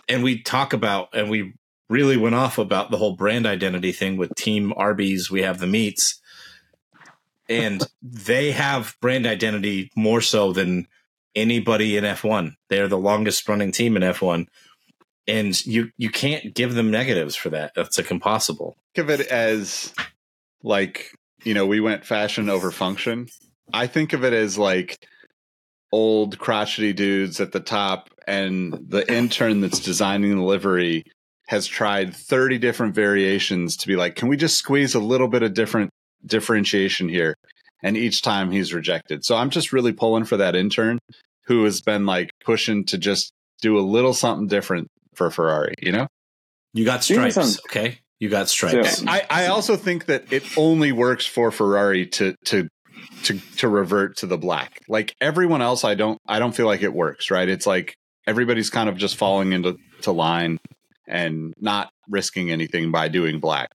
and 0.08 0.24
we 0.24 0.42
talk 0.42 0.72
about 0.72 1.10
and 1.14 1.30
we 1.30 1.54
really 1.88 2.16
went 2.16 2.34
off 2.34 2.58
about 2.58 2.90
the 2.90 2.96
whole 2.96 3.14
brand 3.14 3.46
identity 3.46 3.92
thing 3.92 4.16
with 4.16 4.34
team 4.34 4.72
arby's 4.76 5.30
we 5.30 5.42
have 5.42 5.60
the 5.60 5.66
meats 5.68 6.20
and 7.48 7.86
they 8.02 8.50
have 8.50 8.96
brand 9.00 9.24
identity 9.24 9.92
more 9.94 10.20
so 10.20 10.52
than 10.52 10.88
anybody 11.36 11.96
in 11.96 12.02
f1 12.02 12.56
they're 12.68 12.88
the 12.88 12.98
longest 12.98 13.48
running 13.48 13.70
team 13.70 13.96
in 13.96 14.02
f1 14.02 14.48
and 15.26 15.66
you 15.66 15.90
you 15.96 16.10
can't 16.10 16.54
give 16.54 16.74
them 16.74 16.90
negatives 16.90 17.34
for 17.36 17.50
that. 17.50 17.72
That's 17.74 17.98
like 17.98 18.10
impossible. 18.10 18.76
Think 18.94 19.08
of 19.08 19.20
it 19.20 19.26
as 19.28 19.92
like, 20.62 21.12
you 21.44 21.54
know, 21.54 21.66
we 21.66 21.80
went 21.80 22.04
fashion 22.04 22.48
over 22.48 22.70
function. 22.70 23.28
I 23.72 23.86
think 23.86 24.12
of 24.12 24.24
it 24.24 24.32
as 24.32 24.56
like 24.56 25.06
old 25.92 26.38
crotchety 26.38 26.92
dudes 26.92 27.40
at 27.40 27.52
the 27.52 27.60
top, 27.60 28.10
and 28.26 28.72
the 28.88 29.10
intern 29.12 29.60
that's 29.60 29.80
designing 29.80 30.36
the 30.36 30.42
livery 30.42 31.04
has 31.48 31.66
tried 31.66 32.14
30 32.14 32.58
different 32.58 32.94
variations 32.94 33.76
to 33.76 33.86
be 33.86 33.94
like, 33.96 34.16
can 34.16 34.28
we 34.28 34.36
just 34.36 34.56
squeeze 34.56 34.94
a 34.94 35.00
little 35.00 35.28
bit 35.28 35.42
of 35.42 35.54
different 35.54 35.90
differentiation 36.24 37.08
here? 37.08 37.36
And 37.82 37.96
each 37.96 38.22
time 38.22 38.50
he's 38.50 38.74
rejected. 38.74 39.24
So 39.24 39.36
I'm 39.36 39.50
just 39.50 39.72
really 39.72 39.92
pulling 39.92 40.24
for 40.24 40.36
that 40.38 40.56
intern 40.56 40.98
who 41.44 41.62
has 41.64 41.80
been 41.80 42.04
like 42.06 42.30
pushing 42.44 42.84
to 42.86 42.98
just 42.98 43.30
do 43.62 43.78
a 43.78 43.80
little 43.80 44.12
something 44.12 44.48
different 44.48 44.88
for 45.14 45.30
Ferrari, 45.30 45.74
you 45.80 45.92
know? 45.92 46.08
You 46.72 46.84
got 46.84 47.04
stripes, 47.04 47.58
okay? 47.66 47.98
You 48.18 48.28
got 48.28 48.48
stripes. 48.48 48.98
So- 48.98 49.04
I, 49.06 49.22
I 49.30 49.46
also 49.46 49.76
think 49.76 50.06
that 50.06 50.32
it 50.32 50.42
only 50.58 50.90
works 50.92 51.26
for 51.26 51.50
Ferrari 51.50 52.06
to 52.06 52.34
to 52.46 52.68
to 53.24 53.38
to 53.58 53.68
revert 53.68 54.16
to 54.18 54.26
the 54.26 54.36
black. 54.36 54.80
Like 54.88 55.14
everyone 55.20 55.62
else, 55.62 55.84
I 55.84 55.94
don't 55.94 56.18
I 56.26 56.38
don't 56.38 56.54
feel 56.54 56.66
like 56.66 56.82
it 56.82 56.92
works. 56.92 57.30
Right? 57.30 57.48
It's 57.48 57.66
like 57.66 57.94
everybody's 58.26 58.70
kind 58.70 58.88
of 58.88 58.96
just 58.96 59.16
falling 59.16 59.52
into 59.52 59.76
to 60.02 60.12
line 60.12 60.58
and 61.06 61.54
not 61.60 61.90
risking 62.08 62.50
anything 62.50 62.90
by 62.90 63.08
doing 63.08 63.38
black. 63.38 63.70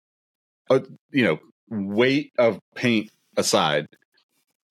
Uh, 0.69 0.79
you 1.11 1.23
know, 1.23 1.39
weight 1.69 2.31
of 2.37 2.59
paint 2.75 3.09
aside, 3.37 3.87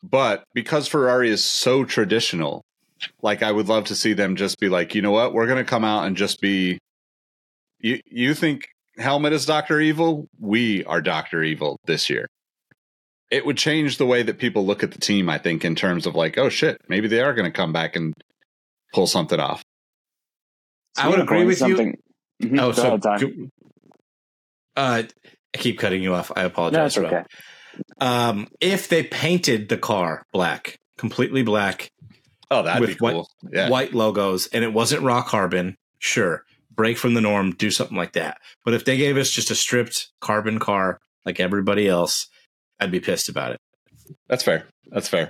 but 0.03 0.45
because 0.55 0.89
Ferrari 0.89 1.31
is 1.31 1.45
so 1.45 1.85
traditional, 1.85 2.62
like 3.22 3.43
I 3.43 3.53
would 3.53 3.68
love 3.68 3.85
to 3.85 3.95
see 3.95 4.12
them 4.12 4.37
just 4.37 4.59
be 4.59 4.68
like, 4.68 4.95
you 4.95 5.03
know 5.03 5.11
what, 5.11 5.33
we're 5.33 5.47
going 5.47 5.64
to 5.64 5.68
come 5.68 5.85
out 5.85 6.07
and 6.07 6.16
just 6.16 6.41
be. 6.41 6.79
You 7.81 8.01
you 8.07 8.35
think 8.35 8.68
Helmut 8.97 9.33
is 9.33 9.47
Doctor 9.47 9.81
Evil? 9.81 10.26
We 10.41 10.85
are 10.85 11.01
Doctor 11.01 11.43
Evil 11.43 11.79
this 11.87 12.11
year. 12.11 12.29
It 13.31 13.45
would 13.47 13.59
change 13.59 13.99
the 13.99 14.07
way 14.07 14.22
that 14.22 14.39
people 14.39 14.66
look 14.66 14.83
at 14.83 14.91
the 14.91 14.99
team. 14.99 15.29
I 15.29 15.39
think 15.39 15.64
in 15.64 15.74
terms 15.74 16.07
of 16.07 16.14
like, 16.14 16.39
oh 16.39 16.49
shit, 16.49 16.81
maybe 16.89 17.09
they 17.09 17.20
are 17.20 17.35
going 17.35 17.51
to 17.51 17.57
come 17.57 17.72
back 17.72 17.95
and 17.95 18.14
pull 18.93 19.07
something 19.07 19.39
off. 19.39 19.62
So 20.99 21.05
I 21.05 21.09
would 21.09 21.20
agree 21.20 21.38
point 21.38 21.46
with 21.49 21.61
you. 21.61 21.66
something. 21.76 21.99
Mhm, 22.42 22.61
Oh, 22.61 22.66
go 22.68 22.72
so 22.72 22.86
ahead, 22.88 23.03
Ty. 23.03 23.14
uh, 24.76 25.03
I 25.55 25.59
keep 25.59 25.78
cutting 25.78 26.03
you 26.03 26.14
off. 26.14 26.30
I 26.36 26.42
apologize. 26.42 26.96
it's 26.96 26.99
Rob. 26.99 27.12
okay. 27.12 27.24
Um, 28.01 28.49
if 28.61 28.88
they 28.88 29.03
painted 29.05 29.68
the 29.68 29.78
car 29.78 30.24
black, 30.32 30.78
completely 30.96 31.42
black, 31.42 31.90
Oh, 32.51 32.62
that'd 32.62 32.80
With 32.80 32.90
be 32.90 32.96
cool. 32.96 33.28
yeah, 33.53 33.68
white 33.68 33.92
logos, 33.92 34.46
and 34.49 34.64
it 34.64 34.72
wasn't 34.72 35.03
raw 35.03 35.22
carbon, 35.22 35.76
sure, 35.99 36.44
break 36.74 36.96
from 36.96 37.12
the 37.12 37.20
norm, 37.20 37.53
do 37.55 37.70
something 37.70 37.96
like 37.96 38.12
that. 38.14 38.38
But 38.64 38.72
if 38.72 38.86
they 38.86 38.96
gave 38.96 39.18
us 39.18 39.30
just 39.30 39.51
a 39.51 39.55
stripped 39.55 40.09
carbon 40.22 40.59
car 40.59 40.99
like 41.26 41.40
everybody 41.40 41.86
else, 41.86 42.26
I'd 42.80 42.90
be 42.90 43.01
pissed 43.01 43.28
about 43.28 43.53
it. 43.53 43.61
that's 44.28 44.42
fair. 44.42 44.66
That's 44.86 45.09
fair. 45.09 45.28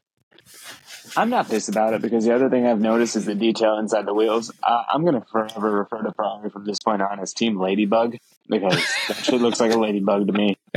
I'm 1.18 1.30
not 1.30 1.48
pissed 1.48 1.68
about 1.68 1.94
it 1.94 2.00
because 2.02 2.24
the 2.24 2.32
other 2.32 2.48
thing 2.48 2.64
I've 2.64 2.80
noticed 2.80 3.16
is 3.16 3.24
the 3.24 3.34
detail 3.34 3.76
inside 3.78 4.06
the 4.06 4.14
wheels. 4.14 4.52
Uh, 4.62 4.82
I'm 4.92 5.02
going 5.04 5.20
to 5.20 5.26
forever 5.26 5.72
refer 5.78 6.00
to 6.02 6.12
Ferrari 6.12 6.48
from 6.48 6.64
this 6.64 6.78
point 6.78 7.02
on 7.02 7.18
as 7.18 7.34
Team 7.34 7.58
Ladybug 7.58 8.16
because 8.48 8.80
that 9.08 9.16
shit 9.16 9.40
looks 9.40 9.58
like 9.58 9.72
a 9.72 9.76
ladybug 9.76 10.28
to 10.28 10.32
me. 10.32 10.56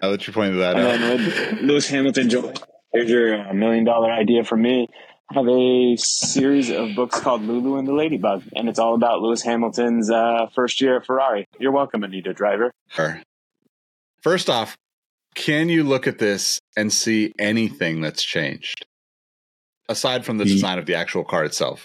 I'll 0.00 0.10
let 0.10 0.26
you 0.26 0.32
point 0.32 0.56
that 0.56 0.74
And 0.76 0.84
out. 0.86 0.98
then 0.98 1.24
with 1.24 1.60
Lewis 1.60 1.88
Hamilton 1.88 2.28
here's 2.92 3.08
your 3.08 3.38
uh, 3.48 3.54
million 3.54 3.84
dollar 3.84 4.10
idea 4.10 4.42
for 4.42 4.56
me. 4.56 4.88
Have 5.30 5.46
a 5.48 5.96
series 5.96 6.68
of 6.68 6.96
books 6.96 7.20
called 7.20 7.42
Lulu 7.42 7.76
and 7.76 7.86
the 7.86 7.92
Ladybug, 7.92 8.42
and 8.56 8.68
it's 8.68 8.80
all 8.80 8.94
about 8.96 9.20
Lewis 9.20 9.42
Hamilton's 9.42 10.10
uh, 10.10 10.48
first 10.54 10.80
year 10.80 10.96
at 10.96 11.06
Ferrari. 11.06 11.46
You're 11.60 11.72
welcome, 11.72 12.02
Anita 12.02 12.34
Driver. 12.34 12.72
Sure. 12.88 13.22
First 14.20 14.50
off, 14.50 14.76
can 15.36 15.68
you 15.68 15.84
look 15.84 16.08
at 16.08 16.18
this 16.18 16.58
and 16.76 16.92
see 16.92 17.32
anything 17.38 18.00
that's 18.02 18.22
changed 18.24 18.84
aside 19.92 20.24
from 20.24 20.38
the 20.38 20.44
design 20.44 20.78
of 20.78 20.86
the 20.86 20.96
actual 20.96 21.24
car 21.24 21.44
itself? 21.44 21.84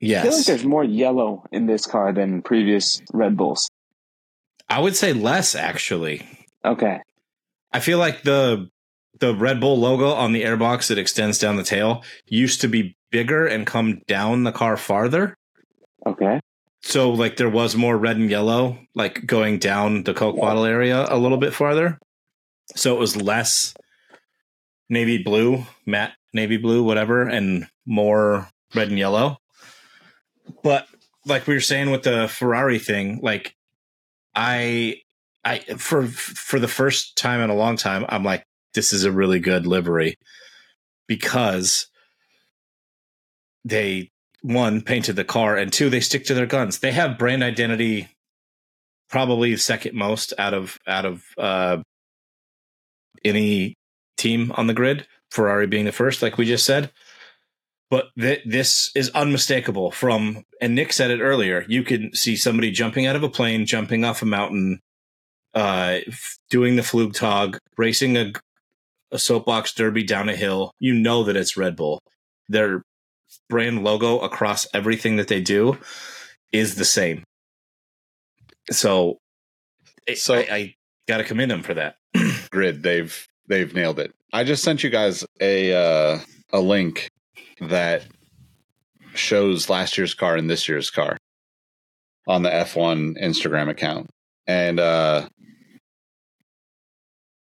Yes. 0.00 0.20
I 0.20 0.28
feel 0.28 0.36
like 0.36 0.46
there's 0.46 0.64
more 0.64 0.84
yellow 0.84 1.44
in 1.52 1.66
this 1.66 1.86
car 1.86 2.12
than 2.12 2.42
previous 2.42 3.00
Red 3.12 3.36
Bulls. 3.36 3.68
I 4.68 4.80
would 4.80 4.96
say 4.96 5.12
less 5.12 5.54
actually. 5.54 6.22
Okay. 6.64 7.00
I 7.72 7.80
feel 7.80 7.98
like 7.98 8.22
the 8.22 8.68
the 9.20 9.34
Red 9.34 9.60
Bull 9.60 9.78
logo 9.78 10.10
on 10.10 10.32
the 10.32 10.42
airbox 10.42 10.88
that 10.88 10.98
extends 10.98 11.38
down 11.38 11.56
the 11.56 11.62
tail 11.62 12.02
used 12.26 12.60
to 12.60 12.68
be 12.68 12.96
bigger 13.10 13.46
and 13.46 13.66
come 13.66 14.02
down 14.06 14.44
the 14.44 14.52
car 14.52 14.76
farther. 14.76 15.34
Okay. 16.06 16.40
So 16.82 17.10
like 17.10 17.36
there 17.36 17.48
was 17.48 17.74
more 17.74 17.96
red 17.96 18.16
and 18.16 18.30
yellow, 18.30 18.78
like 18.94 19.24
going 19.26 19.58
down 19.58 20.04
the 20.04 20.14
Coke 20.14 20.36
bottle 20.36 20.64
area 20.64 21.06
a 21.08 21.18
little 21.18 21.38
bit 21.38 21.54
farther. 21.54 21.98
So 22.74 22.94
it 22.94 23.00
was 23.00 23.16
less 23.16 23.74
navy 24.88 25.22
blue, 25.22 25.64
matte 25.86 26.12
navy 26.32 26.56
blue, 26.56 26.82
whatever, 26.82 27.22
and 27.22 27.66
more 27.86 28.48
red 28.74 28.88
and 28.88 28.98
yellow. 28.98 29.38
But 30.62 30.86
like 31.24 31.46
we 31.46 31.54
were 31.54 31.60
saying 31.60 31.90
with 31.90 32.02
the 32.02 32.28
Ferrari 32.28 32.78
thing, 32.78 33.20
like 33.22 33.54
I 34.34 35.00
I 35.44 35.58
for 35.78 36.06
for 36.06 36.58
the 36.58 36.68
first 36.68 37.16
time 37.16 37.40
in 37.40 37.50
a 37.50 37.54
long 37.54 37.76
time, 37.76 38.04
I'm 38.08 38.24
like, 38.24 38.44
this 38.74 38.92
is 38.92 39.04
a 39.04 39.12
really 39.12 39.40
good 39.40 39.66
livery 39.66 40.16
because 41.08 41.88
they 43.64 44.10
one 44.42 44.80
painted 44.80 45.16
the 45.16 45.24
car 45.24 45.56
and 45.56 45.72
two 45.72 45.90
they 45.90 45.98
stick 45.98 46.24
to 46.24 46.34
their 46.34 46.46
guns 46.46 46.78
they 46.78 46.92
have 46.92 47.18
brand 47.18 47.42
identity 47.42 48.08
probably 49.10 49.56
second 49.56 49.94
most 49.94 50.32
out 50.38 50.54
of 50.54 50.78
out 50.86 51.04
of 51.04 51.24
uh 51.36 51.78
any 53.24 53.74
team 54.16 54.52
on 54.54 54.68
the 54.68 54.74
grid 54.74 55.06
ferrari 55.30 55.66
being 55.66 55.84
the 55.84 55.92
first 55.92 56.22
like 56.22 56.38
we 56.38 56.46
just 56.46 56.64
said 56.64 56.90
but 57.90 58.06
th- 58.18 58.42
this 58.46 58.90
is 58.94 59.10
unmistakable 59.10 59.90
from 59.90 60.44
and 60.60 60.74
nick 60.74 60.92
said 60.92 61.10
it 61.10 61.20
earlier 61.20 61.64
you 61.68 61.82
can 61.82 62.12
see 62.14 62.36
somebody 62.36 62.70
jumping 62.70 63.06
out 63.06 63.16
of 63.16 63.22
a 63.22 63.28
plane 63.28 63.66
jumping 63.66 64.04
off 64.04 64.22
a 64.22 64.26
mountain 64.26 64.80
uh 65.54 65.98
doing 66.50 66.76
the 66.76 66.82
flugtag 66.82 67.58
racing 67.76 68.16
a, 68.16 68.32
a 69.10 69.18
soapbox 69.18 69.72
derby 69.74 70.02
down 70.02 70.28
a 70.28 70.36
hill 70.36 70.72
you 70.78 70.92
know 70.94 71.24
that 71.24 71.36
it's 71.36 71.56
red 71.56 71.76
bull 71.76 72.00
their 72.48 72.82
brand 73.48 73.82
logo 73.82 74.18
across 74.20 74.66
everything 74.72 75.16
that 75.16 75.28
they 75.28 75.40
do 75.40 75.78
is 76.52 76.76
the 76.76 76.84
same. 76.84 77.24
So, 78.70 79.18
So- 80.14 80.34
I, 80.34 80.38
I 80.50 80.74
got 81.08 81.18
to 81.18 81.24
commend 81.24 81.50
them 81.50 81.62
for 81.62 81.74
that. 81.74 81.96
Grid, 82.50 82.82
they've 82.82 83.26
they've 83.48 83.72
nailed 83.74 83.98
it. 83.98 84.12
I 84.32 84.44
just 84.44 84.62
sent 84.62 84.82
you 84.84 84.90
guys 84.90 85.24
a 85.40 85.72
uh, 85.72 86.18
a 86.52 86.60
link 86.60 87.08
that 87.60 88.04
shows 89.14 89.70
last 89.70 89.96
year's 89.96 90.14
car 90.14 90.36
and 90.36 90.48
this 90.50 90.68
year's 90.68 90.90
car 90.90 91.16
on 92.28 92.42
the 92.42 92.50
F1 92.50 93.22
Instagram 93.22 93.68
account. 93.70 94.10
And 94.46 94.78
uh 94.78 95.28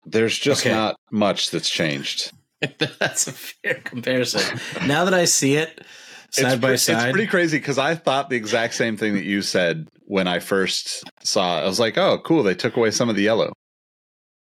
there's 0.05 0.39
just 0.39 0.65
Okay. 0.67 0.75
not 0.75 0.97
much 1.11 1.51
that's 1.51 1.69
changed. 1.71 2.33
That's 2.99 3.27
a 3.27 3.33
fair 3.33 3.75
comparison. 3.85 4.59
now 4.87 5.05
that 5.05 5.13
I 5.15 5.25
see 5.27 5.57
it 5.57 5.85
side 6.31 6.53
it's 6.53 6.61
by 6.61 6.69
pre- 6.69 6.77
side, 6.79 7.05
It's 7.09 7.13
pretty 7.13 7.27
crazy 7.27 7.59
because 7.59 7.77
I 7.79 7.95
thought 7.95 8.31
the 8.31 8.37
exact 8.37 8.75
same 8.75 8.97
thing 8.97 9.13
that 9.15 9.25
you 9.25 9.43
said 9.43 9.89
when 10.07 10.27
I 10.27 10.39
first 10.39 11.05
saw 11.23 11.59
it. 11.59 11.63
I 11.63 11.67
was 11.67 11.79
like, 11.79 11.99
"Oh, 11.99 12.19
cool! 12.25 12.43
They 12.43 12.55
took 12.55 12.77
away 12.77 12.91
some 12.93 13.11
of 13.11 13.17
the 13.17 13.23
yellow." 13.23 13.53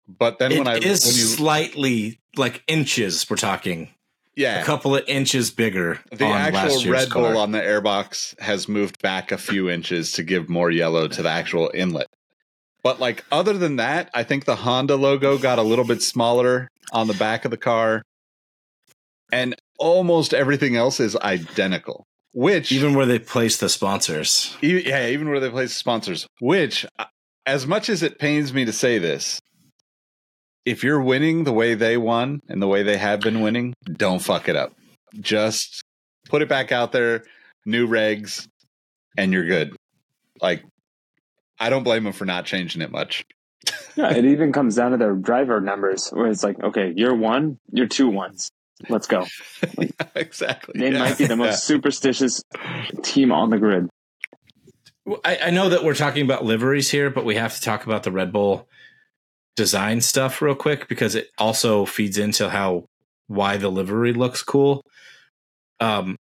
But 0.09 0.39
then 0.39 0.53
it 0.53 0.59
when 0.59 0.69
I 0.69 0.77
is 0.77 1.05
when 1.05 1.15
you 1.15 1.23
slightly 1.23 2.21
like 2.37 2.63
inches. 2.67 3.29
We're 3.29 3.37
talking 3.37 3.89
yeah 4.35 4.61
a 4.61 4.65
couple 4.65 4.97
of 4.97 5.05
inches 5.09 5.51
bigger. 5.51 6.01
the 6.11 6.25
actual 6.25 6.91
Red 6.91 7.11
Bull 7.11 7.25
car. 7.25 7.37
on 7.37 7.53
the 7.53 7.61
airbox 7.61 8.39
has 8.41 8.69
moved 8.69 9.01
back 9.03 9.31
a 9.31 9.39
few 9.39 9.69
inches 9.69 10.13
to 10.13 10.23
give 10.23 10.49
more 10.49 10.71
yellow 10.71 11.09
to 11.09 11.23
the 11.23 11.29
actual 11.29 11.71
inlet. 11.75 12.09
But 12.83 12.99
like 12.99 13.25
other 13.31 13.53
than 13.53 13.77
that, 13.77 14.11
I 14.13 14.25
think 14.25 14.45
the 14.45 14.57
Honda 14.57 14.97
logo 14.97 15.39
got 15.39 15.59
a 15.59 15.63
little 15.63 15.85
bit 15.85 16.03
smaller 16.03 16.69
on 16.93 17.07
the 17.07 17.15
back 17.15 17.45
of 17.45 17.51
the 17.51 17.57
car, 17.57 18.03
and 19.31 19.55
almost 19.79 20.35
everything 20.35 20.77
else 20.77 20.99
is 21.01 21.17
identical. 21.17 22.05
Which 22.35 22.73
even 22.73 22.95
where 22.95 23.07
they 23.07 23.19
place 23.19 23.59
the 23.59 23.69
sponsors. 23.69 24.57
E- 24.63 24.89
yeah, 24.89 25.07
even 25.09 25.29
where 25.29 25.39
they 25.39 25.51
place 25.51 25.75
sponsors. 25.75 26.27
Which, 26.41 26.87
uh, 26.99 27.05
as 27.45 27.67
much 27.67 27.89
as 27.91 28.03
it 28.03 28.19
pains 28.19 28.55
me 28.55 28.65
to 28.65 28.73
say 28.73 28.99
this, 28.99 29.39
if 30.65 30.85
you're 30.85 31.01
winning 31.01 31.45
the 31.45 31.53
way 31.53 31.75
they 31.75 31.97
won 31.97 32.41
and 32.49 32.61
the 32.63 32.69
way 32.69 32.83
they 32.83 32.97
have 32.97 33.21
been 33.21 33.41
winning, 33.41 33.75
don't 33.91 34.21
fuck 34.21 34.49
it 34.49 34.57
up. 34.57 34.73
Just 35.21 35.83
put 36.29 36.43
it 36.43 36.49
back 36.49 36.73
out 36.73 36.93
there, 36.93 37.25
new 37.67 37.89
regs, 37.89 38.47
and 39.17 39.33
you're 39.33 39.47
good. 39.47 39.75
Like, 40.41 40.63
I 41.59 41.71
don't 41.71 41.83
blame 41.83 42.05
them 42.05 42.13
for 42.13 42.25
not 42.25 42.45
changing 42.45 42.83
it 42.83 42.91
much. 42.91 43.25
Yeah, 43.97 44.11
it 44.17 44.25
even 44.25 44.53
comes 44.53 44.77
down 44.77 44.93
to 44.93 44.97
their 44.97 45.15
driver 45.15 45.61
numbers 45.61 46.09
where 46.09 46.29
it's 46.29 46.43
like, 46.43 46.63
okay, 46.63 46.93
you're 46.97 47.15
one, 47.15 47.59
you're 47.71 47.89
two 47.89 48.09
ones. 48.09 48.51
Let's 48.89 49.07
go. 49.07 49.27
exactly. 50.17 50.81
They 50.81 50.91
Yeah. 50.93 50.99
might 50.99 51.19
be 51.19 51.27
the 51.27 51.37
most 51.37 51.65
superstitious 51.65 52.43
team 53.03 53.31
on 53.31 53.51
the 53.51 53.59
grid. 53.59 53.89
Well, 55.05 55.21
I, 55.25 55.37
I 55.45 55.51
know 55.51 55.69
that 55.69 55.85
we're 55.85 55.95
talking 55.95 56.25
about 56.25 56.45
liveries 56.45 56.91
here, 56.91 57.11
but 57.11 57.25
we 57.25 57.35
have 57.37 57.55
to 57.55 57.61
talk 57.61 57.85
about 57.85 58.03
the 58.05 58.11
Red 58.13 58.33
Bull 58.33 58.69
design 59.57 60.01
stuff 60.01 60.41
real 60.43 60.55
quick 60.55 60.89
because 60.89 61.15
it 61.15 61.29
also 61.39 61.85
feeds 61.85 62.19
into 62.19 62.49
how 62.51 62.87
why 63.29 63.57
the 63.57 63.71
livery 63.71 64.13
looks 64.13 64.43
cool. 64.43 64.83
um, 65.81 66.17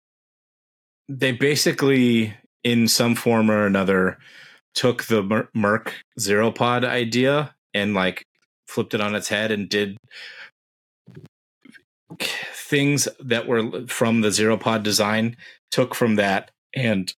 they 1.08 1.32
basically, 1.32 2.34
in 2.64 2.88
some 2.88 3.14
form 3.14 3.50
or 3.50 3.66
another, 3.66 4.18
took 4.74 5.04
the 5.04 5.22
Mer- 5.22 5.48
Merc 5.54 5.94
Zero 6.18 6.50
Pod 6.50 6.84
idea 6.84 7.54
and 7.74 7.94
like 7.94 8.24
flipped 8.66 8.94
it 8.94 9.00
on 9.00 9.14
its 9.14 9.28
head 9.28 9.50
and 9.50 9.68
did 9.68 9.96
things 12.18 13.08
that 13.20 13.46
were 13.46 13.86
from 13.86 14.20
the 14.20 14.30
Zero 14.30 14.56
Pod 14.56 14.82
design, 14.82 15.36
took 15.70 15.94
from 15.94 16.16
that 16.16 16.50
and 16.74 17.12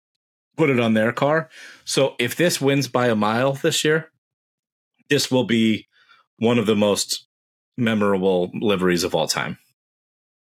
put 0.57 0.71
it 0.71 0.81
on 0.81 0.95
their 0.95 1.13
car. 1.13 1.49
So 1.85 2.15
if 2.19 2.37
this 2.37 2.61
wins 2.61 2.89
by 2.89 3.09
a 3.09 3.17
mile 3.17 3.53
this 3.53 3.85
year, 3.85 4.11
this 5.11 5.31
will 5.31 5.45
be 5.45 5.87
one 6.43 6.59
of 6.59 6.67
the 6.67 6.75
most 6.75 7.25
memorable 7.77 8.51
liveries 8.53 9.05
of 9.05 9.15
all 9.15 9.29
time. 9.29 9.59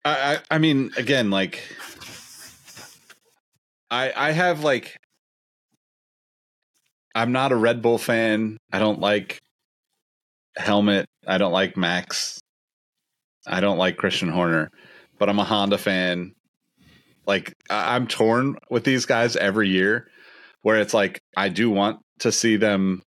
I, 0.04 0.34
I 0.34 0.56
I 0.56 0.58
mean, 0.58 0.90
again, 0.96 1.30
like 1.30 1.62
I 3.88 4.12
I 4.14 4.32
have 4.32 4.64
like 4.64 4.96
I'm 7.14 7.30
not 7.30 7.52
a 7.52 7.56
Red 7.56 7.82
Bull 7.82 7.98
fan. 7.98 8.56
I 8.72 8.80
don't 8.80 8.98
like 8.98 9.38
Helmut. 10.56 11.06
I 11.24 11.38
don't 11.38 11.52
like 11.52 11.76
Max. 11.76 12.40
I 13.46 13.60
don't 13.60 13.78
like 13.78 13.96
Christian 13.96 14.28
Horner, 14.28 14.70
but 15.20 15.28
I'm 15.28 15.38
a 15.38 15.44
Honda 15.44 15.78
fan. 15.78 16.32
Like 17.28 17.54
I'm 17.70 18.08
torn 18.08 18.56
with 18.70 18.82
these 18.82 19.06
guys 19.06 19.36
every 19.36 19.68
year, 19.68 20.08
where 20.62 20.80
it's 20.80 20.94
like 20.94 21.20
I 21.36 21.48
do 21.48 21.70
want 21.70 22.00
to 22.20 22.32
see 22.32 22.56
them. 22.56 23.02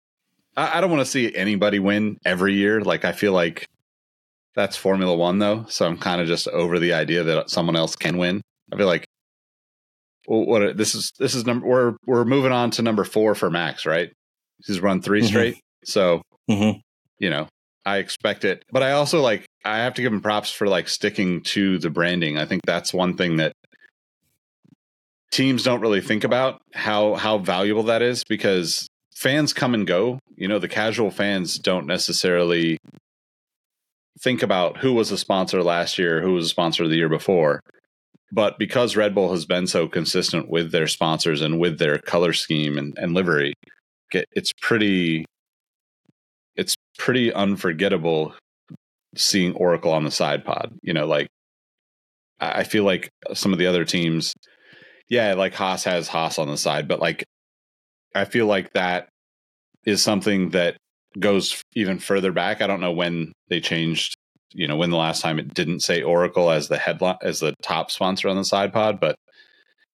I, 0.57 0.79
I 0.79 0.81
don't 0.81 0.91
want 0.91 1.01
to 1.03 1.11
see 1.11 1.35
anybody 1.35 1.79
win 1.79 2.17
every 2.25 2.55
year. 2.55 2.81
Like 2.81 3.05
I 3.05 3.13
feel 3.13 3.33
like 3.33 3.67
that's 4.55 4.77
Formula 4.77 5.15
One 5.15 5.39
though, 5.39 5.67
so 5.69 5.87
I'm 5.87 5.99
kind 5.99 6.21
of 6.21 6.27
just 6.27 6.49
over 6.49 6.79
the 6.79 6.93
idea 6.95 7.23
that 7.25 7.51
someone 7.51 7.77
else 7.77 7.95
can 7.97 8.17
win. 8.19 8.41
I 8.73 8.77
feel 8.77 8.87
like 8.87 9.05
well, 10.29 10.45
what 10.47 10.77
this 10.77 10.95
is 10.95 11.13
this 11.19 11.35
is 11.35 11.45
number 11.47 11.67
we're 11.67 11.97
we're 12.07 12.25
moving 12.25 12.53
on 12.53 12.71
to 12.73 12.83
number 12.83 13.05
four 13.05 13.35
for 13.35 13.51
Max, 13.51 13.87
right? 13.87 14.11
He's 14.67 14.81
run 14.81 15.03
3 15.03 15.21
Mhm. 15.23 15.27
straight, 15.27 15.61
so 15.85 16.23
Mm-hmm. 16.51 16.79
you 17.19 17.31
know 17.31 17.49
I 17.85 17.99
expect 17.99 18.45
it, 18.45 18.63
but 18.73 18.83
I 18.83 18.93
also 18.93 19.21
like 19.21 19.45
I 19.65 19.79
have 19.79 19.95
to 19.95 20.03
give 20.03 20.13
him 20.13 20.21
props 20.21 20.51
for 20.51 20.67
like 20.67 20.89
sticking 20.89 21.43
to 21.43 21.79
the 21.79 21.91
branding. 21.91 22.39
I 22.39 22.45
think 22.47 22.63
that's 22.65 22.93
one 22.95 23.17
thing 23.17 23.37
that 23.37 23.53
teams 25.33 25.63
don't 25.63 25.81
really 25.81 26.01
think 26.01 26.25
about 26.25 26.61
how 26.73 27.15
how 27.15 27.39
valuable 27.39 27.83
that 27.85 28.03
is 28.03 28.25
because 28.29 28.89
fans 29.17 29.55
come 29.55 29.75
and 29.75 29.87
go. 29.87 30.21
You 30.37 30.47
know, 30.47 30.59
the 30.59 30.69
casual 30.69 31.11
fans 31.11 31.59
don't 31.59 31.87
necessarily 31.87 32.79
think 34.21 34.43
about 34.43 34.79
who 34.79 34.93
was 34.93 35.11
a 35.11 35.19
sponsor 35.19 35.63
last 35.63 35.99
year, 35.99 36.21
who 36.21 36.35
was 36.35 36.47
a 36.47 36.51
sponsor 36.51 36.87
the 36.87 36.97
year 36.97 37.09
before. 37.09 37.61
But 38.31 38.59
because 38.59 38.97
Red 38.97 39.15
Bull 39.15 39.31
has 39.31 39.47
been 39.47 39.67
so 39.67 39.89
consistent 39.89 40.51
with 40.51 40.71
their 40.71 40.87
sponsors 40.87 41.41
and 41.41 41.59
with 41.59 41.79
their 41.79 41.99
color 41.99 42.33
scheme 42.33 42.77
and, 42.77 42.97
and 42.99 43.15
livery, 43.15 43.55
it's 44.13 44.53
pretty 44.61 45.25
it's 46.55 46.77
pretty 46.99 47.33
unforgettable 47.33 48.35
seeing 49.15 49.55
Oracle 49.55 49.93
on 49.93 50.05
the 50.05 50.11
side 50.11 50.45
pod. 50.45 50.77
You 50.83 50.93
know, 50.93 51.07
like 51.07 51.29
I 52.41 52.61
I 52.61 52.65
feel 52.65 52.85
like 52.85 53.09
some 53.33 53.53
of 53.53 53.59
the 53.59 53.67
other 53.67 53.85
teams, 53.85 54.35
yeah, 55.09 55.35
like 55.35 55.55
Haas 55.55 55.85
has 55.85 56.09
Haas 56.09 56.39
on 56.39 56.49
the 56.49 56.57
side, 56.57 56.89
but 56.89 57.01
like 57.01 57.25
I 58.17 58.25
feel 58.25 58.47
like 58.47 58.73
that 58.73 59.09
is 59.85 60.03
something 60.03 60.51
that 60.51 60.77
goes 61.19 61.63
even 61.75 61.99
further 61.99 62.33
back. 62.33 62.61
I 62.61 62.67
don't 62.67 62.81
know 62.81 62.93
when 62.93 63.33
they 63.49 63.61
changed, 63.61 64.15
you 64.53 64.67
know, 64.69 64.77
when 64.77 64.91
the 64.91 64.97
last 64.97 65.23
time 65.23 65.39
it 65.39 65.55
didn't 65.55 65.81
say 65.81 66.03
Oracle 66.03 66.51
as 66.51 66.69
the 66.69 66.77
headline 66.79 67.17
as 67.23 67.41
the 67.41 67.55
top 67.63 67.91
sponsor 67.91 68.29
on 68.29 68.37
the 68.37 68.45
side 68.45 68.73
pod, 68.73 68.99
but 69.01 69.17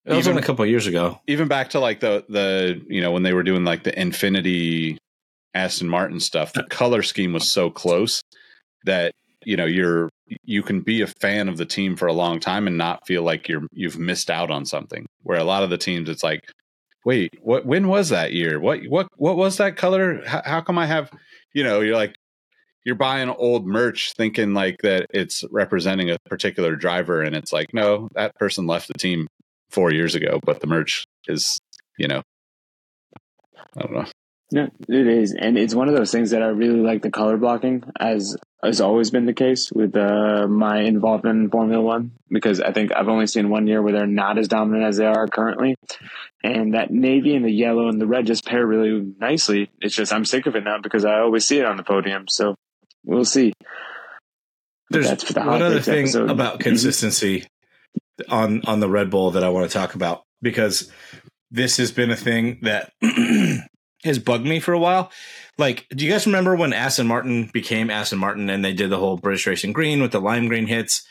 That 0.05 0.16
was 0.16 0.27
Even- 0.27 0.39
a 0.43 0.43
couple 0.47 0.64
of 0.64 0.70
years 0.70 0.87
ago. 0.89 1.20
even 1.29 1.47
back 1.49 1.70
to 1.70 1.79
like 1.81 2.01
the 2.01 2.25
the 2.29 2.81
you 2.89 3.01
know 3.01 3.12
when 3.12 3.23
they 3.23 3.33
were 3.35 3.45
doing 3.45 3.64
like 3.64 3.85
the 3.85 3.93
Infiniti 3.93 4.97
Aston 5.55 5.89
Martin 5.89 6.18
stuff, 6.20 6.53
the 6.55 6.62
color 6.81 7.03
scheme 7.03 7.33
was 7.33 7.53
so 7.53 7.70
close 7.70 8.23
that 8.85 9.12
you 9.45 9.57
know 9.57 9.64
you're 9.66 10.09
you 10.45 10.62
can 10.62 10.81
be 10.81 11.03
a 11.03 11.07
fan 11.20 11.49
of 11.49 11.57
the 11.59 11.66
team 11.66 11.95
for 11.95 12.07
a 12.09 12.12
long 12.12 12.41
time 12.41 12.66
and 12.66 12.77
not 12.79 13.07
feel 13.07 13.23
like 13.23 13.49
you're 13.49 13.66
you've 13.73 13.99
missed 13.99 14.31
out 14.31 14.51
on 14.51 14.64
something. 14.64 15.07
Where 15.23 15.39
a 15.39 15.45
lot 15.45 15.62
of 15.62 15.70
the 15.70 15.79
teams, 15.79 16.09
it's 16.09 16.23
like, 16.25 16.41
wait, 17.05 17.34
what? 17.42 17.66
When 17.66 17.88
was 17.88 18.11
that 18.11 18.32
year? 18.32 18.61
What 18.61 18.80
what 18.88 19.09
what 19.16 19.36
was 19.36 19.57
that 19.59 19.76
color? 19.76 20.22
How, 20.26 20.42
how 20.44 20.61
come 20.61 20.78
I 20.78 20.86
have? 20.86 21.11
You 21.55 21.64
know, 21.64 21.80
you're 21.80 21.96
like 21.96 22.16
you're 22.84 22.94
buying 22.96 23.28
old 23.28 23.66
merch 23.66 24.12
thinking 24.16 24.55
like 24.55 24.78
that 24.82 25.07
it's 25.11 25.44
representing 25.50 26.11
a 26.11 26.18
particular 26.28 26.76
driver 26.76 27.22
and 27.22 27.36
it's 27.36 27.53
like 27.53 27.72
no 27.72 28.09
that 28.14 28.34
person 28.34 28.66
left 28.66 28.88
the 28.88 28.94
team 28.94 29.28
four 29.70 29.92
years 29.92 30.14
ago 30.14 30.40
but 30.44 30.61
the 30.61 30.66
merch 30.66 31.05
is 31.28 31.59
you 31.98 32.09
know 32.09 32.22
i 33.76 33.82
don't 33.82 33.92
know 33.92 34.07
No, 34.55 34.68
it 34.86 35.07
is, 35.07 35.34
and 35.34 35.57
it's 35.57 35.74
one 35.74 35.88
of 35.88 35.94
those 35.96 36.12
things 36.12 36.30
that 36.32 36.42
I 36.42 36.48
really 36.48 36.80
like 36.80 37.00
the 37.00 37.11
color 37.11 37.38
blocking, 37.38 37.84
as 37.98 38.36
has 38.62 38.80
always 38.82 39.11
been 39.11 39.24
the 39.24 39.32
case 39.32 39.72
with 39.72 39.96
uh, 39.96 40.46
my 40.46 40.80
involvement 40.82 41.40
in 41.40 41.50
Formula 41.50 41.82
One, 41.82 42.12
because 42.28 42.61
I 42.61 42.70
think 42.72 42.92
I've 42.94 43.09
only 43.09 43.26
seen 43.26 43.48
one 43.48 43.66
year 43.66 43.80
where 43.80 43.92
they're 43.94 44.07
not 44.07 44.36
as 44.38 44.48
dominant 44.48 44.84
as 44.84 44.98
they 44.98 45.07
are 45.07 45.26
currently, 45.26 45.74
and 46.44 46.74
that 46.74 46.90
navy 46.90 47.34
and 47.34 47.44
the 47.46 47.50
yellow 47.50 47.88
and 47.88 47.98
the 48.00 48.07
red 48.07 48.26
just 48.26 48.44
pair 48.44 48.66
really 48.66 49.14
nicely. 49.18 49.70
It's 49.80 49.94
just 49.96 50.12
I'm 50.12 50.26
sick 50.26 50.44
of 50.46 50.55
it 50.55 50.64
now 50.64 50.76
because 50.82 51.05
I 51.07 51.20
always 51.20 51.46
see 51.46 51.59
it 51.59 51.64
on 51.64 51.78
the 51.78 51.82
podium, 51.82 52.26
so 52.28 52.55
we'll 53.07 53.24
see. 53.24 53.55
There's 54.90 55.09
That's 55.09 55.24
for 55.24 55.32
the 55.32 55.40
one 55.40 55.62
other 55.62 55.80
thing 55.80 56.00
episode. 56.05 56.30
about 56.30 56.59
Mhm. 56.59 56.64
consistency 56.64 57.46
on 58.28 58.61
on 58.66 58.80
the 58.80 58.88
Red 58.90 59.09
Bull 59.09 59.30
that 59.30 59.42
I 59.44 59.48
want 59.48 59.68
to 59.70 59.72
talk 59.72 59.94
about 59.94 60.22
because 60.42 60.92
this 61.50 61.78
has 61.78 61.90
been 61.90 62.11
a 62.11 62.16
thing 62.16 62.59
that 62.62 62.92
has 64.05 64.18
bugged 64.18 64.46
me 64.46 64.61
for 64.61 64.72
a 64.72 64.78
while. 64.78 65.11
Like, 65.59 65.86
do 65.90 66.05
you 66.05 66.11
guys 66.11 66.26
remember 66.26 66.57
when 66.57 66.72
Aston 66.72 67.07
Martin 67.07 67.50
became 67.53 67.90
Aston 67.90 68.18
Martin 68.18 68.48
and 68.50 68.64
they 68.64 68.72
did 68.72 68.90
the 68.90 68.98
whole 68.98 69.16
British 69.16 69.46
Racing 69.46 69.72
Green 69.72 70.00
with 70.03 70.12
the 70.12 70.20
lime 70.20 70.48
green 70.48 70.66
hits, 70.66 71.07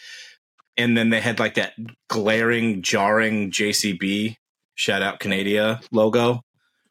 and 0.78 0.98
then 0.98 1.10
they 1.10 1.22
had 1.22 1.40
like 1.40 1.54
that 1.56 1.74
glaring, 2.10 2.82
jarring 2.82 3.52
JCB 3.52 4.36
shout 4.76 5.02
out 5.04 5.20
Canada 5.20 5.80
logo, 5.92 6.42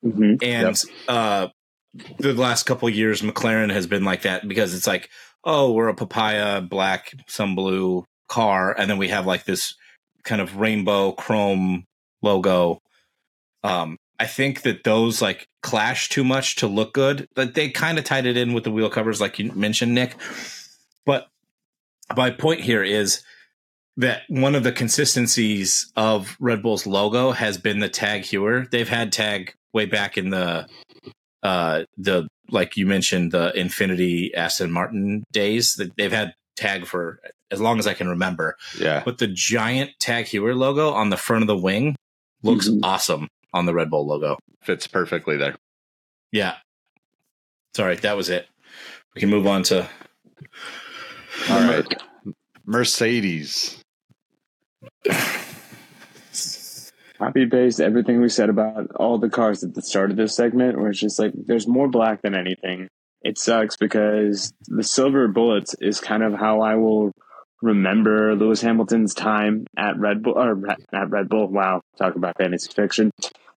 Mhm. 0.04 0.42
and 0.42 0.80
uh, 1.08 1.48
the 2.18 2.34
last 2.34 2.64
couple 2.64 2.86
of 2.88 2.94
years 2.94 3.20
McLaren 3.22 3.72
has 3.72 3.86
been 3.86 4.04
like 4.04 4.22
that 4.22 4.46
because 4.46 4.74
it's 4.74 4.86
like, 4.86 5.10
oh, 5.44 5.72
we're 5.72 5.88
a 5.88 5.94
papaya 5.94 6.60
black, 6.60 7.12
some 7.26 7.54
blue 7.56 8.04
car, 8.28 8.72
and 8.78 8.88
then 8.88 8.96
we 8.98 9.08
have 9.08 9.26
like 9.26 9.44
this 9.44 9.74
kind 10.22 10.40
of 10.40 10.56
rainbow 10.56 11.12
chrome 11.12 11.84
logo. 12.22 12.78
Um, 13.64 13.96
I 14.20 14.26
think 14.26 14.62
that 14.62 14.84
those 14.84 15.20
like 15.22 15.46
clash 15.62 16.08
too 16.10 16.22
much 16.24 16.56
to 16.56 16.66
look 16.66 16.92
good. 16.92 17.26
But 17.34 17.54
they 17.54 17.70
kind 17.70 17.98
of 17.98 18.04
tied 18.04 18.26
it 18.26 18.36
in 18.36 18.52
with 18.52 18.64
the 18.64 18.70
wheel 18.70 18.90
covers, 18.90 19.20
like 19.20 19.38
you 19.38 19.50
mentioned, 19.52 19.94
Nick. 19.94 20.14
But 21.06 21.26
my 22.16 22.30
point 22.30 22.60
here 22.60 22.82
is 22.84 23.22
that 23.96 24.22
one 24.28 24.54
of 24.54 24.62
the 24.62 24.72
consistencies 24.72 25.90
of 25.96 26.36
Red 26.38 26.62
Bull's 26.62 26.86
logo 26.86 27.32
has 27.32 27.58
been 27.58 27.80
the 27.80 27.88
TAG 27.88 28.22
Heuer. 28.22 28.70
They've 28.70 28.88
had 28.88 29.12
tag 29.12 29.54
way 29.72 29.86
back 29.86 30.16
in 30.18 30.30
the 30.30 30.66
uh 31.42 31.84
the 31.96 32.28
like 32.50 32.76
you 32.76 32.84
mentioned 32.86 33.32
the 33.32 33.52
Infiniti 33.56 34.34
Aston 34.34 34.70
Martin 34.70 35.24
days 35.32 35.74
that 35.74 35.96
they've 35.96 36.12
had 36.12 36.34
tag 36.56 36.84
for 36.86 37.20
as 37.50 37.60
long 37.60 37.78
as 37.78 37.86
I 37.86 37.94
can 37.94 38.08
remember. 38.08 38.56
yeah 38.78 39.02
But 39.04 39.18
the 39.18 39.26
giant 39.28 39.90
TAG 39.98 40.26
Heuer 40.26 40.54
logo 40.54 40.90
on 40.90 41.08
the 41.10 41.16
front 41.16 41.42
of 41.42 41.48
the 41.48 41.56
wing 41.56 41.96
looks 42.42 42.68
Mhm. 42.68 42.80
awesome 42.82 43.28
on 43.52 43.66
the 43.66 43.74
Red 43.74 43.90
Bull 43.90 44.06
logo. 44.06 44.38
fits 44.62 44.86
perfectly 44.86 45.36
there 45.36 45.56
Yeah. 46.32 46.56
Sorry, 47.74 47.96
that 47.96 48.16
was 48.16 48.28
it. 48.28 48.46
We 49.14 49.20
can 49.20 49.30
move 49.30 49.46
on 49.46 49.62
to 49.64 49.88
all 51.48 51.60
right 51.60 51.86
mercedes 52.64 53.82
Copy 57.18 57.44
paste 57.44 57.80
everything 57.80 58.20
we 58.22 58.30
said 58.30 58.48
about 58.48 58.92
all 58.96 59.18
the 59.18 59.28
cars 59.28 59.62
at 59.62 59.74
the 59.74 59.82
start 59.82 60.10
of 60.10 60.16
this 60.16 60.34
segment, 60.34 60.78
where 60.78 60.88
it's 60.88 61.00
just 61.00 61.18
like 61.18 61.32
there's 61.34 61.68
more 61.68 61.86
black 61.86 62.22
than 62.22 62.34
anything. 62.34 62.88
It 63.20 63.36
sucks 63.36 63.76
because 63.76 64.54
the 64.66 64.82
silver 64.82 65.28
bullets 65.28 65.74
is 65.82 66.00
kind 66.00 66.22
of 66.22 66.32
how 66.32 66.62
I 66.62 66.76
will 66.76 67.12
remember 67.60 68.34
Lewis 68.34 68.62
Hamilton's 68.62 69.12
time 69.12 69.66
at 69.76 69.98
Red 69.98 70.22
Bull 70.22 70.32
or 70.38 70.66
at 70.70 71.10
Red 71.10 71.28
Bull. 71.28 71.48
Wow, 71.48 71.82
talk 71.98 72.16
about 72.16 72.38
fantasy 72.38 72.72
fiction 72.72 73.10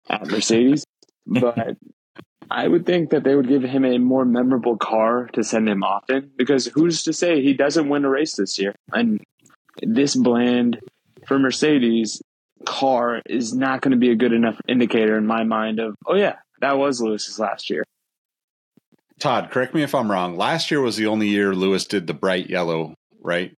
at 0.09 0.27
Mercedes. 0.27 0.85
But 1.25 1.77
I 2.51 2.67
would 2.67 2.85
think 2.85 3.11
that 3.11 3.23
they 3.23 3.35
would 3.35 3.47
give 3.47 3.63
him 3.63 3.85
a 3.85 3.97
more 3.97 4.25
memorable 4.25 4.77
car 4.77 5.27
to 5.33 5.43
send 5.43 5.67
him 5.69 5.83
often 5.83 6.31
because 6.37 6.65
who's 6.67 7.03
to 7.03 7.13
say 7.13 7.41
he 7.41 7.53
doesn't 7.53 7.89
win 7.89 8.05
a 8.05 8.09
race 8.09 8.35
this 8.35 8.59
year? 8.59 8.75
And 8.91 9.21
this 9.81 10.15
bland 10.15 10.79
for 11.27 11.39
Mercedes 11.39 12.21
car 12.65 13.21
is 13.25 13.53
not 13.53 13.81
going 13.81 13.91
to 13.91 13.97
be 13.97 14.11
a 14.11 14.15
good 14.15 14.33
enough 14.33 14.59
indicator 14.67 15.17
in 15.17 15.25
my 15.25 15.43
mind 15.43 15.79
of, 15.79 15.95
oh 16.05 16.15
yeah, 16.15 16.35
that 16.61 16.77
was 16.77 17.01
Lewis's 17.01 17.39
last 17.39 17.69
year. 17.69 17.83
todd 19.19 19.51
correct 19.51 19.73
me 19.73 19.83
if 19.83 19.93
i'm 19.95 20.11
wrong 20.11 20.35
last 20.35 20.71
year 20.71 20.81
was 20.81 20.95
the 20.97 21.05
only 21.07 21.27
year 21.27 21.53
lewis 21.53 21.85
did 21.85 22.07
the 22.07 22.13
bright 22.13 22.49
yellow 22.49 22.93
right 23.21 23.53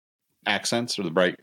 accents 0.46 0.98
or 0.98 1.04
the 1.04 1.12
bright 1.12 1.36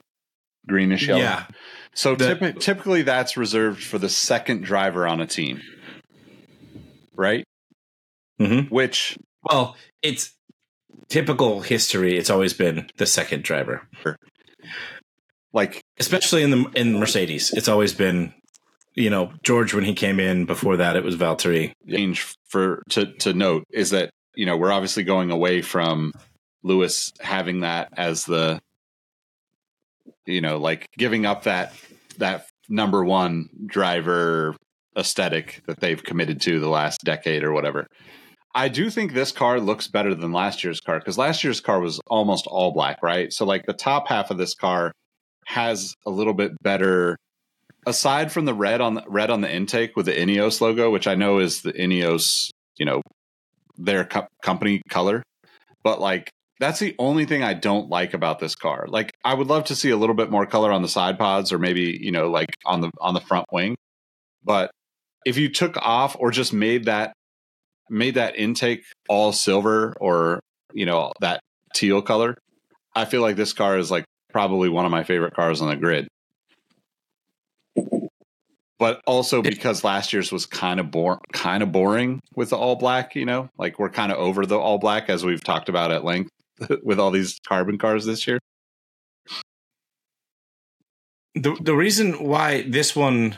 greenish 0.69 1.07
yellow. 1.09 1.21
Yeah. 1.23 1.47
So 1.95 2.15
The- 2.15 2.35
typi- 2.37 2.61
typically 2.61 3.03
that's 3.03 3.37
reserved 3.37 3.83
for 3.83 3.99
the 3.99 4.09
second 4.09 4.63
driver 4.65 5.07
on 5.07 5.21
a 5.21 5.27
team, 5.27 5.61
right? 7.15 7.45
Mhm. 8.41 8.71
Which 8.71 9.17
Well, 9.43 9.77
it's 10.03 10.35
typical 11.09 11.61
history. 11.63 12.17
It's 12.19 12.31
always 12.31 12.53
been 12.55 12.89
the 12.97 13.07
second 13.07 13.43
driver, 13.43 13.89
like 15.53 15.81
especially 15.99 16.43
in 16.43 16.51
the 16.51 16.71
in 16.75 16.99
Mercedes. 16.99 17.51
It's 17.53 17.69
always 17.69 17.93
been, 17.95 18.33
you 18.95 19.11
know, 19.11 19.33
George 19.43 19.75
when 19.75 19.85
he 19.85 19.95
came 19.95 20.21
in. 20.21 20.45
Before 20.45 20.77
that, 20.77 20.97
it 20.97 21.03
was 21.05 21.17
Valtteri. 21.17 21.73
change 21.89 22.35
for 22.49 22.83
to 22.91 23.07
to 23.19 23.33
note 23.33 23.65
is 23.73 23.91
that 23.91 24.11
you 24.35 24.47
know 24.47 24.57
we're 24.57 24.73
obviously 24.73 25.03
going 25.03 25.31
away 25.31 25.63
from 25.63 26.13
Lewis 26.63 27.13
having 27.21 27.61
that 27.61 27.89
as 27.97 28.25
the 28.27 28.61
you 30.31 30.41
know 30.41 30.59
like 30.59 30.87
giving 30.97 31.27
up 31.27 31.45
that 31.45 31.75
that 32.19 32.47
number 32.69 33.05
one 33.05 33.49
driver 33.67 34.55
aesthetic 34.97 35.63
that 35.67 35.81
they've 35.81 36.03
committed 36.03 36.41
to 36.43 36.61
the 36.61 36.69
last 36.69 37.01
decade 37.05 37.45
or 37.45 37.53
whatever. 37.53 37.87
I 38.55 38.69
do 38.69 38.91
think 38.91 39.13
this 39.13 39.31
car 39.31 39.61
looks 39.61 39.87
better 39.87 40.15
than 40.15 40.33
last 40.33 40.65
year's 40.65 40.81
car 40.81 40.99
because 40.99 41.17
last 41.17 41.45
year's 41.45 41.61
car 41.61 41.81
was 41.81 42.01
almost 42.09 42.47
all 42.49 42.73
black, 42.73 43.03
right? 43.03 43.33
So 43.33 43.45
like 43.45 43.67
the 43.67 43.73
top 43.73 44.09
half 44.09 44.31
of 44.31 44.39
this 44.39 44.55
car 44.55 44.93
has 45.47 45.95
a 46.05 46.11
little 46.11 46.35
bit 46.35 46.53
better 46.63 47.17
aside 47.87 48.33
from 48.33 48.45
the 48.45 48.55
red 48.55 48.81
on 48.81 48.95
the 48.95 49.05
red 49.09 49.31
on 49.31 49.41
the 49.41 49.53
intake 49.53 49.97
with 49.97 50.07
the 50.07 50.13
Ineos 50.13 50.61
logo, 50.61 50.91
which 50.91 51.07
I 51.07 51.15
know 51.15 51.39
is 51.39 51.63
the 51.63 51.73
Ineos, 51.73 52.51
you 52.77 52.85
know, 52.85 53.03
their 53.77 54.05
co- 54.05 54.27
company 54.43 54.83
color, 54.89 55.23
but 55.83 56.01
like 56.01 56.31
that's 56.61 56.79
the 56.79 56.95
only 56.99 57.25
thing 57.25 57.43
I 57.43 57.55
don't 57.55 57.89
like 57.89 58.13
about 58.13 58.39
this 58.39 58.55
car. 58.55 58.85
Like 58.87 59.17
I 59.25 59.33
would 59.33 59.47
love 59.47 59.65
to 59.65 59.75
see 59.75 59.91
a 59.91 59.97
little 59.97 60.15
bit 60.15 60.31
more 60.31 60.45
color 60.45 60.71
on 60.71 60.83
the 60.83 60.89
side 60.89 61.19
pods 61.19 61.53
or 61.53 61.59
maybe, 61.59 61.99
you 62.01 62.13
know, 62.13 62.31
like 62.31 62.55
on 62.67 62.83
the 62.83 62.91
on 63.01 63.15
the 63.15 63.21
front 63.21 63.47
wing. 63.51 63.77
But 64.45 64.71
if 65.25 65.39
you 65.39 65.49
took 65.49 65.79
off 65.79 66.17
or 66.21 66.31
just 66.31 66.53
made 66.53 66.85
that 66.85 67.15
made 67.89 68.15
that 68.17 68.39
intake 68.39 68.85
all 69.09 69.33
silver 69.33 69.97
or, 70.01 70.41
you 70.75 70.85
know, 70.85 71.13
that 71.21 71.41
teal 71.75 72.03
color, 72.03 72.37
I 72.95 73.07
feel 73.07 73.23
like 73.23 73.37
this 73.37 73.55
car 73.55 73.79
is 73.79 73.91
like 73.91 74.05
probably 74.31 74.69
one 74.69 74.85
of 74.85 74.91
my 74.91 75.03
favorite 75.03 75.35
cars 75.35 75.63
on 75.63 75.71
the 75.71 75.77
grid 75.77 76.09
but 78.79 79.03
also 79.07 79.43
because 79.43 79.85
last 79.85 80.13
year's 80.13 80.33
was 80.33 80.47
kind 80.47 80.81
of 80.81 80.91
bore, 80.91 81.21
kind 81.35 81.63
of 81.63 81.71
boring 81.71 82.19
with 82.35 82.49
the 82.49 82.57
all 82.57 82.77
black. 82.77 83.15
You 83.15 83.27
know, 83.27 83.51
like 83.59 83.79
we're 83.79 83.91
kind 83.91 84.11
of 84.11 84.17
over 84.17 84.47
the 84.47 84.59
all 84.59 84.79
black 84.79 85.11
as 85.11 85.23
we've 85.23 85.45
talked 85.45 85.69
about 85.69 85.91
at 85.91 86.03
length 86.03 86.31
with 86.83 86.99
all 86.99 87.11
these 87.11 87.41
carbon 87.47 87.79
cars 87.79 88.05
this 88.05 88.27
year. 88.27 88.39
The 91.35 91.57
the 91.61 91.77
reason 91.77 92.15
why 92.15 92.63
this 92.63 92.97
one 92.97 93.37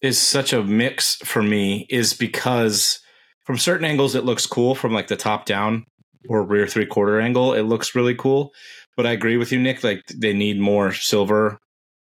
is 0.00 0.18
such 0.18 0.52
a 0.52 0.62
mix 0.62 1.16
for 1.16 1.42
me 1.42 1.86
is 1.88 2.12
because 2.12 3.00
from 3.44 3.56
certain 3.56 3.86
angles 3.86 4.14
it 4.14 4.24
looks 4.24 4.46
cool. 4.46 4.74
From 4.74 4.92
like 4.92 5.08
the 5.08 5.16
top 5.16 5.46
down 5.46 5.84
or 6.28 6.42
rear 6.42 6.66
three 6.66 6.86
quarter 6.86 7.20
angle 7.20 7.54
it 7.54 7.62
looks 7.62 7.94
really 7.94 8.14
cool. 8.14 8.52
But 8.96 9.06
i 9.06 9.12
agree 9.12 9.38
with 9.38 9.52
you 9.52 9.58
nick 9.58 9.82
like 9.82 10.02
they 10.14 10.34
need 10.34 10.60
more 10.60 10.92
silver 10.92 11.58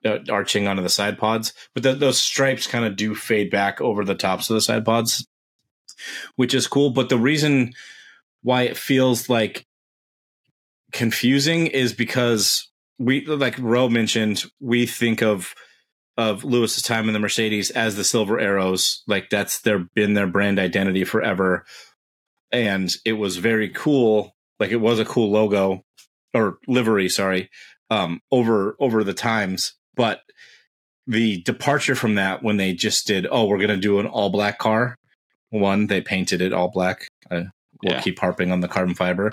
uh, 0.05 0.19
arching 0.31 0.67
onto 0.67 0.83
the 0.83 0.89
side 0.89 1.19
pods. 1.19 1.53
But 1.75 1.83
th- 1.83 1.99
those 1.99 2.19
stripes 2.19 2.67
kind 2.67 2.87
of 2.87 2.97
do 2.97 3.15
fade 3.15 3.51
back 3.51 3.83
over 3.83 4.03
the 4.03 4.15
tops 4.15 4.49
of 4.49 4.55
the 4.55 4.63
side 4.63 4.85
pods 4.85 5.27
which 6.37 6.55
is 6.55 6.67
cool. 6.67 6.91
But 6.91 7.09
the 7.09 7.19
reason 7.19 7.73
why 8.43 8.63
it 8.63 8.77
feels 8.77 9.29
like 9.29 9.67
confusing 10.93 11.67
is 11.67 11.93
because 11.93 12.69
we 12.99 13.25
like 13.25 13.57
Ro 13.59 13.89
mentioned, 13.89 14.45
we 14.61 14.87
think 14.87 15.23
of 15.23 15.55
of 16.17 16.45
Lewis's 16.45 16.83
time 16.83 17.09
in 17.09 17.15
the 17.15 17.19
Mercedes 17.21 17.71
as 17.71 17.97
the 17.97 18.05
silver 18.05 18.39
arrows. 18.39 19.03
Like 19.07 19.31
that's 19.31 19.61
their 19.63 19.79
been 19.95 20.15
their 20.15 20.27
brand 20.27 20.59
identity 20.59 21.05
forever. 21.05 21.65
And 22.53 22.93
it 23.05 23.15
was 23.15 23.37
very 23.39 23.69
cool. 23.69 24.35
Like 24.59 24.71
it 24.71 24.77
was 24.77 24.99
a 24.99 25.05
cool 25.05 25.31
logo 25.31 25.83
or 26.35 26.59
livery, 26.67 27.09
sorry, 27.09 27.49
um, 27.91 28.21
over 28.31 28.77
over 28.81 29.03
the 29.05 29.15
times. 29.15 29.75
But 29.95 30.21
the 31.07 31.43
departure 31.43 31.95
from 31.95 32.17
that 32.17 32.43
when 32.43 32.57
they 32.57 32.73
just 32.75 33.07
did, 33.07 33.27
oh, 33.31 33.47
we're 33.47 33.59
gonna 33.59 33.77
do 33.77 33.99
an 34.01 34.07
all 34.07 34.31
black 34.31 34.59
car. 34.59 34.97
One, 35.51 35.87
they 35.87 36.01
painted 36.01 36.41
it 36.43 36.53
all 36.53 36.71
black. 36.71 37.09
Uh, 37.31 37.45
we'll 37.83 37.95
Yeah. 37.95 38.01
keep 38.01 38.19
harping 38.19 38.53
on 38.53 38.61
the 38.61 38.69
carbon 38.69 38.95
fiber. 38.95 39.33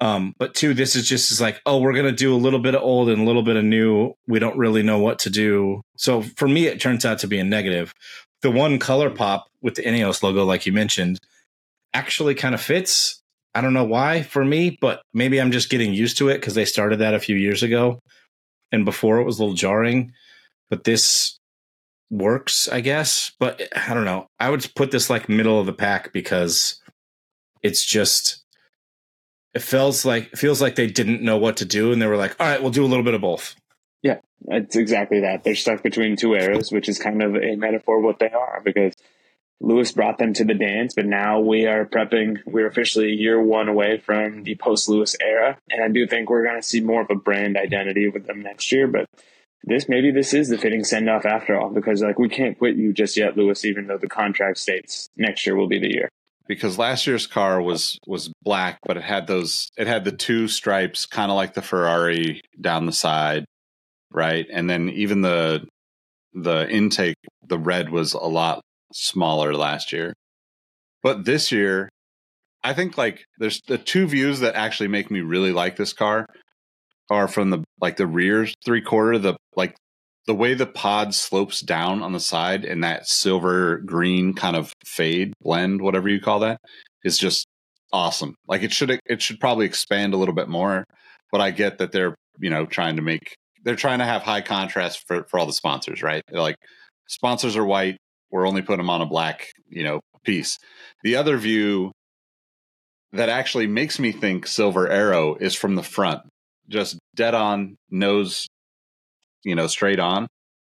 Um, 0.00 0.34
but 0.38 0.54
two, 0.54 0.74
this 0.74 0.96
is 0.96 1.08
just 1.08 1.30
is 1.30 1.40
like, 1.40 1.60
oh, 1.66 1.78
we're 1.78 1.94
gonna 1.94 2.12
do 2.12 2.34
a 2.34 2.36
little 2.36 2.58
bit 2.58 2.74
of 2.74 2.82
old 2.82 3.08
and 3.08 3.22
a 3.22 3.24
little 3.24 3.42
bit 3.42 3.56
of 3.56 3.64
new. 3.64 4.14
We 4.26 4.38
don't 4.38 4.58
really 4.58 4.82
know 4.82 4.98
what 4.98 5.20
to 5.20 5.30
do. 5.30 5.82
So 5.96 6.22
for 6.22 6.48
me, 6.48 6.66
it 6.66 6.80
turns 6.80 7.04
out 7.04 7.20
to 7.20 7.28
be 7.28 7.38
a 7.38 7.44
negative. 7.44 7.94
The 8.42 8.50
one 8.50 8.78
color 8.78 9.10
pop 9.10 9.46
with 9.62 9.76
the 9.76 9.82
Ineos 9.82 10.22
logo, 10.22 10.44
like 10.44 10.66
you 10.66 10.72
mentioned, 10.72 11.18
actually 11.94 12.34
kind 12.34 12.54
of 12.54 12.60
fits. 12.60 13.20
I 13.54 13.60
don't 13.60 13.72
know 13.72 13.84
why 13.84 14.22
for 14.22 14.44
me, 14.44 14.76
but 14.80 15.00
maybe 15.14 15.40
I'm 15.40 15.52
just 15.52 15.70
getting 15.70 15.94
used 15.94 16.18
to 16.18 16.28
it 16.28 16.34
because 16.34 16.54
they 16.54 16.64
started 16.64 16.98
that 16.98 17.14
a 17.14 17.20
few 17.20 17.36
years 17.36 17.62
ago, 17.62 18.00
and 18.72 18.84
before 18.84 19.18
it 19.18 19.24
was 19.24 19.38
a 19.38 19.42
little 19.42 19.54
jarring. 19.54 20.12
But 20.70 20.84
this 20.84 21.38
works, 22.10 22.68
I 22.68 22.80
guess. 22.80 23.32
But 23.38 23.62
I 23.76 23.94
don't 23.94 24.04
know. 24.04 24.26
I 24.40 24.50
would 24.50 24.68
put 24.74 24.90
this 24.90 25.08
like 25.08 25.28
middle 25.28 25.60
of 25.60 25.66
the 25.66 25.72
pack 25.72 26.12
because 26.12 26.80
it's 27.62 27.84
just 27.84 28.43
it 29.54 29.62
feels 29.62 30.04
like 30.04 30.32
it 30.32 30.38
feels 30.38 30.60
like 30.60 30.74
they 30.74 30.86
didn't 30.86 31.22
know 31.22 31.36
what 31.36 31.56
to 31.56 31.64
do 31.64 31.92
and 31.92 32.00
they 32.00 32.06
were 32.06 32.16
like 32.16 32.34
all 32.40 32.46
right 32.46 32.60
we'll 32.62 32.70
do 32.70 32.84
a 32.84 32.88
little 32.88 33.04
bit 33.04 33.14
of 33.14 33.20
both 33.20 33.54
Yeah, 34.02 34.18
It's 34.48 34.76
exactly 34.76 35.20
that. 35.20 35.44
They're 35.44 35.54
stuck 35.54 35.82
between 35.82 36.16
two 36.16 36.36
arrows, 36.36 36.70
which 36.70 36.90
is 36.90 36.98
kind 36.98 37.22
of 37.22 37.34
a 37.36 37.56
metaphor 37.56 38.00
what 38.00 38.18
they 38.18 38.28
are 38.28 38.60
because 38.62 38.92
Lewis 39.60 39.92
brought 39.92 40.18
them 40.18 40.34
to 40.34 40.44
the 40.44 40.52
dance, 40.52 40.92
but 40.92 41.06
now 41.06 41.40
we 41.40 41.66
are 41.66 41.86
prepping. 41.86 42.40
We're 42.44 42.66
officially 42.66 43.12
year 43.12 43.42
one 43.42 43.68
away 43.68 43.96
from 43.98 44.42
the 44.42 44.56
post 44.56 44.90
Lewis 44.90 45.16
era. 45.22 45.56
And 45.70 45.82
I 45.82 45.88
do 45.88 46.06
think 46.06 46.28
we're 46.28 46.44
going 46.44 46.60
to 46.60 46.66
see 46.66 46.82
more 46.82 47.00
of 47.00 47.10
a 47.10 47.14
brand 47.14 47.56
identity 47.56 48.08
with 48.08 48.26
them 48.26 48.42
next 48.42 48.70
year. 48.72 48.86
But 48.86 49.06
this, 49.62 49.88
maybe 49.88 50.10
this 50.10 50.34
is 50.34 50.50
the 50.50 50.58
fitting 50.58 50.84
send 50.84 51.08
off 51.08 51.24
after 51.24 51.58
all, 51.58 51.70
because 51.70 52.02
like 52.02 52.18
we 52.18 52.28
can't 52.28 52.58
quit 52.58 52.76
you 52.76 52.92
just 52.92 53.16
yet, 53.16 53.38
Lewis, 53.38 53.64
even 53.64 53.86
though 53.86 53.96
the 53.96 54.06
contract 54.06 54.58
states 54.58 55.08
next 55.16 55.46
year 55.46 55.56
will 55.56 55.68
be 55.68 55.78
the 55.78 55.94
year. 55.94 56.10
Because 56.46 56.78
last 56.78 57.06
year's 57.06 57.26
car 57.26 57.60
was 57.60 57.98
was 58.06 58.30
black, 58.42 58.78
but 58.86 58.96
it 58.96 59.02
had 59.02 59.26
those 59.26 59.70
it 59.76 59.86
had 59.86 60.04
the 60.04 60.12
two 60.12 60.48
stripes, 60.48 61.06
kind 61.06 61.30
of 61.30 61.36
like 61.36 61.54
the 61.54 61.62
Ferrari 61.62 62.40
down 62.60 62.86
the 62.86 62.92
side, 62.92 63.44
right? 64.10 64.46
And 64.52 64.68
then 64.68 64.90
even 64.90 65.22
the 65.22 65.66
the 66.34 66.68
intake, 66.68 67.16
the 67.46 67.58
red 67.58 67.90
was 67.90 68.12
a 68.12 68.18
lot 68.18 68.60
smaller 68.92 69.54
last 69.54 69.92
year. 69.92 70.14
But 71.02 71.24
this 71.24 71.52
year, 71.52 71.88
I 72.62 72.72
think 72.74 72.98
like 72.98 73.24
there's 73.38 73.60
the 73.66 73.78
two 73.78 74.06
views 74.06 74.40
that 74.40 74.54
actually 74.54 74.88
make 74.88 75.10
me 75.10 75.20
really 75.20 75.52
like 75.52 75.76
this 75.76 75.92
car 75.92 76.26
are 77.10 77.28
from 77.28 77.50
the 77.50 77.64
like 77.80 77.96
the 77.96 78.06
rear 78.06 78.46
three 78.64 78.80
quarter, 78.82 79.18
the 79.18 79.36
like 79.56 79.76
the 80.26 80.34
way 80.34 80.54
the 80.54 80.66
pod 80.66 81.14
slopes 81.14 81.60
down 81.60 82.02
on 82.02 82.12
the 82.12 82.20
side 82.20 82.64
and 82.64 82.82
that 82.82 83.06
silver 83.06 83.78
green 83.78 84.34
kind 84.34 84.56
of 84.56 84.72
fade 84.84 85.34
blend, 85.42 85.82
whatever 85.82 86.08
you 86.08 86.20
call 86.20 86.40
that, 86.40 86.58
is 87.04 87.18
just 87.18 87.46
awesome. 87.92 88.34
Like 88.48 88.62
it 88.62 88.72
should 88.72 88.98
it 89.06 89.22
should 89.22 89.40
probably 89.40 89.66
expand 89.66 90.14
a 90.14 90.16
little 90.16 90.34
bit 90.34 90.48
more, 90.48 90.84
but 91.30 91.40
I 91.40 91.50
get 91.50 91.78
that 91.78 91.92
they're 91.92 92.14
you 92.38 92.50
know 92.50 92.66
trying 92.66 92.96
to 92.96 93.02
make 93.02 93.34
they're 93.64 93.76
trying 93.76 93.98
to 94.00 94.04
have 94.04 94.22
high 94.22 94.40
contrast 94.40 95.04
for 95.06 95.24
for 95.24 95.38
all 95.38 95.46
the 95.46 95.52
sponsors, 95.52 96.02
right? 96.02 96.22
They're 96.28 96.40
like 96.40 96.56
sponsors 97.06 97.56
are 97.56 97.64
white, 97.64 97.98
we're 98.30 98.48
only 98.48 98.62
putting 98.62 98.78
them 98.78 98.90
on 98.90 99.02
a 99.02 99.06
black 99.06 99.52
you 99.68 99.84
know 99.84 100.00
piece. 100.24 100.58
The 101.02 101.16
other 101.16 101.36
view 101.36 101.92
that 103.12 103.28
actually 103.28 103.66
makes 103.66 103.98
me 103.98 104.10
think 104.10 104.46
Silver 104.46 104.88
Arrow 104.88 105.36
is 105.36 105.54
from 105.54 105.76
the 105.76 105.82
front, 105.82 106.22
just 106.68 106.98
dead 107.14 107.34
on 107.34 107.76
nose 107.90 108.48
you 109.44 109.54
know, 109.54 109.66
straight 109.66 110.00
on 110.00 110.26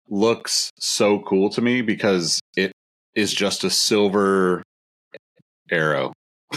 looks 0.10 0.72
so 0.78 1.20
cool 1.20 1.50
to 1.50 1.62
me 1.62 1.82
because 1.82 2.40
it 2.56 2.72
is 3.16 3.34
just 3.34 3.64
a 3.64 3.70
silver 3.70 4.64
arrow. 5.72 6.14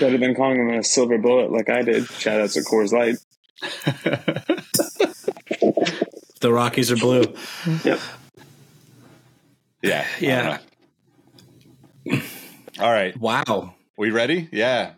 Better 0.00 0.18
than 0.18 0.34
calling 0.34 0.66
them 0.66 0.78
a 0.78 0.82
silver 0.82 1.18
bullet 1.18 1.52
like 1.52 1.68
I 1.68 1.82
did. 1.82 2.06
Shout 2.06 2.40
out 2.40 2.50
to 2.50 2.60
Coors 2.60 2.92
Light. 2.92 3.16
the 6.40 6.52
rockies 6.52 6.90
are 6.90 6.96
blue 6.96 7.22
Yep. 7.84 8.00
yeah. 9.82 10.04
Yeah. 10.18 10.58
Uh-huh. 12.10 12.20
All 12.80 12.90
right. 12.90 13.16
wow 13.16 13.74
We 13.96 14.10
ready? 14.10 14.48
Yeah. 14.50 14.94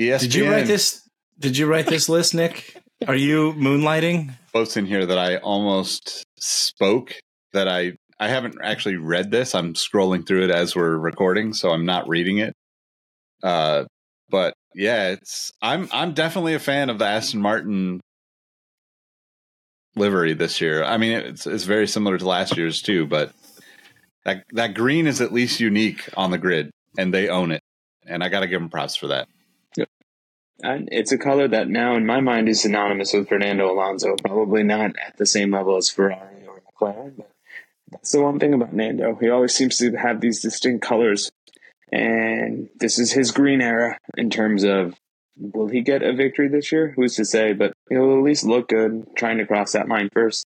ESPN 0.00 0.20
did 0.20 0.34
you 0.34 0.50
write 0.50 0.66
this 0.66 1.01
did 1.42 1.58
you 1.58 1.66
write 1.66 1.86
this 1.86 2.08
list 2.08 2.34
nick 2.34 2.76
are 3.06 3.14
you 3.14 3.52
moonlighting 3.52 4.32
quotes 4.52 4.76
in 4.76 4.86
here 4.86 5.06
that 5.06 5.18
I 5.18 5.38
almost 5.38 6.24
spoke 6.38 7.14
that 7.52 7.68
I 7.68 7.92
I 8.20 8.28
haven't 8.28 8.58
actually 8.62 8.96
read 8.96 9.32
this. 9.32 9.52
I'm 9.52 9.74
scrolling 9.74 10.24
through 10.24 10.44
it 10.44 10.50
as 10.50 10.76
we're 10.76 10.96
recording, 10.96 11.52
so 11.54 11.70
I'm 11.70 11.86
not 11.86 12.08
reading 12.08 12.38
it. 12.38 12.54
Uh 13.42 13.84
but 14.30 14.54
yeah, 14.74 15.08
it's 15.08 15.50
I'm 15.60 15.88
I'm 15.92 16.12
definitely 16.12 16.54
a 16.54 16.60
fan 16.60 16.90
of 16.90 16.98
the 16.98 17.06
Aston 17.06 17.40
Martin 17.40 18.00
livery 19.96 20.34
this 20.34 20.60
year. 20.60 20.84
I 20.84 20.98
mean, 20.98 21.12
it's 21.12 21.46
it's 21.46 21.64
very 21.64 21.88
similar 21.88 22.18
to 22.18 22.26
last 22.26 22.56
year's 22.56 22.82
too, 22.82 23.06
but 23.06 23.32
that 24.24 24.44
that 24.52 24.74
green 24.74 25.06
is 25.06 25.20
at 25.20 25.32
least 25.32 25.60
unique 25.60 26.08
on 26.16 26.30
the 26.30 26.38
grid, 26.38 26.70
and 26.96 27.12
they 27.12 27.28
own 27.28 27.50
it, 27.50 27.62
and 28.06 28.22
I 28.22 28.28
got 28.28 28.40
to 28.40 28.46
give 28.46 28.60
them 28.60 28.70
props 28.70 28.96
for 28.96 29.08
that. 29.08 29.26
And 30.62 30.88
it's 30.92 31.10
a 31.10 31.18
color 31.18 31.48
that 31.48 31.68
now, 31.68 31.96
in 31.96 32.06
my 32.06 32.20
mind, 32.20 32.48
is 32.48 32.62
synonymous 32.62 33.12
with 33.12 33.28
Fernando 33.28 33.72
Alonso. 33.72 34.14
Probably 34.22 34.62
not 34.62 34.92
at 35.04 35.16
the 35.16 35.26
same 35.26 35.50
level 35.50 35.76
as 35.76 35.90
Ferrari 35.90 36.46
or 36.46 36.62
McLaren, 36.62 37.16
but 37.16 37.30
that's 37.90 38.12
the 38.12 38.22
one 38.22 38.38
thing 38.38 38.54
about 38.54 38.72
Nando. 38.72 39.18
He 39.20 39.28
always 39.28 39.54
seems 39.54 39.76
to 39.78 39.90
have 39.96 40.20
these 40.20 40.40
distinct 40.40 40.84
colors, 40.84 41.32
and 41.90 42.68
this 42.78 43.00
is 43.00 43.12
his 43.12 43.32
green 43.32 43.60
era 43.60 43.98
in 44.16 44.30
terms 44.30 44.62
of 44.62 44.94
will 45.36 45.68
he 45.68 45.80
get 45.80 46.02
a 46.02 46.12
victory 46.12 46.46
this 46.46 46.70
year? 46.70 46.92
Who's 46.94 47.16
to 47.16 47.24
say? 47.24 47.54
But 47.54 47.72
he'll 47.90 48.16
at 48.16 48.22
least 48.22 48.44
look 48.44 48.68
good 48.68 49.06
trying 49.16 49.38
to 49.38 49.46
cross 49.46 49.72
that 49.72 49.88
line 49.88 50.10
first. 50.12 50.46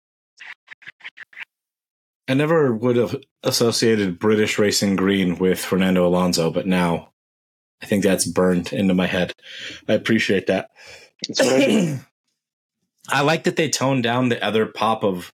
I 2.27 2.35
never 2.35 2.71
would 2.71 2.97
have 2.97 3.15
associated 3.41 4.19
British 4.19 4.59
racing 4.59 4.95
green 4.95 5.39
with 5.39 5.59
Fernando 5.59 6.07
Alonso, 6.07 6.51
but 6.51 6.67
now 6.67 7.12
I 7.83 7.85
think 7.85 8.03
that's 8.03 8.25
burned 8.25 8.71
into 8.71 8.93
my 8.93 9.07
head. 9.07 9.33
I 9.89 9.93
appreciate 9.93 10.47
that. 10.47 10.69
I 13.09 13.21
like 13.21 13.43
that 13.43 13.57
they 13.57 13.69
toned 13.69 14.03
down 14.03 14.29
the 14.29 14.43
other 14.43 14.65
pop 14.65 15.03
of 15.03 15.33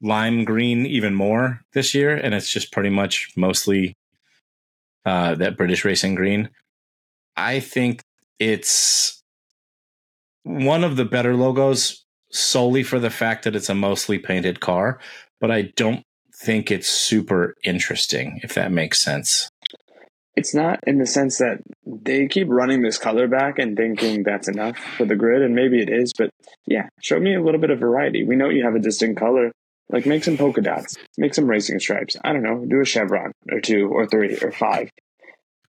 lime 0.00 0.44
green 0.44 0.86
even 0.86 1.14
more 1.14 1.60
this 1.74 1.94
year, 1.94 2.16
and 2.16 2.34
it's 2.34 2.50
just 2.50 2.72
pretty 2.72 2.88
much 2.88 3.32
mostly 3.36 3.94
uh, 5.04 5.34
that 5.34 5.58
British 5.58 5.84
racing 5.84 6.14
green. 6.14 6.48
I 7.36 7.60
think 7.60 8.00
it's 8.38 9.22
one 10.44 10.84
of 10.84 10.96
the 10.96 11.04
better 11.04 11.36
logos 11.36 12.04
solely 12.30 12.82
for 12.82 12.98
the 12.98 13.10
fact 13.10 13.44
that 13.44 13.54
it's 13.54 13.68
a 13.68 13.74
mostly 13.74 14.18
painted 14.18 14.60
car, 14.60 14.98
but 15.38 15.50
I 15.50 15.72
don't 15.76 16.02
think 16.34 16.70
it's 16.70 16.88
super 16.88 17.54
interesting, 17.62 18.40
if 18.42 18.54
that 18.54 18.72
makes 18.72 19.00
sense. 19.00 19.50
It's 20.36 20.54
not 20.54 20.80
in 20.86 20.98
the 20.98 21.06
sense 21.06 21.38
that 21.38 21.58
they 21.86 22.26
keep 22.26 22.48
running 22.48 22.82
this 22.82 22.98
color 22.98 23.28
back 23.28 23.58
and 23.58 23.76
thinking 23.76 24.24
that's 24.24 24.48
enough 24.48 24.76
for 24.96 25.04
the 25.04 25.14
grid, 25.14 25.42
and 25.42 25.54
maybe 25.54 25.80
it 25.80 25.88
is, 25.88 26.12
but 26.16 26.30
yeah, 26.66 26.88
show 27.00 27.20
me 27.20 27.34
a 27.34 27.42
little 27.42 27.60
bit 27.60 27.70
of 27.70 27.78
variety. 27.78 28.24
We 28.24 28.36
know 28.36 28.48
you 28.48 28.64
have 28.64 28.74
a 28.74 28.80
distinct 28.80 29.18
color. 29.18 29.52
Like 29.90 30.06
make 30.06 30.24
some 30.24 30.38
polka 30.38 30.62
dots, 30.62 30.96
make 31.18 31.34
some 31.34 31.46
racing 31.46 31.78
stripes. 31.78 32.16
I 32.24 32.32
don't 32.32 32.42
know, 32.42 32.64
do 32.66 32.80
a 32.80 32.86
chevron 32.86 33.32
or 33.52 33.60
two 33.60 33.90
or 33.92 34.06
three 34.06 34.36
or 34.40 34.50
five. 34.50 34.88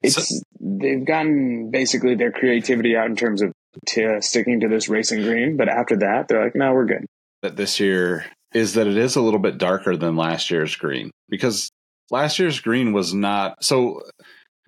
It's 0.03 0.29
so, 0.29 0.43
they've 0.61 1.05
gotten 1.05 1.71
basically 1.71 2.15
their 2.15 2.31
creativity 2.31 2.95
out 2.95 3.07
in 3.07 3.17
terms 3.17 3.41
of 3.41 3.53
t- 3.87 4.21
sticking 4.21 4.61
to 4.61 4.69
this 4.69 4.89
racing 4.89 5.23
green, 5.23 5.57
but 5.57 5.69
after 5.69 5.97
that, 5.97 6.29
they're 6.29 6.45
like, 6.45 6.55
no, 6.55 6.73
we're 6.73 6.85
good. 6.85 7.07
That 7.41 7.57
this 7.57 7.81
year 7.81 8.27
is 8.53 8.75
that 8.75 8.87
it 8.87 8.99
is 8.99 9.17
a 9.17 9.23
little 9.23 9.41
bit 9.41 9.57
darker 9.57 9.97
than 9.97 10.15
last 10.15 10.51
year's 10.51 10.77
green 10.77 11.11
because 11.31 11.71
last 12.11 12.39
year's 12.39 12.61
green 12.61 12.93
was 12.93 13.15
not 13.15 13.65
so 13.65 14.03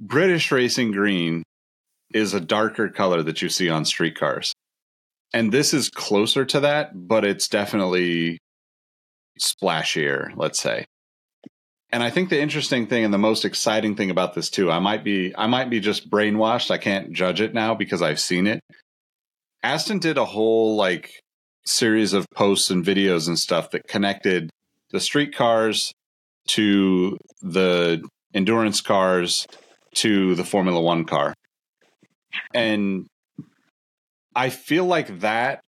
British 0.00 0.50
racing 0.50 0.92
green 0.92 1.42
is 2.12 2.34
a 2.34 2.40
darker 2.40 2.88
color 2.88 3.22
that 3.22 3.42
you 3.42 3.48
see 3.48 3.68
on 3.68 3.84
street 3.84 4.18
cars. 4.18 4.52
And 5.32 5.50
this 5.50 5.74
is 5.74 5.88
closer 5.88 6.44
to 6.44 6.60
that, 6.60 7.08
but 7.08 7.24
it's 7.24 7.48
definitely 7.48 8.38
splashier, 9.40 10.32
let's 10.36 10.60
say. 10.60 10.84
And 11.90 12.02
I 12.02 12.10
think 12.10 12.28
the 12.28 12.40
interesting 12.40 12.86
thing 12.86 13.04
and 13.04 13.14
the 13.14 13.18
most 13.18 13.44
exciting 13.44 13.94
thing 13.94 14.10
about 14.10 14.34
this 14.34 14.50
too, 14.50 14.70
I 14.70 14.78
might 14.78 15.04
be 15.04 15.34
I 15.36 15.46
might 15.46 15.70
be 15.70 15.80
just 15.80 16.10
brainwashed. 16.10 16.70
I 16.70 16.78
can't 16.78 17.12
judge 17.12 17.40
it 17.40 17.54
now 17.54 17.74
because 17.74 18.02
I've 18.02 18.20
seen 18.20 18.46
it. 18.46 18.60
Aston 19.62 19.98
did 19.98 20.18
a 20.18 20.24
whole 20.24 20.76
like 20.76 21.20
series 21.66 22.12
of 22.12 22.26
posts 22.34 22.70
and 22.70 22.84
videos 22.84 23.28
and 23.28 23.38
stuff 23.38 23.70
that 23.70 23.86
connected 23.88 24.50
the 24.90 25.00
street 25.00 25.34
cars 25.34 25.92
to 26.48 27.16
the 27.42 28.06
endurance 28.34 28.80
cars 28.80 29.46
to 29.96 30.34
the 30.34 30.44
Formula 30.44 30.80
1 30.80 31.04
car. 31.04 31.34
And 32.52 33.06
I 34.34 34.50
feel 34.50 34.84
like 34.84 35.20
that 35.20 35.60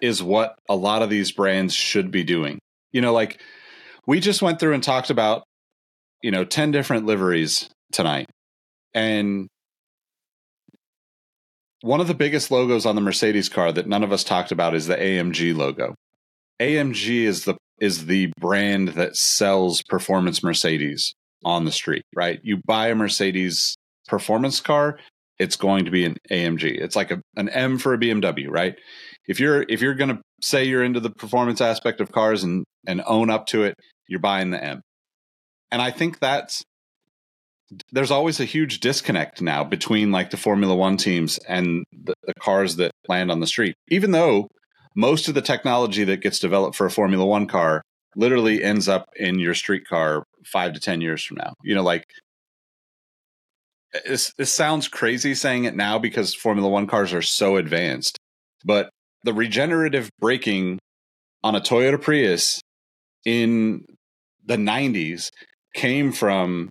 is 0.00 0.22
what 0.22 0.58
a 0.68 0.76
lot 0.76 1.02
of 1.02 1.10
these 1.10 1.32
brands 1.32 1.74
should 1.74 2.10
be 2.10 2.24
doing. 2.24 2.58
You 2.92 3.00
know, 3.00 3.12
like 3.12 3.40
we 4.06 4.20
just 4.20 4.42
went 4.42 4.60
through 4.60 4.74
and 4.74 4.82
talked 4.82 5.10
about, 5.10 5.44
you 6.22 6.30
know, 6.30 6.44
10 6.44 6.70
different 6.70 7.06
liveries 7.06 7.68
tonight. 7.92 8.28
And 8.94 9.48
one 11.82 12.00
of 12.00 12.08
the 12.08 12.14
biggest 12.14 12.50
logos 12.50 12.86
on 12.86 12.94
the 12.94 13.00
Mercedes 13.00 13.48
car 13.48 13.72
that 13.72 13.86
none 13.86 14.02
of 14.02 14.12
us 14.12 14.24
talked 14.24 14.50
about 14.50 14.74
is 14.74 14.86
the 14.86 14.96
AMG 14.96 15.56
logo. 15.56 15.94
AMG 16.60 17.22
is 17.22 17.44
the 17.44 17.56
is 17.78 18.06
the 18.06 18.32
brand 18.40 18.88
that 18.88 19.14
sells 19.16 19.82
performance 19.82 20.42
Mercedes 20.42 21.14
on 21.46 21.64
the 21.64 21.72
street, 21.72 22.02
right? 22.14 22.40
You 22.42 22.60
buy 22.66 22.88
a 22.88 22.94
Mercedes 22.94 23.76
performance 24.08 24.60
car, 24.60 24.98
it's 25.38 25.56
going 25.56 25.84
to 25.84 25.90
be 25.90 26.04
an 26.04 26.16
AMG. 26.30 26.64
It's 26.64 26.96
like 26.96 27.12
a, 27.12 27.22
an 27.36 27.48
M 27.48 27.78
for 27.78 27.94
a 27.94 27.98
BMW, 27.98 28.48
right? 28.50 28.74
If 29.28 29.38
you're 29.38 29.64
if 29.68 29.80
you're 29.80 29.94
going 29.94 30.10
to 30.10 30.20
say 30.42 30.64
you're 30.64 30.82
into 30.82 31.00
the 31.00 31.10
performance 31.10 31.60
aspect 31.60 32.00
of 32.00 32.10
cars 32.12 32.42
and 32.42 32.64
and 32.86 33.02
own 33.06 33.30
up 33.30 33.46
to 33.48 33.62
it, 33.62 33.74
you're 34.08 34.20
buying 34.20 34.50
the 34.50 34.62
M. 34.62 34.82
And 35.70 35.80
I 35.80 35.90
think 35.92 36.18
that's 36.18 36.62
there's 37.92 38.10
always 38.10 38.40
a 38.40 38.44
huge 38.44 38.80
disconnect 38.80 39.40
now 39.40 39.62
between 39.64 40.12
like 40.12 40.30
the 40.30 40.36
Formula 40.36 40.74
One 40.74 40.96
teams 40.96 41.38
and 41.48 41.84
the, 41.92 42.14
the, 42.24 42.34
cars 42.40 42.76
that 42.76 42.92
land 43.08 43.30
on 43.30 43.40
the 43.40 43.46
street. 43.46 43.74
Even 43.88 44.12
though 44.12 44.46
most 44.94 45.26
of 45.26 45.34
the 45.34 45.42
technology 45.42 46.04
that 46.04 46.20
gets 46.22 46.38
developed 46.38 46.76
for 46.76 46.86
a 46.86 46.90
Formula 46.90 47.26
One 47.26 47.46
car 47.46 47.82
literally 48.16 48.64
ends 48.64 48.88
up 48.88 49.08
in 49.14 49.38
your 49.38 49.54
street 49.54 49.86
car 49.86 50.24
five 50.44 50.72
to 50.72 50.80
10 50.80 51.00
years 51.00 51.22
from 51.22 51.36
now. 51.36 51.52
You 51.62 51.74
know, 51.74 51.82
like 51.82 52.04
eh, 53.94 54.00
this, 54.06 54.32
this 54.36 54.52
sounds 54.52 54.88
crazy 54.88 55.34
saying 55.34 55.64
it 55.64 55.76
now 55.76 55.98
because 55.98 56.34
Formula 56.34 56.68
One 56.68 56.86
cars 56.86 57.12
are 57.12 57.22
so 57.22 57.56
advanced, 57.56 58.18
but 58.64 58.90
the 59.22 59.34
regenerative 59.34 60.10
braking 60.18 60.78
on 61.44 61.54
a 61.54 61.60
Toyota 61.60 62.00
Prius 62.00 62.60
in 63.24 63.84
the 64.44 64.56
90s 64.56 65.30
came 65.74 66.12
from 66.12 66.70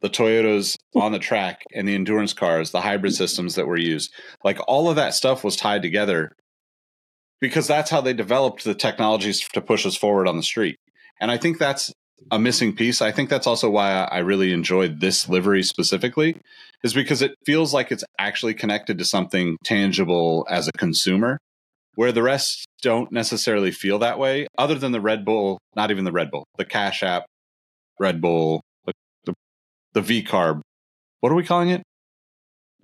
the 0.00 0.08
Toyotas 0.08 0.76
on 0.94 1.12
the 1.12 1.18
track 1.18 1.62
and 1.74 1.88
the 1.88 1.94
endurance 1.94 2.32
cars, 2.32 2.70
the 2.70 2.80
hybrid 2.80 3.14
systems 3.14 3.54
that 3.54 3.66
were 3.66 3.76
used. 3.76 4.12
Like 4.44 4.58
all 4.68 4.88
of 4.88 4.96
that 4.96 5.14
stuff 5.14 5.42
was 5.42 5.56
tied 5.56 5.82
together 5.82 6.32
because 7.40 7.66
that's 7.66 7.90
how 7.90 8.00
they 8.00 8.12
developed 8.14 8.64
the 8.64 8.74
technologies 8.74 9.46
to 9.52 9.60
push 9.60 9.84
us 9.84 9.96
forward 9.96 10.28
on 10.28 10.36
the 10.36 10.42
street. 10.42 10.76
And 11.20 11.30
I 11.30 11.36
think 11.36 11.58
that's 11.58 11.92
a 12.30 12.38
missing 12.38 12.74
piece. 12.74 13.00
I 13.02 13.12
think 13.12 13.30
that's 13.30 13.46
also 13.46 13.70
why 13.70 13.92
I 14.04 14.18
really 14.18 14.52
enjoyed 14.52 15.00
this 15.00 15.28
livery 15.28 15.62
specifically, 15.62 16.40
is 16.82 16.94
because 16.94 17.22
it 17.22 17.34
feels 17.44 17.72
like 17.72 17.92
it's 17.92 18.04
actually 18.18 18.54
connected 18.54 18.98
to 18.98 19.04
something 19.04 19.56
tangible 19.64 20.46
as 20.50 20.68
a 20.68 20.72
consumer, 20.72 21.38
where 21.94 22.12
the 22.12 22.22
rest 22.22 22.66
don't 22.82 23.12
necessarily 23.12 23.70
feel 23.70 23.98
that 24.00 24.18
way, 24.18 24.46
other 24.58 24.74
than 24.74 24.92
the 24.92 25.00
Red 25.00 25.24
Bull, 25.24 25.58
not 25.74 25.90
even 25.90 26.04
the 26.04 26.12
Red 26.12 26.30
Bull, 26.30 26.44
the 26.58 26.64
Cash 26.64 27.02
App 27.02 27.24
Red 27.98 28.20
Bull 28.20 28.62
the 29.24 29.34
the 29.94 30.00
VCARB. 30.00 30.60
What 31.20 31.32
are 31.32 31.36
we 31.36 31.44
calling 31.44 31.70
it? 31.70 31.82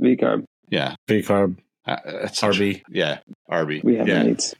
VCARB. 0.01 0.45
Yeah, 0.71 0.95
VCARB. 1.09 1.59
Uh, 1.87 1.97
RB. 2.27 2.83
Yeah, 2.89 3.19
RB. 3.51 3.83
We 3.85 3.97
have 3.97 4.09
yeah. 4.09 4.23
needs 4.23 4.55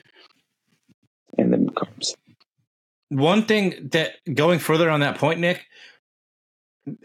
and 1.39 1.53
then 1.53 1.69
carbs. 1.71 2.15
One 3.13 3.45
thing 3.45 3.91
that 3.93 4.13
going 4.33 4.59
further 4.59 4.89
on 4.89 5.01
that 5.01 5.19
point, 5.19 5.41
Nick, 5.41 5.67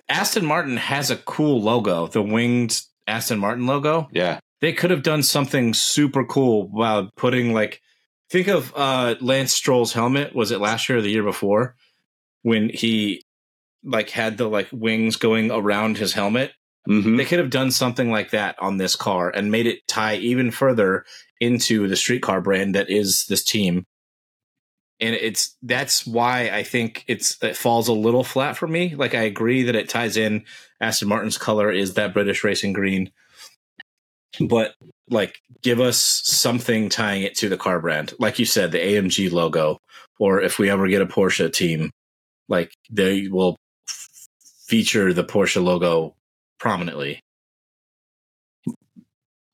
Aston 0.07 0.45
Martin 0.45 0.77
has 0.77 1.11
a 1.11 1.17
cool 1.17 1.61
logo, 1.61 2.07
the 2.07 2.21
winged 2.21 2.81
Aston 3.05 3.39
Martin 3.39 3.65
logo. 3.67 4.07
Yeah. 4.11 4.39
They 4.61 4.73
could 4.73 4.91
have 4.91 5.03
done 5.03 5.21
something 5.21 5.73
super 5.73 6.25
cool 6.25 6.67
while 6.69 7.11
putting 7.15 7.53
like 7.53 7.81
think 8.29 8.47
of 8.47 8.73
uh 8.75 9.15
Lance 9.21 9.53
Stroll's 9.53 9.93
helmet, 9.93 10.33
was 10.33 10.51
it 10.51 10.61
last 10.61 10.89
year 10.89 10.99
or 10.99 11.01
the 11.01 11.11
year 11.11 11.23
before? 11.23 11.75
When 12.41 12.69
he 12.69 13.21
like 13.83 14.09
had 14.09 14.37
the 14.37 14.47
like 14.47 14.69
wings 14.71 15.15
going 15.15 15.51
around 15.51 15.97
his 15.97 16.13
helmet. 16.13 16.51
Mm-hmm. 16.87 17.17
They 17.17 17.25
could 17.25 17.39
have 17.39 17.49
done 17.49 17.71
something 17.71 18.09
like 18.09 18.31
that 18.31 18.55
on 18.59 18.77
this 18.77 18.95
car 18.95 19.29
and 19.29 19.51
made 19.51 19.67
it 19.67 19.85
tie 19.87 20.15
even 20.15 20.51
further 20.51 21.05
into 21.39 21.87
the 21.87 21.97
streetcar 21.97 22.41
brand 22.41 22.75
that 22.75 22.89
is 22.89 23.25
this 23.27 23.43
team. 23.43 23.85
And 24.99 25.13
it's 25.15 25.55
that's 25.61 26.07
why 26.07 26.49
I 26.49 26.63
think 26.63 27.03
it's 27.07 27.41
it 27.43 27.55
falls 27.55 27.87
a 27.87 27.93
little 27.93 28.23
flat 28.23 28.57
for 28.57 28.67
me. 28.67 28.95
Like 28.95 29.13
I 29.13 29.23
agree 29.23 29.63
that 29.63 29.75
it 29.75 29.89
ties 29.89 30.17
in. 30.17 30.43
Aston 30.81 31.07
Martin's 31.07 31.37
color 31.37 31.71
is 31.71 31.93
that 31.95 32.13
British 32.13 32.43
racing 32.43 32.73
green, 32.73 33.11
but 34.39 34.75
like 35.09 35.39
give 35.61 35.79
us 35.79 36.21
something 36.23 36.89
tying 36.89 37.23
it 37.23 37.35
to 37.35 37.49
the 37.49 37.57
car 37.57 37.79
brand, 37.79 38.13
like 38.19 38.39
you 38.39 38.45
said, 38.45 38.71
the 38.71 38.79
AMG 38.79 39.31
logo, 39.31 39.79
or 40.19 40.41
if 40.41 40.59
we 40.59 40.69
ever 40.69 40.87
get 40.87 41.01
a 41.01 41.05
Porsche 41.05 41.51
team, 41.51 41.91
like 42.49 42.73
they 42.89 43.27
will 43.27 43.55
feature 44.67 45.13
the 45.13 45.23
Porsche 45.23 45.63
logo 45.63 46.15
prominently. 46.59 47.21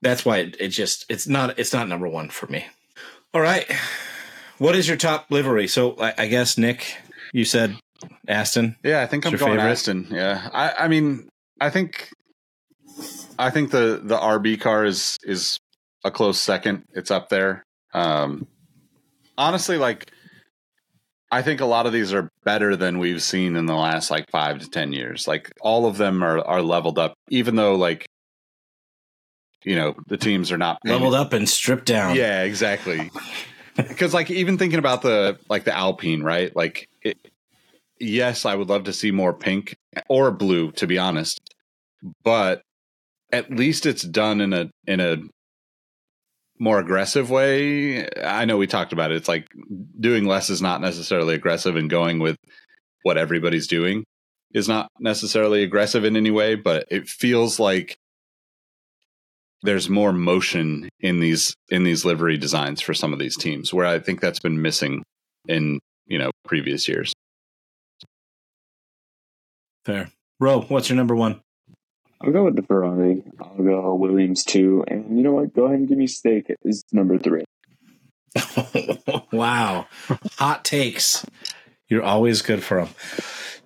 that's 0.02 0.26
why 0.26 0.40
it, 0.40 0.58
it 0.60 0.68
just 0.70 1.06
it's 1.10 1.28
not 1.28 1.58
it's 1.58 1.74
not 1.74 1.88
number 1.88 2.08
one 2.08 2.30
for 2.30 2.48
me. 2.48 2.66
All 3.34 3.42
right, 3.42 3.66
what 4.58 4.76
is 4.76 4.88
your 4.88 4.98
top 4.98 5.26
livery? 5.30 5.68
So 5.68 5.96
I, 6.00 6.14
I 6.18 6.28
guess 6.28 6.58
Nick, 6.58 6.98
you 7.34 7.46
said 7.46 7.78
Aston. 8.28 8.76
Yeah, 8.84 9.02
I 9.02 9.08
think 9.08 9.26
I'm 9.26 9.36
going 9.36 9.54
favorite? 9.54 9.72
Aston. 9.72 10.08
Yeah, 10.10 10.50
I, 10.54 10.74
I 10.86 10.88
mean, 10.88 11.28
I 11.60 11.70
think, 11.70 12.10
I 13.40 13.50
think 13.50 13.72
the 13.72 14.02
the 14.04 14.18
RB 14.18 14.60
car 14.60 14.86
is 14.86 15.18
is 15.24 15.58
a 16.04 16.12
close 16.12 16.40
second. 16.40 16.84
It's 16.94 17.12
up 17.12 17.30
there. 17.30 17.64
Um, 17.94 18.48
honestly, 19.38 19.78
like, 19.78 20.12
I 21.32 21.42
think 21.42 21.62
a 21.62 21.66
lot 21.66 21.86
of 21.86 21.94
these 21.94 22.14
are 22.14 22.30
better 22.44 22.76
than 22.76 23.00
we've 23.00 23.22
seen 23.22 23.56
in 23.56 23.66
the 23.66 23.76
last 23.76 24.12
like 24.12 24.30
five 24.32 24.60
to 24.60 24.70
ten 24.70 24.94
years. 24.94 25.28
Like, 25.28 25.52
all 25.62 25.86
of 25.86 25.98
them 25.98 26.24
are 26.24 26.40
are 26.40 26.62
leveled 26.62 27.00
up, 27.00 27.14
even 27.30 27.56
though 27.56 27.76
like, 27.76 28.06
you 29.64 29.76
know, 29.76 29.96
the 30.08 30.18
teams 30.18 30.52
are 30.52 30.58
not 30.58 30.80
paying 30.84 30.96
Leveled 30.96 31.16
up 31.16 31.34
and 31.34 31.48
stripped 31.48 31.86
down. 31.86 32.16
yeah, 32.16 32.44
exactly. 32.44 33.10
Because 33.88 34.14
like 34.14 34.30
even 34.30 34.58
thinking 34.58 34.80
about 34.80 35.02
the 35.02 35.40
like 35.50 35.64
the 35.64 35.76
Alpine, 35.76 36.22
right? 36.22 36.56
Like, 36.56 36.90
it, 37.02 37.18
yes, 38.00 38.46
I 38.46 38.56
would 38.56 38.70
love 38.70 38.84
to 38.86 38.94
see 38.94 39.12
more 39.12 39.34
pink 39.34 39.76
or 40.08 40.32
blue, 40.32 40.72
to 40.74 40.86
be 40.86 40.98
honest. 40.98 41.40
But 42.24 42.62
at 43.32 43.50
least 43.50 43.86
it's 43.86 44.04
done 44.04 44.42
in 44.42 44.54
a 44.54 44.70
in 44.86 45.00
a 45.00 45.18
more 46.60 46.80
aggressive 46.80 47.30
way. 47.32 48.08
I 48.24 48.46
know 48.46 48.58
we 48.58 48.68
talked 48.68 48.94
about 48.94 49.12
it. 49.12 49.18
It's 49.18 49.28
like 49.28 49.48
doing 50.00 50.26
less 50.26 50.50
is 50.50 50.62
not 50.62 50.82
necessarily 50.82 51.34
aggressive, 51.34 51.76
and 51.76 51.90
going 51.90 52.20
with 52.20 52.38
what 53.02 53.18
everybody's 53.18 53.68
doing 53.68 54.04
is 54.54 54.68
not 54.68 54.88
necessarily 55.00 55.64
aggressive 55.64 56.06
in 56.06 56.16
any 56.16 56.32
way. 56.32 56.54
But 56.56 56.86
it 56.92 57.08
feels 57.08 57.60
like 57.60 57.98
there's 59.64 59.90
more 59.90 60.14
motion 60.14 60.90
in 61.00 61.20
these 61.20 61.56
in 61.70 61.84
these 61.84 62.06
livery 62.06 62.38
designs 62.38 62.82
for 62.82 62.94
some 62.94 63.14
of 63.14 63.20
these 63.20 63.38
teams 63.38 63.74
where 63.74 63.86
I 63.86 64.00
think 64.00 64.22
that's 64.22 64.40
been 64.40 64.62
missing 64.62 65.04
in 65.48 65.80
you 66.06 66.20
know 66.20 66.32
previous 66.46 66.88
years. 66.88 67.14
Fair. 69.86 70.12
Ro, 70.40 70.62
what's 70.62 70.90
your 70.90 70.98
number 70.98 71.16
one? 71.16 71.42
I'll 72.22 72.32
go 72.32 72.46
with 72.46 72.56
the 72.56 72.62
Ferrari. 72.62 73.24
I'll 73.42 73.64
go 73.64 73.96
Williams 73.96 74.44
two, 74.44 74.84
and 74.88 75.18
you 75.18 75.24
know 75.24 75.34
what? 75.34 75.54
Go 75.54 75.66
ahead 75.66 75.80
and 75.80 75.88
give 75.88 75.98
me 75.98 76.08
Stake 76.08 76.54
is 76.64 76.84
number 76.92 77.18
three. 77.18 77.44
wow. 79.32 79.88
Hot 80.38 80.64
takes. 80.64 81.26
You're 81.88 82.04
always 82.04 82.42
good 82.42 82.64
for 82.64 82.86
them. 82.86 82.90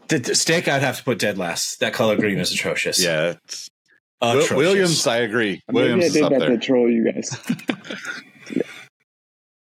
The, 0.07 0.19
the 0.19 0.35
Stake, 0.35 0.67
I'd 0.67 0.81
have 0.81 0.97
to 0.97 1.03
put 1.03 1.19
dead 1.19 1.37
last. 1.37 1.79
That 1.79 1.93
color 1.93 2.15
green 2.15 2.39
is 2.39 2.51
atrocious. 2.51 3.01
Yeah, 3.03 3.35
it's, 3.43 3.69
Wi- 3.69 3.76
Atrocious. 4.21 4.51
Williams, 4.51 5.07
I 5.07 5.17
agree. 5.17 5.61
Williams 5.69 5.95
Maybe 5.95 6.03
I 6.03 6.07
is 6.07 6.13
did 6.13 6.23
up 6.23 6.31
that 6.31 6.39
there. 6.39 6.49
to 6.49 6.57
troll 6.57 6.89
you 6.89 7.11
guys. 7.11 7.37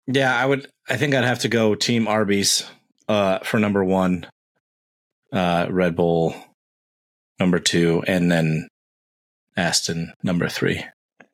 Yeah, 0.06 0.36
I 0.36 0.44
would. 0.44 0.68
I 0.88 0.96
think 0.96 1.14
I'd 1.14 1.24
have 1.24 1.40
to 1.40 1.48
go 1.48 1.74
Team 1.74 2.06
Arby's 2.08 2.68
uh, 3.08 3.38
for 3.38 3.58
number 3.58 3.82
one, 3.82 4.26
uh, 5.32 5.66
Red 5.70 5.96
Bull 5.96 6.34
number 7.40 7.58
two, 7.58 8.02
and 8.06 8.30
then 8.30 8.68
Aston 9.56 10.12
number 10.22 10.48
three. 10.48 10.84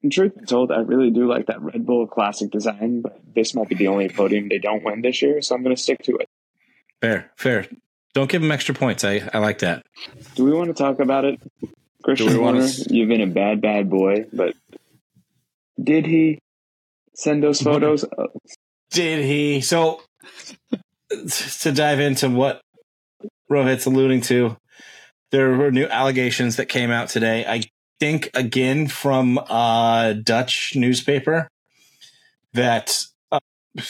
And 0.02 0.12
truth 0.12 0.38
be 0.38 0.46
told, 0.46 0.70
I 0.70 0.80
really 0.80 1.10
do 1.10 1.26
like 1.28 1.46
that 1.46 1.60
Red 1.60 1.84
Bull 1.84 2.06
classic 2.06 2.50
design, 2.50 3.00
but 3.02 3.20
this 3.34 3.54
might 3.54 3.68
be 3.68 3.74
the 3.74 3.88
only 3.88 4.08
podium 4.08 4.48
they 4.48 4.58
don't 4.58 4.84
win 4.84 5.02
this 5.02 5.20
year, 5.20 5.42
so 5.42 5.54
I'm 5.56 5.62
going 5.62 5.74
to 5.74 5.82
stick 5.82 5.98
to 6.04 6.16
it. 6.18 6.28
Fair, 7.00 7.30
fair. 7.36 7.66
Don't 8.14 8.30
give 8.30 8.40
them 8.40 8.52
extra 8.52 8.74
points. 8.74 9.04
I, 9.04 9.28
I 9.34 9.38
like 9.38 9.58
that. 9.58 9.82
Do 10.36 10.44
we 10.44 10.52
want 10.52 10.68
to 10.68 10.74
talk 10.74 11.00
about 11.00 11.24
it? 11.24 11.40
Christian 12.02 12.34
Horner, 12.34 12.62
s- 12.62 12.90
you've 12.90 13.08
been 13.08 13.20
a 13.20 13.26
bad, 13.26 13.60
bad 13.60 13.90
boy, 13.90 14.26
but 14.32 14.54
did 15.82 16.06
he 16.06 16.38
send 17.14 17.42
those 17.42 17.60
photos? 17.60 18.04
Did 18.90 19.24
he? 19.24 19.60
So 19.60 20.02
to 21.10 21.72
dive 21.72 22.00
into 22.00 22.30
what 22.30 22.60
Rohit's 23.50 23.86
alluding 23.86 24.22
to, 24.22 24.56
there 25.30 25.50
were 25.56 25.70
new 25.70 25.86
allegations 25.86 26.56
that 26.56 26.66
came 26.66 26.90
out 26.90 27.08
today. 27.08 27.44
I 27.46 27.62
think 27.98 28.30
again 28.34 28.88
from 28.88 29.38
a 29.38 30.18
Dutch 30.22 30.72
newspaper 30.74 31.48
that 32.54 33.04
uh, 33.30 33.38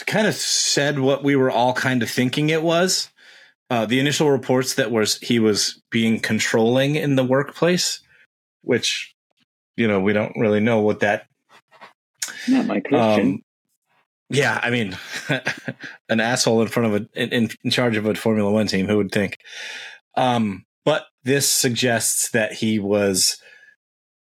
kind 0.07 0.27
of 0.27 0.35
said 0.35 0.99
what 0.99 1.23
we 1.23 1.37
were 1.37 1.51
all 1.51 1.73
kind 1.73 2.03
of 2.03 2.11
thinking 2.11 2.51
it 2.51 2.63
was. 2.63 3.11
Uh, 3.71 3.87
the 3.87 4.01
initial 4.01 4.31
reports 4.31 4.75
that 4.75 4.91
was 4.91 5.19
he 5.19 5.39
was 5.39 5.81
being 5.91 6.19
controlling 6.19 6.97
in 6.97 7.15
the 7.15 7.25
workplace, 7.25 8.01
which 8.63 9.15
you 9.77 9.87
know 9.87 10.01
we 10.01 10.13
don't 10.13 10.37
really 10.37 10.61
know 10.61 10.81
what 10.81 11.01
that 11.01 11.27
not 12.49 12.67
my 12.67 12.81
Christian. 12.81 13.27
um, 13.27 13.43
yeah, 14.29 14.61
I 14.63 14.71
mean, 14.71 14.97
an 16.09 16.21
asshole 16.21 16.63
in 16.63 16.69
front 16.69 16.95
of 16.95 17.03
a 17.03 17.21
in, 17.21 17.51
in 17.65 17.71
charge 17.71 17.97
of 17.97 18.07
a 18.07 18.15
Formula 18.15 18.51
One 18.51 18.67
team. 18.67 18.87
Who 18.87 18.97
would 18.97 19.13
think? 19.13 19.39
Um, 20.17 20.65
but 20.85 21.07
this 21.25 21.49
suggests 21.53 22.31
that 22.31 22.53
he 22.55 22.79
was 22.79 23.37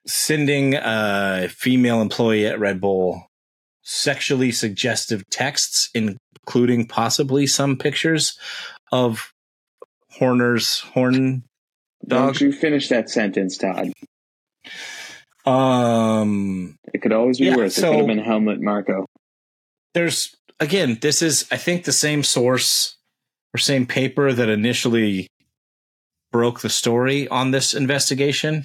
sending 0.08 0.76
a 0.76 1.48
female 1.50 2.02
employee 2.02 2.48
at 2.48 2.60
Red 2.60 2.82
Bull 2.82 3.28
sexually 3.84 4.52
suggestive 4.52 5.30
texts, 5.30 5.90
including 5.94 6.88
possibly 6.88 7.46
some 7.46 7.78
pictures 7.78 8.38
of 8.92 9.32
Horner's 10.12 10.80
horn 10.80 11.44
dog. 12.08 12.34
Don't 12.36 12.42
you 12.42 12.52
finish 12.52 12.90
that 12.90 13.10
sentence, 13.10 13.58
Todd. 13.58 13.92
Um, 15.46 16.78
It 16.94 17.02
could 17.02 17.14
always 17.14 17.40
be 17.40 17.46
Yeah, 17.46 17.56
worse. 17.56 17.78
it 17.78 17.82
so- 17.82 17.90
could 17.92 17.98
have 18.00 18.08
been 18.08 18.20
Helmut 18.20 18.62
Marko. 18.62 19.06
there's 19.94 20.34
again 20.62 20.98
this 21.02 21.22
is 21.22 21.46
i 21.52 21.58
think 21.58 21.84
the 21.84 21.92
same 21.92 22.24
source 22.24 22.96
or 23.54 23.58
same 23.58 23.86
paper 23.86 24.32
that 24.32 24.48
initially 24.48 25.28
broke 26.32 26.62
the 26.62 26.70
story 26.70 27.28
on 27.28 27.52
this 27.52 27.74
investigation 27.74 28.64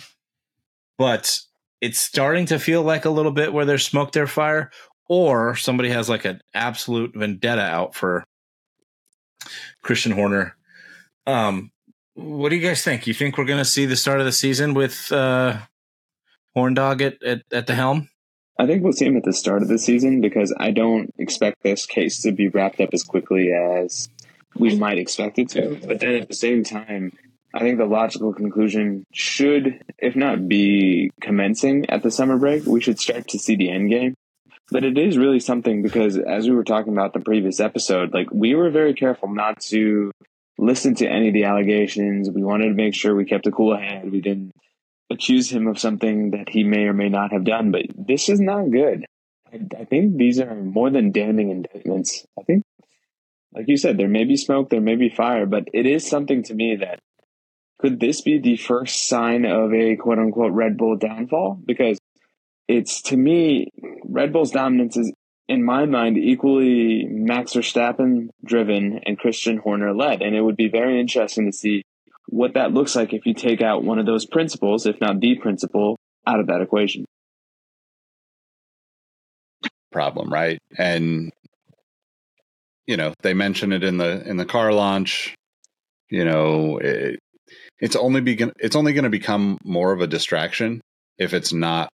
but 0.99 1.41
it's 1.81 1.99
starting 1.99 2.47
to 2.47 2.61
feel 2.61 2.83
like 2.83 3.05
a 3.05 3.11
little 3.11 3.33
bit 3.33 3.53
where 3.53 3.65
there's 3.65 3.85
smoke 3.85 4.13
there 4.13 4.29
fire 4.29 4.71
or 5.09 5.57
somebody 5.57 5.89
has 5.89 6.09
like 6.09 6.25
an 6.25 6.41
absolute 6.55 7.13
vendetta 7.17 7.63
out 7.63 7.93
for 7.95 8.23
christian 9.83 10.13
horner 10.13 10.57
um 11.27 11.71
what 12.15 12.49
do 12.49 12.57
you 12.57 12.67
guys 12.67 12.83
think 12.83 13.07
you 13.07 13.15
think 13.15 13.37
we're 13.37 13.45
going 13.45 13.59
to 13.59 13.65
see 13.65 13.87
the 13.87 13.97
start 13.97 14.21
of 14.21 14.27
the 14.27 14.33
season 14.33 14.75
with 14.75 15.11
uh 15.13 15.57
horn 16.55 16.75
dog 16.75 17.03
at, 17.03 17.23
at, 17.23 17.43
at 17.53 17.67
the 17.67 17.75
helm 17.75 18.09
I 18.59 18.67
think 18.67 18.83
we'll 18.83 18.95
see 18.95 19.05
him 19.05 19.17
at 19.17 19.25
the 19.25 19.35
start 19.35 19.63
of 19.63 19.69
the 19.69 19.79
season 19.79 20.21
because 20.21 20.55
I 20.59 20.71
don't 20.71 21.13
expect 21.19 21.63
this 21.63 21.85
case 21.85 22.23
to 22.23 22.33
be 22.33 22.49
wrapped 22.49 22.81
up 22.81 22.91
as 22.93 23.03
quickly 23.03 23.53
as 23.53 24.09
we 24.57 24.77
might 24.77 24.99
expect 24.99 25.39
it 25.39 25.51
to. 25.51 25.79
But 25.87 26.01
then 26.01 26.15
at 26.15 26.29
the 26.29 26.35
same 26.35 26.65
time, 26.65 27.13
I 27.53 27.61
think 27.61 27.79
the 27.79 27.85
logical 27.85 28.33
conclusion 28.33 29.05
should, 29.13 29.83
if 29.99 30.17
not 30.17 30.49
be 30.49 31.11
commencing 31.21 31.89
at 31.91 32.03
the 32.03 32.11
summer 32.11 32.39
break, 32.39 32.65
we 32.65 32.81
should 32.81 32.99
start 32.99 33.29
to 33.29 33.39
see 33.39 33.57
the 33.57 33.71
end 33.71 33.91
game. 33.91 34.15
But 34.71 34.85
it 34.85 34.99
is 34.99 35.17
really 35.17 35.39
something 35.39 35.83
because 35.83 36.19
as 36.19 36.49
we 36.49 36.55
were 36.55 36.65
talking 36.65 36.93
about 36.93 37.13
the 37.13 37.21
previous 37.21 37.61
episode, 37.61 38.13
like 38.13 38.29
we 38.33 38.55
were 38.55 38.71
very 38.71 38.95
careful 38.95 39.33
not 39.33 39.61
to 39.71 40.11
listen 40.59 40.95
to 40.97 41.07
any 41.07 41.29
of 41.29 41.35
the 41.35 41.45
allegations. 41.45 42.31
We 42.31 42.43
wanted 42.43 42.69
to 42.69 42.75
make 42.75 42.95
sure 42.95 43.15
we 43.15 43.25
kept 43.25 43.47
a 43.47 43.53
cool 43.53 43.77
head. 43.77 44.11
We 44.11 44.21
didn't 44.21 44.53
accuse 45.11 45.51
him 45.51 45.69
of 45.69 45.79
something 45.79 46.33
that 46.33 46.49
he 46.49 46.65
may 46.65 46.85
or 46.85 46.93
may 46.93 47.09
not 47.09 47.33
have 47.33 47.45
done, 47.45 47.71
but 47.71 47.83
this 47.97 48.29
is 48.29 48.41
not 48.41 48.71
good. 48.71 49.05
I, 49.53 49.61
I 49.79 49.85
think 49.85 50.17
these 50.17 50.41
are 50.41 50.55
more 50.55 50.91
than 50.91 51.13
damning 51.13 51.51
indictments. 51.51 52.27
I 52.39 52.43
think, 52.43 52.65
like 53.53 53.69
you 53.69 53.77
said, 53.77 53.99
there 53.99 54.09
may 54.09 54.25
be 54.25 54.37
smoke, 54.37 54.71
there 54.71 54.81
may 54.81 54.97
be 54.97 55.09
fire, 55.09 55.47
but 55.47 55.69
it 55.73 55.87
is 55.87 56.07
something 56.07 56.43
to 56.45 56.55
me 56.55 56.77
that 56.81 56.99
could 57.79 58.01
this 58.01 58.21
be 58.23 58.39
the 58.39 58.57
first 58.57 59.07
sign 59.07 59.45
of 59.45 59.73
a 59.73 59.97
quote 59.97 60.19
unquote 60.19 60.53
Red 60.53 60.77
Bull 60.77 60.97
downfall? 60.97 61.61
Because 61.65 61.99
it's 62.69 63.03
to 63.03 63.17
me, 63.17 63.69
Red 64.05 64.33
Bull's 64.33 64.51
dominance 64.51 64.97
is, 64.97 65.13
in 65.49 65.65
my 65.65 65.87
mind, 65.87 66.19
equally 66.19 67.07
Max 67.09 67.53
Verstappen 67.53 68.29
driven 68.45 69.01
and 69.07 69.19
Christian 69.19 69.59
Horner 69.59 69.95
led. 69.95 70.23
And 70.23 70.35
it 70.35 70.41
would 70.41 70.57
be 70.57 70.69
very 70.69 71.01
interesting 71.01 71.47
to 71.47 71.57
see 71.57 71.83
what 72.29 72.55
that 72.55 72.73
looks 72.73 72.97
like 72.97 73.13
if 73.13 73.27
you 73.27 73.35
take 73.35 73.63
out 73.63 73.85
one 73.85 73.99
of 73.99 74.07
those 74.07 74.27
principals, 74.27 74.87
if 74.87 75.01
not 75.01 75.21
the 75.21 75.37
principal, 75.37 75.97
out 76.27 76.41
of 76.41 76.49
that 76.49 76.61
equation. 76.61 77.05
problem, 79.97 80.31
right? 80.31 80.59
And 80.77 81.33
you 82.87 82.99
know, 82.99 83.15
they 83.23 83.33
mention 83.33 83.73
it 83.73 83.83
in 83.83 83.97
the 83.97 84.29
in 84.29 84.37
the 84.37 84.45
car 84.45 84.71
launch. 84.71 85.35
You 86.11 86.27
know, 86.27 86.79
it, 86.79 87.19
it's 87.81 87.97
only 87.97 88.21
begin 88.21 88.53
it's 88.59 88.77
only 88.77 88.93
going 88.93 89.05
to 89.05 89.11
become 89.11 89.57
more 89.65 89.93
of 89.93 90.03
a 90.03 90.07
distraction 90.07 90.83
if 91.19 91.33
it's 91.33 91.55
not 91.55 91.89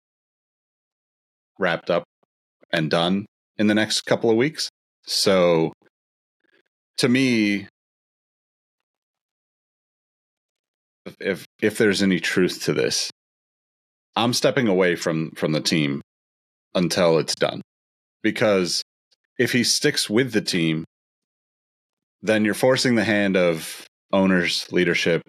wrapped 1.59 1.91
up 1.91 2.05
and 2.73 2.91
done 2.91 3.27
in 3.57 3.67
the 3.67 3.75
next 3.75 4.03
couple 4.03 4.31
of 4.31 4.37
weeks. 4.37 4.69
So 5.05 5.73
to 6.99 7.09
me 7.09 7.67
if 11.21 11.47
if 11.63 11.79
there's 11.79 12.03
any 12.03 12.21
truth 12.21 12.63
to 12.65 12.73
this, 12.73 13.11
I'm 14.17 14.33
stepping 14.33 14.69
away 14.69 14.97
from 14.97 15.31
from 15.33 15.53
the 15.53 15.61
team 15.61 16.03
until 16.75 17.19
it's 17.19 17.35
done. 17.35 17.63
Because 18.23 18.83
if 19.39 19.53
he 19.53 19.65
sticks 19.65 20.11
with 20.11 20.33
the 20.33 20.41
team, 20.41 20.85
then 22.23 22.45
you're 22.45 22.55
forcing 22.55 22.95
the 22.95 23.05
hand 23.05 23.37
of 23.37 23.87
owners, 24.13 24.67
leadership, 24.73 25.23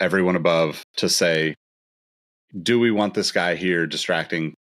everyone 0.00 0.36
above 0.36 0.82
to 0.96 1.08
say, 1.08 1.54
do 2.60 2.78
we 2.78 2.90
want 2.90 3.14
this 3.14 3.32
guy 3.32 3.54
here 3.54 3.86
distracting 3.86 4.54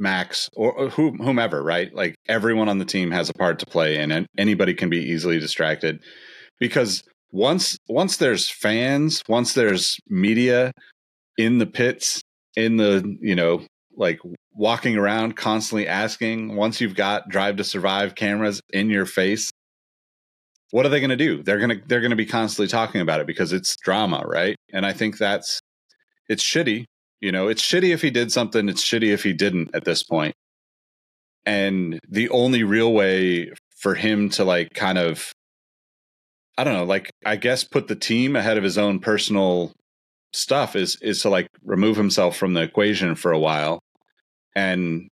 Max 0.00 0.48
or 0.54 0.88
whomever, 0.88 1.62
right? 1.62 1.94
Like 1.94 2.14
everyone 2.28 2.68
on 2.68 2.78
the 2.78 2.84
team 2.84 3.10
has 3.10 3.28
a 3.28 3.34
part 3.34 3.58
to 3.60 3.66
play 3.66 3.98
and 3.98 4.26
anybody 4.38 4.74
can 4.74 4.90
be 4.90 4.98
easily 4.98 5.38
distracted 5.38 6.02
because 6.58 7.02
once 7.32 7.76
once 7.88 8.16
there's 8.16 8.50
fans, 8.50 9.22
once 9.28 9.54
there's 9.54 9.96
media 10.08 10.72
in 11.38 11.58
the 11.58 11.66
pits, 11.66 12.22
in 12.56 12.76
the, 12.76 13.16
you 13.20 13.34
know, 13.34 13.62
like 13.96 14.18
walking 14.52 14.96
around 14.96 15.36
constantly 15.36 15.86
asking, 15.86 16.56
once 16.56 16.80
you've 16.80 16.96
got 16.96 17.28
drive 17.28 17.56
to 17.56 17.64
survive 17.64 18.14
cameras 18.14 18.60
in 18.72 18.90
your 18.90 19.06
face, 19.06 19.50
what 20.70 20.86
are 20.86 20.88
they 20.88 21.00
going 21.00 21.10
to 21.10 21.16
do? 21.16 21.42
They're 21.42 21.58
going 21.58 21.70
to 21.70 21.82
they're 21.86 22.00
going 22.00 22.10
to 22.10 22.16
be 22.16 22.26
constantly 22.26 22.68
talking 22.68 23.00
about 23.00 23.20
it 23.20 23.26
because 23.26 23.52
it's 23.52 23.76
drama, 23.76 24.22
right? 24.26 24.56
And 24.72 24.86
I 24.86 24.92
think 24.92 25.18
that's 25.18 25.60
it's 26.28 26.42
shitty. 26.42 26.84
You 27.20 27.32
know, 27.32 27.48
it's 27.48 27.62
shitty 27.62 27.92
if 27.92 28.02
he 28.02 28.10
did 28.10 28.32
something, 28.32 28.68
it's 28.68 28.82
shitty 28.82 29.12
if 29.12 29.22
he 29.22 29.32
didn't 29.32 29.70
at 29.74 29.84
this 29.84 30.02
point. 30.02 30.34
And 31.44 31.98
the 32.08 32.28
only 32.30 32.62
real 32.64 32.92
way 32.92 33.52
for 33.76 33.94
him 33.94 34.28
to 34.30 34.44
like 34.44 34.74
kind 34.74 34.98
of 34.98 35.32
I 36.58 36.64
don't 36.64 36.74
know, 36.74 36.84
like 36.84 37.10
I 37.24 37.36
guess 37.36 37.64
put 37.64 37.88
the 37.88 37.96
team 37.96 38.36
ahead 38.36 38.58
of 38.58 38.64
his 38.64 38.76
own 38.76 39.00
personal 39.00 39.72
stuff 40.32 40.76
is 40.76 40.96
is 41.02 41.22
to 41.22 41.30
like 41.30 41.48
remove 41.64 41.96
himself 41.96 42.36
from 42.36 42.54
the 42.54 42.62
equation 42.62 43.14
for 43.14 43.32
a 43.32 43.38
while 43.38 43.80
and 44.54 45.08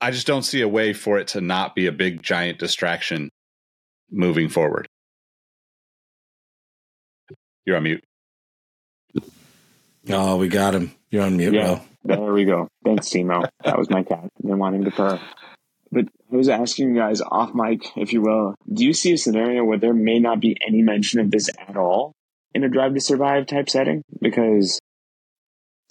I 0.00 0.10
just 0.10 0.26
don't 0.26 0.42
see 0.42 0.60
a 0.60 0.68
way 0.68 0.92
for 0.92 1.18
it 1.18 1.28
to 1.28 1.40
not 1.40 1.74
be 1.74 1.86
a 1.86 1.92
big 1.92 2.22
giant 2.22 2.58
distraction 2.58 3.30
moving 4.10 4.48
forward. 4.48 4.88
You're 7.64 7.76
on 7.76 7.84
mute. 7.84 8.04
Oh, 10.08 10.36
we 10.36 10.48
got 10.48 10.74
him. 10.74 10.92
You're 11.10 11.24
on 11.24 11.36
mute, 11.36 11.54
yeah, 11.54 11.80
bro. 12.04 12.16
There 12.16 12.32
we 12.32 12.44
go. 12.44 12.68
Thanks, 12.84 13.08
Timo. 13.08 13.48
That 13.64 13.78
was 13.78 13.90
my 13.90 14.02
cat. 14.02 14.28
Didn't 14.40 14.58
want 14.58 14.76
him 14.76 14.84
to 14.84 14.90
purr. 14.90 15.20
But 15.90 16.06
I 16.32 16.36
was 16.36 16.48
asking 16.48 16.94
you 16.94 17.00
guys 17.00 17.20
off 17.20 17.54
mic, 17.54 17.96
if 17.96 18.12
you 18.12 18.20
will, 18.20 18.54
do 18.72 18.84
you 18.84 18.92
see 18.92 19.12
a 19.12 19.18
scenario 19.18 19.64
where 19.64 19.78
there 19.78 19.94
may 19.94 20.18
not 20.18 20.40
be 20.40 20.56
any 20.66 20.82
mention 20.82 21.20
of 21.20 21.30
this 21.30 21.48
at 21.68 21.76
all 21.76 22.12
in 22.54 22.64
a 22.64 22.68
drive 22.68 22.94
to 22.94 23.00
survive 23.00 23.46
type 23.46 23.68
setting? 23.68 24.02
Because 24.20 24.78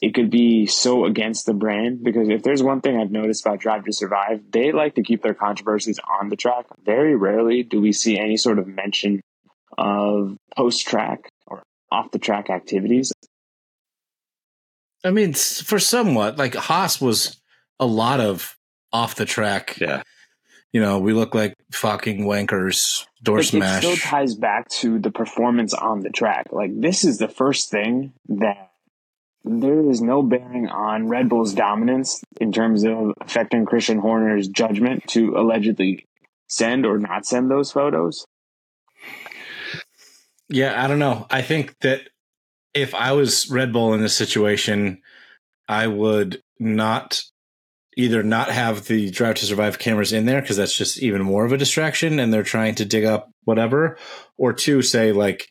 it 0.01 0.13
could 0.13 0.29
be 0.29 0.65
so 0.65 1.05
against 1.05 1.45
the 1.45 1.53
brand 1.53 2.03
because 2.03 2.27
if 2.29 2.43
there's 2.43 2.61
one 2.61 2.81
thing 2.81 2.97
I've 2.97 3.11
noticed 3.11 3.45
about 3.45 3.59
Drive 3.59 3.85
to 3.85 3.93
Survive, 3.93 4.41
they 4.51 4.71
like 4.71 4.95
to 4.95 5.03
keep 5.03 5.23
their 5.23 5.33
controversies 5.33 5.99
on 6.19 6.29
the 6.29 6.35
track. 6.35 6.65
Very 6.83 7.15
rarely 7.15 7.63
do 7.63 7.79
we 7.79 7.93
see 7.93 8.19
any 8.19 8.35
sort 8.35 8.59
of 8.59 8.67
mention 8.67 9.21
of 9.77 10.35
post 10.55 10.85
track 10.85 11.29
or 11.47 11.63
off 11.91 12.11
the 12.11 12.19
track 12.19 12.49
activities. 12.49 13.13
I 15.05 15.11
mean, 15.11 15.33
for 15.33 15.79
somewhat, 15.79 16.37
like 16.37 16.55
Haas 16.55 16.99
was 16.99 17.39
a 17.79 17.85
lot 17.85 18.19
of 18.19 18.57
off 18.91 19.15
the 19.15 19.25
track. 19.25 19.77
Yeah. 19.79 20.01
You 20.73 20.81
know, 20.81 20.99
we 20.99 21.13
look 21.13 21.33
like 21.33 21.55
fucking 21.71 22.25
wankers, 22.25 23.05
door 23.23 23.37
but 23.37 23.45
smash. 23.45 23.83
It 23.83 23.95
still 23.95 24.09
ties 24.09 24.35
back 24.35 24.67
to 24.69 24.99
the 24.99 25.11
performance 25.11 25.73
on 25.73 26.01
the 26.01 26.09
track. 26.09 26.47
Like, 26.51 26.71
this 26.73 27.05
is 27.05 27.17
the 27.17 27.29
first 27.29 27.69
thing 27.69 28.13
that 28.27 28.71
there 29.45 29.89
is 29.89 30.01
no 30.01 30.21
bearing 30.23 30.67
on 30.67 31.07
Red 31.07 31.29
Bull's 31.29 31.53
dominance 31.53 32.21
in 32.41 32.51
terms 32.51 32.83
of 32.83 33.13
affecting 33.21 33.65
Christian 33.65 33.99
Horner's 33.99 34.47
judgment 34.47 35.07
to 35.09 35.37
allegedly 35.37 36.07
send 36.47 36.85
or 36.85 36.97
not 36.97 37.25
send 37.25 37.49
those 37.49 37.71
photos. 37.71 38.25
Yeah, 40.49 40.83
I 40.83 40.87
don't 40.87 40.99
know. 40.99 41.27
I 41.29 41.41
think 41.41 41.79
that 41.79 42.09
if 42.75 42.93
I 42.93 43.13
was 43.13 43.49
Red 43.49 43.73
Bull 43.73 43.93
in 43.93 44.01
this 44.01 44.15
situation, 44.15 45.01
I 45.67 45.87
would 45.87 46.43
not 46.59 47.23
either 47.97 48.21
not 48.21 48.49
have 48.49 48.85
the 48.85 49.09
drive 49.09 49.35
to 49.35 49.45
survive 49.45 49.79
cameras 49.79 50.11
in 50.11 50.25
there 50.25 50.41
because 50.41 50.57
that's 50.57 50.77
just 50.77 51.01
even 51.01 51.21
more 51.21 51.45
of 51.45 51.53
a 51.53 51.57
distraction 51.57 52.19
and 52.19 52.31
they're 52.31 52.43
trying 52.43 52.75
to 52.75 52.83
dig 52.83 53.05
up 53.05 53.31
whatever 53.45 53.97
or 54.37 54.51
two 54.51 54.81
say 54.81 55.13
like 55.13 55.47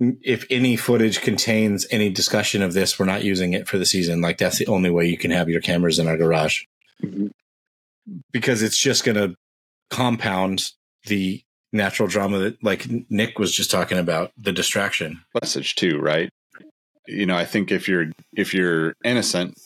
if 0.00 0.44
any 0.50 0.74
footage 0.74 1.20
contains 1.20 1.86
any 1.92 2.10
discussion 2.10 2.60
of 2.62 2.72
this, 2.72 2.98
we're 2.98 3.06
not 3.06 3.22
using 3.22 3.52
it 3.52 3.68
for 3.68 3.78
the 3.78 3.86
season. 3.86 4.20
Like 4.20 4.38
that's 4.38 4.58
the 4.58 4.66
only 4.66 4.90
way 4.90 5.06
you 5.06 5.16
can 5.16 5.30
have 5.30 5.48
your 5.48 5.60
cameras 5.60 6.00
in 6.00 6.08
our 6.08 6.16
garage 6.16 6.62
mm-hmm. 7.00 7.28
because 8.32 8.62
it's 8.62 8.78
just 8.78 9.04
going 9.04 9.16
to 9.16 9.36
compound 9.90 10.64
the 11.06 11.44
natural 11.72 12.08
drama 12.08 12.38
that 12.38 12.62
like 12.62 12.86
Nick 13.10 13.38
was 13.38 13.54
just 13.54 13.70
talking 13.70 13.98
about 13.98 14.32
the 14.36 14.52
distraction 14.52 15.22
message 15.40 15.74
too, 15.74 15.98
right? 15.98 16.28
You 17.06 17.26
know, 17.26 17.36
I 17.36 17.44
think 17.44 17.72
if 17.72 17.88
you're 17.88 18.06
if 18.32 18.54
you're 18.54 18.94
innocent, 19.04 19.58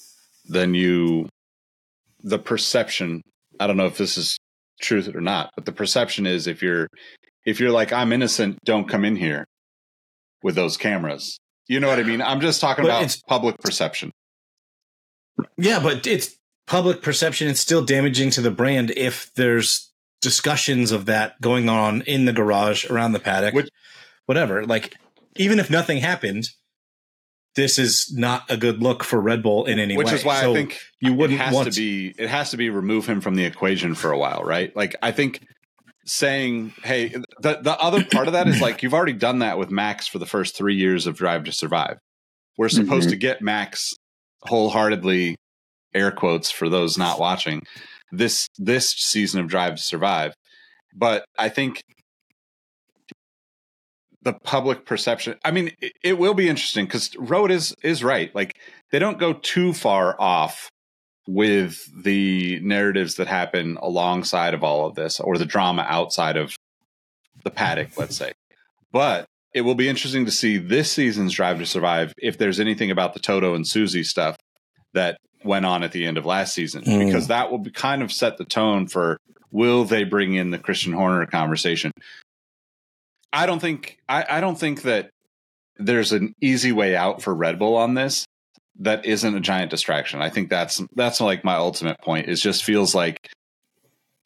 then 0.49 0.75
you 0.75 1.29
the 2.23 2.39
perception, 2.39 3.23
I 3.61 3.67
don't 3.67 3.77
know 3.77 3.87
if 3.87 3.99
this 3.99 4.17
is 4.17 4.39
truth 4.81 5.15
or 5.15 5.21
not, 5.21 5.51
but 5.55 5.65
the 5.65 5.73
perception 5.73 6.27
is 6.27 6.47
if 6.47 6.63
you're 6.63 6.89
if 7.45 7.61
you're 7.61 7.73
like 7.73 7.93
I'm 7.93 8.13
innocent, 8.13 8.59
don't 8.65 8.89
come 8.89 9.05
in 9.05 9.17
here 9.17 9.45
with 10.43 10.55
those 10.55 10.77
cameras. 10.77 11.39
You 11.69 11.81
know 11.81 11.89
what 11.89 11.99
I 11.99 12.05
mean? 12.05 12.23
I'm 12.23 12.41
just 12.41 12.61
talking 12.61 12.85
but 12.85 12.91
about 12.91 13.17
public 13.27 13.59
perception. 13.59 14.13
Yeah, 15.59 15.81
but 15.81 16.07
it's 16.07 16.37
public 16.67 17.03
perception. 17.03 17.49
It's 17.49 17.61
still 17.61 17.85
damaging 17.85 18.31
to 18.31 18.41
the 18.41 18.51
brand 18.51 18.93
if 18.97 19.33
there's 19.35 19.93
discussions 20.27 20.91
of 20.91 21.07
that 21.07 21.41
going 21.41 21.69
on 21.69 22.03
in 22.03 22.25
the 22.25 22.33
garage 22.33 22.85
around 22.87 23.13
the 23.13 23.21
paddock, 23.21 23.55
Which, 23.55 23.69
whatever. 24.25 24.67
Like, 24.67 24.97
even 25.37 25.61
if 25.61 25.71
nothing 25.71 25.99
happened, 25.99 26.49
this 27.55 27.79
is 27.79 28.13
not 28.13 28.43
a 28.51 28.57
good 28.57 28.83
look 28.83 29.05
for 29.05 29.21
Red 29.21 29.41
Bull 29.41 29.67
in 29.67 29.79
any 29.79 29.97
Which 29.97 30.07
way. 30.07 30.13
Which 30.15 30.21
is 30.23 30.27
why 30.27 30.41
so 30.41 30.51
I 30.51 30.55
think 30.55 30.81
you 31.01 31.15
wouldn't 31.15 31.39
it 31.39 31.45
has 31.45 31.55
want 31.55 31.73
to 31.73 31.81
be. 31.81 32.13
It 32.19 32.29
has 32.29 32.51
to 32.51 32.57
be 32.57 32.71
remove 32.71 33.07
him 33.07 33.21
from 33.21 33.37
the 33.37 33.45
equation 33.45 33.95
for 33.95 34.11
a 34.11 34.19
while, 34.19 34.43
right? 34.43 34.75
Like, 34.75 34.97
I 35.01 35.13
think 35.13 35.47
saying, 36.07 36.75
"Hey," 36.83 37.11
the 37.41 37.61
the 37.63 37.79
other 37.79 38.05
part 38.05 38.27
of 38.27 38.33
that 38.33 38.49
is 38.49 38.61
like 38.61 38.83
you've 38.83 38.95
already 38.95 39.13
done 39.13 39.39
that 39.39 39.59
with 39.59 39.71
Max 39.71 40.09
for 40.09 40.19
the 40.19 40.27
first 40.27 40.57
three 40.57 40.75
years 40.75 41.07
of 41.07 41.15
Drive 41.15 41.45
to 41.45 41.53
Survive. 41.53 41.99
We're 42.59 42.69
supposed 42.69 43.05
mm-hmm. 43.05 43.11
to 43.11 43.17
get 43.17 43.43
Max 43.43 43.95
wholeheartedly, 44.43 45.37
air 45.95 46.11
quotes 46.11 46.51
for 46.51 46.69
those 46.69 46.99
not 46.99 47.21
watching 47.21 47.63
this 48.13 48.49
this 48.59 48.91
season 48.91 49.41
of 49.41 49.49
Drive 49.49 49.77
to 49.77 49.83
Survive, 49.83 50.35
but 50.95 51.25
I 51.39 51.49
think 51.49 51.83
the 54.27 54.33
public 54.33 54.85
perception. 54.85 55.37
I 55.45 55.53
mean, 55.53 55.71
it, 55.81 55.93
it 56.03 56.19
will 56.19 56.35
be 56.35 56.49
interesting 56.49 56.87
because 56.87 57.15
Ro 57.17 57.47
is 57.47 57.75
is 57.83 58.03
right. 58.03 58.35
Like 58.35 58.59
they 58.91 58.99
don't 58.99 59.19
go 59.19 59.33
too 59.33 59.73
far 59.73 60.21
off 60.21 60.69
with 61.29 61.89
the 62.05 62.61
narratives 62.61 63.17
that 63.17 63.29
happen 63.29 63.79
alongside 63.81 64.55
of 64.55 64.63
all 64.63 64.87
of 64.87 64.95
this 64.95 65.21
or 65.21 65.39
the 65.39 65.45
drama 65.45 65.85
outside 65.89 66.37
of 66.37 66.55
the 67.45 67.51
paddock, 67.51 67.97
let's 67.97 68.17
say. 68.17 68.33
But 68.93 69.27
it 69.55 69.63
will 69.63 69.75
be 69.75 69.89
interesting 69.89 70.25
to 70.25 70.33
see 70.33 70.59
this 70.59 70.91
season's 70.91 71.33
Drive 71.33 71.59
to 71.59 71.67
Survive 71.67 72.13
if 72.19 72.37
there's 72.37 72.61
anything 72.61 72.91
about 72.91 73.15
the 73.15 73.21
Toto 73.21 73.55
and 73.55 73.67
Susie 73.67 74.03
stuff 74.03 74.37
that 74.93 75.19
went 75.47 75.65
on 75.65 75.83
at 75.83 75.93
the 75.93 76.05
end 76.07 76.19
of 76.19 76.27
last 76.27 76.55
season, 76.55 76.83
mm. 76.83 77.07
because 77.07 77.29
that 77.29 77.51
will 77.51 77.59
be 77.59 77.71
kind 77.71 78.03
of 78.03 78.13
set 78.13 78.37
the 78.37 78.45
tone 78.45 78.87
for 78.87 79.19
will 79.51 79.85
they 79.85 80.05
bring 80.05 80.35
in 80.35 80.51
the 80.51 80.59
Christian 80.59 80.93
Horner 80.93 81.27
conversation. 81.27 81.93
I 83.33 83.47
don't 83.47 83.61
think 83.61 83.99
I, 84.09 84.25
I 84.29 84.41
don't 84.41 84.59
think 84.59 84.83
that 84.83 85.11
there's 85.79 86.13
an 86.13 86.35
easy 86.41 86.73
way 86.73 86.97
out 86.97 87.23
for 87.23 87.35
Red 87.35 87.59
Bull 87.59 87.77
on 87.77 87.95
this 87.95 88.25
that 88.81 89.07
isn't 89.07 89.35
a 89.35 89.41
giant 89.41 89.71
distraction. 89.71 90.21
I 90.21 90.31
think 90.31 90.51
that's 90.51 90.83
that's 90.95 91.21
like 91.21 91.45
my 91.45 91.57
ultimate 91.57 92.01
point. 92.01 92.29
It 92.29 92.37
just 92.37 92.65
feels 92.65 92.95
like 92.95 93.31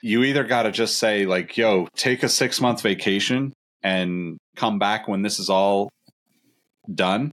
you 0.03 0.25
either 0.25 0.45
got 0.45 0.65
to 0.65 0.73
just 0.73 0.99
say 0.99 1.27
like, 1.27 1.57
"Yo, 1.57 1.89
take 1.97 2.23
a 2.23 2.29
six 2.29 2.61
month 2.61 2.83
vacation 2.83 3.53
and 3.83 4.39
come 4.57 4.79
back 4.79 5.09
when 5.09 5.23
this 5.23 5.39
is 5.39 5.51
all 5.51 5.91
done," 6.93 7.31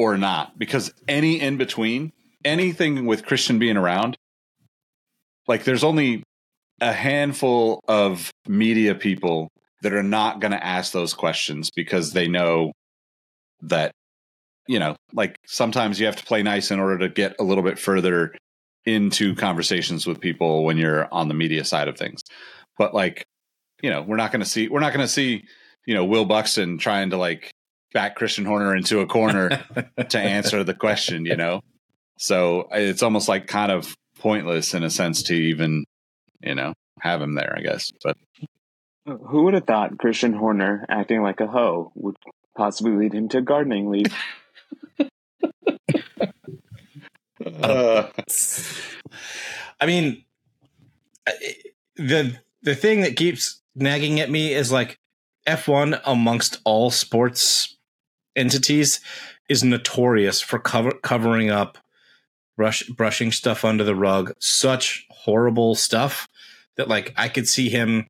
or 0.00 0.16
not, 0.16 0.58
because 0.58 0.94
any 1.06 1.38
in 1.38 1.58
between, 1.58 2.10
anything 2.42 3.04
with 3.04 3.26
Christian 3.26 3.58
being 3.58 3.76
around, 3.76 4.16
like 5.46 5.64
there's 5.64 5.84
only 5.84 6.22
a 6.80 6.90
handful 6.90 7.80
of 7.86 8.30
media 8.48 8.94
people 8.94 9.48
that 9.82 9.92
are 9.92 10.02
not 10.02 10.40
going 10.40 10.52
to 10.52 10.66
ask 10.66 10.92
those 10.92 11.12
questions 11.12 11.68
because 11.76 12.14
they 12.14 12.28
know 12.28 12.72
that 13.60 13.92
you 14.66 14.78
know, 14.78 14.94
like 15.12 15.36
sometimes 15.46 15.98
you 15.98 16.06
have 16.06 16.16
to 16.16 16.24
play 16.24 16.42
nice 16.42 16.70
in 16.70 16.78
order 16.78 16.98
to 16.98 17.08
get 17.08 17.34
a 17.38 17.42
little 17.42 17.64
bit 17.64 17.78
further 17.78 18.34
into 18.86 19.34
conversations 19.34 20.06
with 20.06 20.20
people 20.20 20.64
when 20.64 20.78
you're 20.78 21.12
on 21.12 21.28
the 21.28 21.34
media 21.34 21.64
side 21.64 21.88
of 21.88 21.98
things. 21.98 22.22
But 22.78 22.94
like, 22.94 23.24
you 23.82 23.90
know, 23.90 24.00
we're 24.00 24.16
not 24.16 24.32
going 24.32 24.42
to 24.42 24.48
see 24.48 24.68
we're 24.68 24.80
not 24.80 24.94
going 24.94 25.04
to 25.04 25.12
see, 25.12 25.44
you 25.86 25.94
know, 25.94 26.04
Will 26.04 26.24
Buxton 26.24 26.78
trying 26.78 27.10
to 27.10 27.18
like 27.18 27.50
back 27.92 28.16
Christian 28.16 28.44
Horner 28.44 28.74
into 28.76 29.00
a 29.00 29.06
corner 29.06 29.64
to 30.08 30.18
answer 30.18 30.64
the 30.64 30.74
question, 30.74 31.24
you 31.24 31.36
know. 31.36 31.60
So 32.18 32.68
it's 32.72 33.02
almost 33.02 33.28
like 33.28 33.46
kind 33.46 33.72
of 33.72 33.94
pointless 34.18 34.74
in 34.74 34.82
a 34.82 34.90
sense 34.90 35.22
to 35.24 35.34
even, 35.34 35.84
you 36.40 36.54
know, 36.54 36.74
have 37.00 37.22
him 37.22 37.34
there, 37.34 37.54
I 37.56 37.62
guess. 37.62 37.90
But 38.02 38.16
Who 39.06 39.44
would 39.44 39.54
have 39.54 39.66
thought 39.66 39.98
Christian 39.98 40.34
Horner 40.34 40.84
acting 40.88 41.22
like 41.22 41.40
a 41.40 41.46
hoe 41.46 41.92
would 41.94 42.16
possibly 42.56 42.92
lead 42.92 43.14
him 43.14 43.28
to 43.30 43.40
gardening 43.40 43.90
leave? 43.90 44.14
uh, 47.62 48.08
I 49.80 49.86
mean, 49.86 50.24
the 51.96 52.38
the 52.62 52.74
thing 52.74 53.00
that 53.00 53.16
keeps 53.16 53.62
nagging 53.74 54.20
at 54.20 54.30
me 54.30 54.52
is 54.52 54.70
like 54.70 54.98
F1 55.46 56.00
amongst 56.04 56.60
all 56.64 56.90
sports 56.90 57.78
entities 58.36 59.00
is 59.48 59.64
notorious 59.64 60.40
for 60.40 60.58
cover, 60.58 60.92
covering 61.02 61.50
up 61.50 61.78
brush, 62.56 62.82
brushing 62.84 63.32
stuff 63.32 63.64
under 63.64 63.84
the 63.84 63.94
rug. 63.94 64.32
Such 64.38 65.06
horrible 65.10 65.74
stuff 65.74 66.28
that 66.76 66.88
like 66.88 67.12
I 67.16 67.28
could 67.28 67.48
see 67.48 67.68
him 67.68 68.06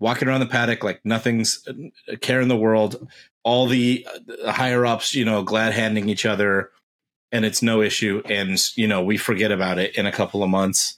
walking 0.00 0.28
around 0.28 0.40
the 0.40 0.46
paddock 0.46 0.84
like 0.84 1.00
nothing's 1.04 1.66
a 2.08 2.16
care 2.16 2.40
in 2.40 2.48
the 2.48 2.56
world. 2.56 3.08
All 3.42 3.66
the 3.66 4.06
uh, 4.44 4.52
higher 4.52 4.84
ups 4.84 5.14
you 5.14 5.24
know 5.24 5.42
glad 5.42 5.72
handing 5.72 6.08
each 6.08 6.26
other 6.26 6.70
and 7.32 7.44
it's 7.44 7.62
no 7.62 7.82
issue 7.82 8.22
and 8.26 8.58
you 8.76 8.86
know 8.86 9.02
we 9.02 9.16
forget 9.16 9.52
about 9.52 9.78
it 9.78 9.96
in 9.96 10.06
a 10.06 10.12
couple 10.12 10.42
of 10.42 10.50
months 10.50 10.96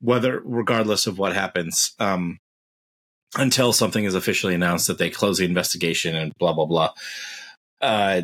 whether 0.00 0.40
regardless 0.44 1.06
of 1.06 1.18
what 1.18 1.34
happens 1.34 1.94
um 1.98 2.38
until 3.36 3.72
something 3.72 4.04
is 4.04 4.14
officially 4.14 4.54
announced 4.54 4.86
that 4.86 4.98
they 4.98 5.10
close 5.10 5.38
the 5.38 5.44
investigation 5.44 6.14
and 6.14 6.32
blah 6.38 6.52
blah 6.52 6.66
blah 6.66 6.90
uh 7.80 8.22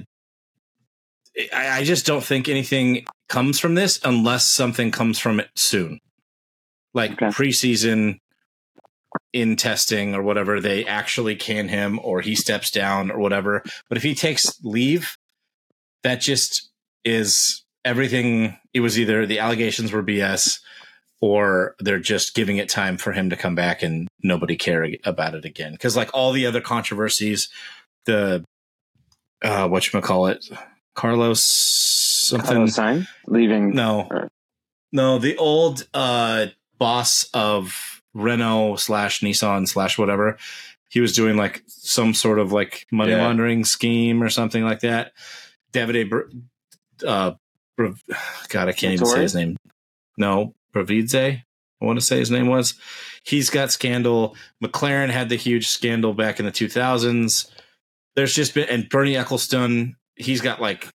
I, 1.52 1.78
I 1.78 1.84
just 1.84 2.07
don't 2.07 2.22
think 2.24 2.48
anything 2.48 3.05
comes 3.28 3.59
from 3.59 3.74
this 3.74 4.00
unless 4.05 4.46
something 4.46 4.90
comes 4.90 5.18
from 5.18 5.40
it 5.40 5.50
soon. 5.57 5.98
Like 6.92 7.12
Okay. 7.12 7.26
preseason 7.26 8.18
in 9.32 9.57
testing 9.57 10.14
or 10.14 10.22
whatever 10.22 10.61
they 10.61 10.84
actually 10.86 11.34
can 11.36 11.68
him 11.68 11.98
or 12.02 12.20
he 12.20 12.34
steps 12.36 12.70
down 12.70 13.11
or 13.11 13.18
whatever. 13.18 13.62
But 13.88 13.98
if 13.98 14.05
he 14.05 14.14
takes 14.14 14.52
leave 14.62 15.16
that 16.05 16.20
just 16.20 16.70
is 17.05 17.64
everything. 17.84 18.57
It 18.72 18.80
was 18.80 18.98
either 18.98 19.26
the 19.26 19.40
allegations 19.40 19.92
were 19.92 20.02
bs 20.02 20.61
or 21.20 21.74
they're 21.80 21.98
just 21.98 22.34
giving 22.34 22.59
it 22.59 22.68
time 22.68 22.96
for 22.96 23.12
him 23.12 23.30
to 23.30 23.36
come 23.36 23.55
back 23.55 23.82
and 23.82 24.09
nobody 24.22 24.57
care 24.57 24.86
about 25.05 25.34
it 25.34 25.44
again. 25.44 25.72
Because 25.72 25.96
like 25.96 26.11
all 26.14 26.32
the 26.32 26.46
other 26.46 26.61
controversies 26.61 27.48
the 28.07 28.44
uh 29.43 29.68
what 29.68 29.93
you 29.93 30.01
call 30.01 30.26
it 30.26 30.49
carlos 30.95 31.43
something 31.43 32.49
Carlos 32.49 32.76
Sainz 32.76 33.07
leaving. 33.26 33.70
no, 33.74 34.07
Or- 34.11 34.30
no, 34.93 35.18
the 35.18 35.37
old 35.37 35.87
uh, 35.93 36.47
boss 36.78 37.28
of 37.35 38.01
Renault 38.14 38.76
slash 38.76 39.20
Nissan 39.20 39.66
slash 39.68 39.99
whatever. 39.99 40.39
He 40.89 41.01
was 41.01 41.12
doing 41.14 41.37
like 41.37 41.64
some 41.66 42.14
sort 42.14 42.39
of 42.39 42.53
like 42.53 42.87
money 42.93 43.11
Yeah. 43.11 43.24
laundering 43.26 43.64
scheme 43.64 44.22
or 44.22 44.28
something 44.30 44.62
like 44.64 44.80
that. 44.80 45.12
Davide, 45.72 46.09
Br- 46.09 46.20
uh, 47.05 47.32
God, 47.76 48.68
I 48.68 48.72
can't 48.72 48.95
even 48.95 49.07
say 49.07 49.22
his 49.22 49.35
name. 49.35 49.57
No, 50.16 50.55
Bravidze. 50.72 51.43
I 51.82 51.85
want 51.85 51.99
to 51.99 52.05
say 52.07 52.18
his 52.20 52.30
name 52.30 52.47
was. 52.47 52.74
He's 53.24 53.51
got 53.51 53.72
scandal. 53.72 54.37
McLaren 54.62 55.11
had 55.11 55.28
the 55.28 55.37
huge 55.37 55.66
scandal 55.66 56.14
back 56.14 56.39
in 56.39 56.47
the 56.47 56.53
2000s. 56.53 57.51
There's 58.17 58.35
just 58.35 58.55
been, 58.55 58.69
and 58.69 58.89
Bernie 58.89 59.15
Ecclestone, 59.15 59.95
he's 60.17 60.41
got 60.41 60.61
like 60.61 60.89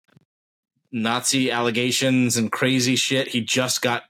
Nazi 0.93 1.51
allegations 1.51 2.37
and 2.37 2.51
crazy 2.51 2.97
shit. 2.97 3.29
He 3.29 3.41
just 3.43 3.83
got 3.83 4.05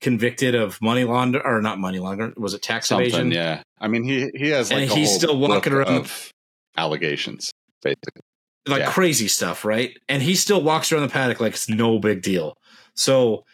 convicted 0.00 0.54
of 0.54 0.80
money 0.82 1.04
launder 1.04 1.44
or 1.44 1.60
not 1.62 1.78
money 1.78 1.98
launder. 1.98 2.32
Was 2.36 2.54
it 2.54 2.62
tax 2.62 2.88
something, 2.88 3.06
evasion? 3.08 3.30
yeah. 3.32 3.62
I 3.80 3.88
mean, 3.88 4.04
he 4.04 4.30
he 4.34 4.48
has 4.50 4.70
like 4.70 4.82
And 4.82 4.90
he's 4.90 5.14
still 5.14 5.38
walking 5.38 5.72
around- 5.72 5.88
of 5.88 6.32
allegations, 6.76 7.52
basically. 7.82 8.22
like 8.66 8.80
Yeah. 8.80 8.90
crazy 8.90 9.28
stuff, 9.28 9.64
right? 9.64 9.96
And 10.08 10.22
he 10.22 10.34
still 10.34 10.62
walks 10.62 10.90
around 10.92 11.02
the 11.02 11.08
paddock 11.12 11.40
like 11.40 11.52
it's 11.54 11.68
no 11.68 11.98
big 11.98 12.22
deal. 12.22 12.56
So 12.94 13.44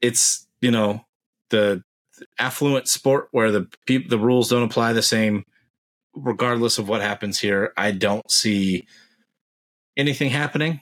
it's 0.00 0.46
you 0.60 0.70
know 0.70 1.04
the 1.50 1.82
affluent 2.38 2.88
sport 2.88 3.28
where 3.32 3.50
the 3.50 3.68
peop 3.86 4.08
the 4.08 4.18
rules 4.18 4.48
don't 4.48 4.62
apply 4.62 4.92
the 4.94 5.02
same, 5.02 5.44
regardless 6.14 6.78
of 6.78 6.88
what 6.88 7.00
happens 7.02 7.40
here. 7.40 7.72
I 7.76 7.90
don't 7.92 8.30
see 8.30 8.86
anything 9.96 10.30
happening. 10.30 10.80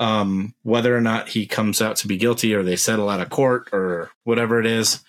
Um, 0.00 0.54
whether 0.62 0.96
or 0.96 1.00
not 1.00 1.30
he 1.30 1.44
comes 1.46 1.82
out 1.82 1.96
to 1.96 2.08
be 2.08 2.16
guilty 2.16 2.54
or 2.54 2.62
they 2.62 2.76
settle 2.76 3.08
out 3.08 3.20
of 3.20 3.30
court 3.30 3.68
or 3.72 4.10
whatever 4.22 4.60
it 4.60 4.66
is, 4.66 5.02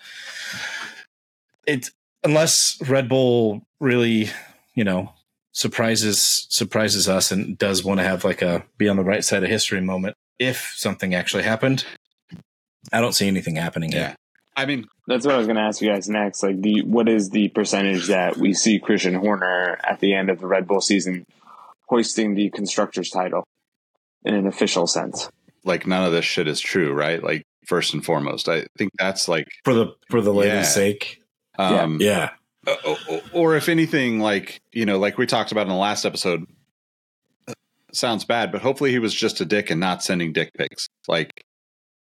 it 1.67 1.91
unless 2.23 2.81
Red 2.87 3.07
Bull 3.07 3.61
really, 3.79 4.29
you 4.73 4.83
know, 4.83 5.13
surprises 5.51 6.47
surprises 6.49 7.07
us 7.07 7.31
and 7.31 7.57
does 7.57 7.83
want 7.83 7.99
to 7.99 8.03
have 8.03 8.23
like 8.23 8.41
a 8.41 8.63
be 8.77 8.89
on 8.89 8.97
the 8.97 9.03
right 9.03 9.23
side 9.23 9.43
of 9.43 9.49
history 9.49 9.81
moment 9.81 10.15
if 10.39 10.73
something 10.75 11.13
actually 11.13 11.43
happened. 11.43 11.85
I 12.91 12.99
don't 13.01 13.13
see 13.13 13.27
anything 13.27 13.57
happening 13.57 13.91
Yeah. 13.91 13.99
yet. 13.99 14.15
I 14.59 14.65
mean, 14.65 14.85
That's 15.07 15.25
what 15.25 15.33
I 15.35 15.37
was 15.37 15.47
going 15.47 15.55
to 15.57 15.63
ask 15.63 15.81
you 15.81 15.89
guys 15.89 16.07
next. 16.09 16.43
Like, 16.43 16.61
the 16.61 16.81
what 16.83 17.07
is 17.09 17.29
the 17.29 17.49
percentage 17.49 18.07
that 18.07 18.37
we 18.37 18.53
see 18.53 18.79
Christian 18.79 19.13
Horner 19.15 19.79
at 19.83 19.99
the 19.99 20.13
end 20.13 20.29
of 20.29 20.39
the 20.39 20.47
Red 20.47 20.67
Bull 20.67 20.81
season 20.81 21.25
hoisting 21.87 22.35
the 22.35 22.49
constructors 22.51 23.09
title 23.09 23.43
in 24.23 24.35
an 24.35 24.47
official 24.47 24.87
sense? 24.87 25.29
like 25.65 25.85
none 25.85 26.05
of 26.05 26.11
this 26.13 26.23
shit 26.25 26.47
is 26.47 26.59
true, 26.61 26.93
right? 26.93 27.21
Like 27.21 27.43
first 27.65 27.93
and 27.93 28.03
foremost, 28.03 28.47
I 28.47 28.65
think 28.77 28.91
that's 28.97 29.27
like 29.27 29.45
For 29.65 29.73
the 29.73 29.87
for 30.09 30.21
the 30.21 30.33
lady's 30.33 30.53
Yeah. 30.53 30.63
sake. 30.63 31.21
um 31.57 31.97
Yeah. 32.01 32.29
o- 32.65 32.97
o- 33.09 33.21
or 33.33 33.55
if 33.57 33.67
anything 33.67 34.19
like, 34.21 34.59
you 34.71 34.85
know, 34.85 34.97
like 34.97 35.17
we 35.17 35.25
talked 35.25 35.51
about 35.51 35.63
in 35.63 35.67
the 35.69 35.75
last 35.75 36.05
episode 36.05 36.45
uh, 37.47 37.53
sounds 37.93 38.23
bad, 38.23 38.51
but 38.53 38.61
hopefully 38.61 38.91
he 38.91 38.99
was 38.99 39.13
just 39.13 39.41
a 39.41 39.45
dick 39.45 39.69
and 39.69 39.79
not 39.81 40.01
sending 40.01 40.31
dick 40.31 40.51
pics. 40.57 40.87
Like 41.09 41.43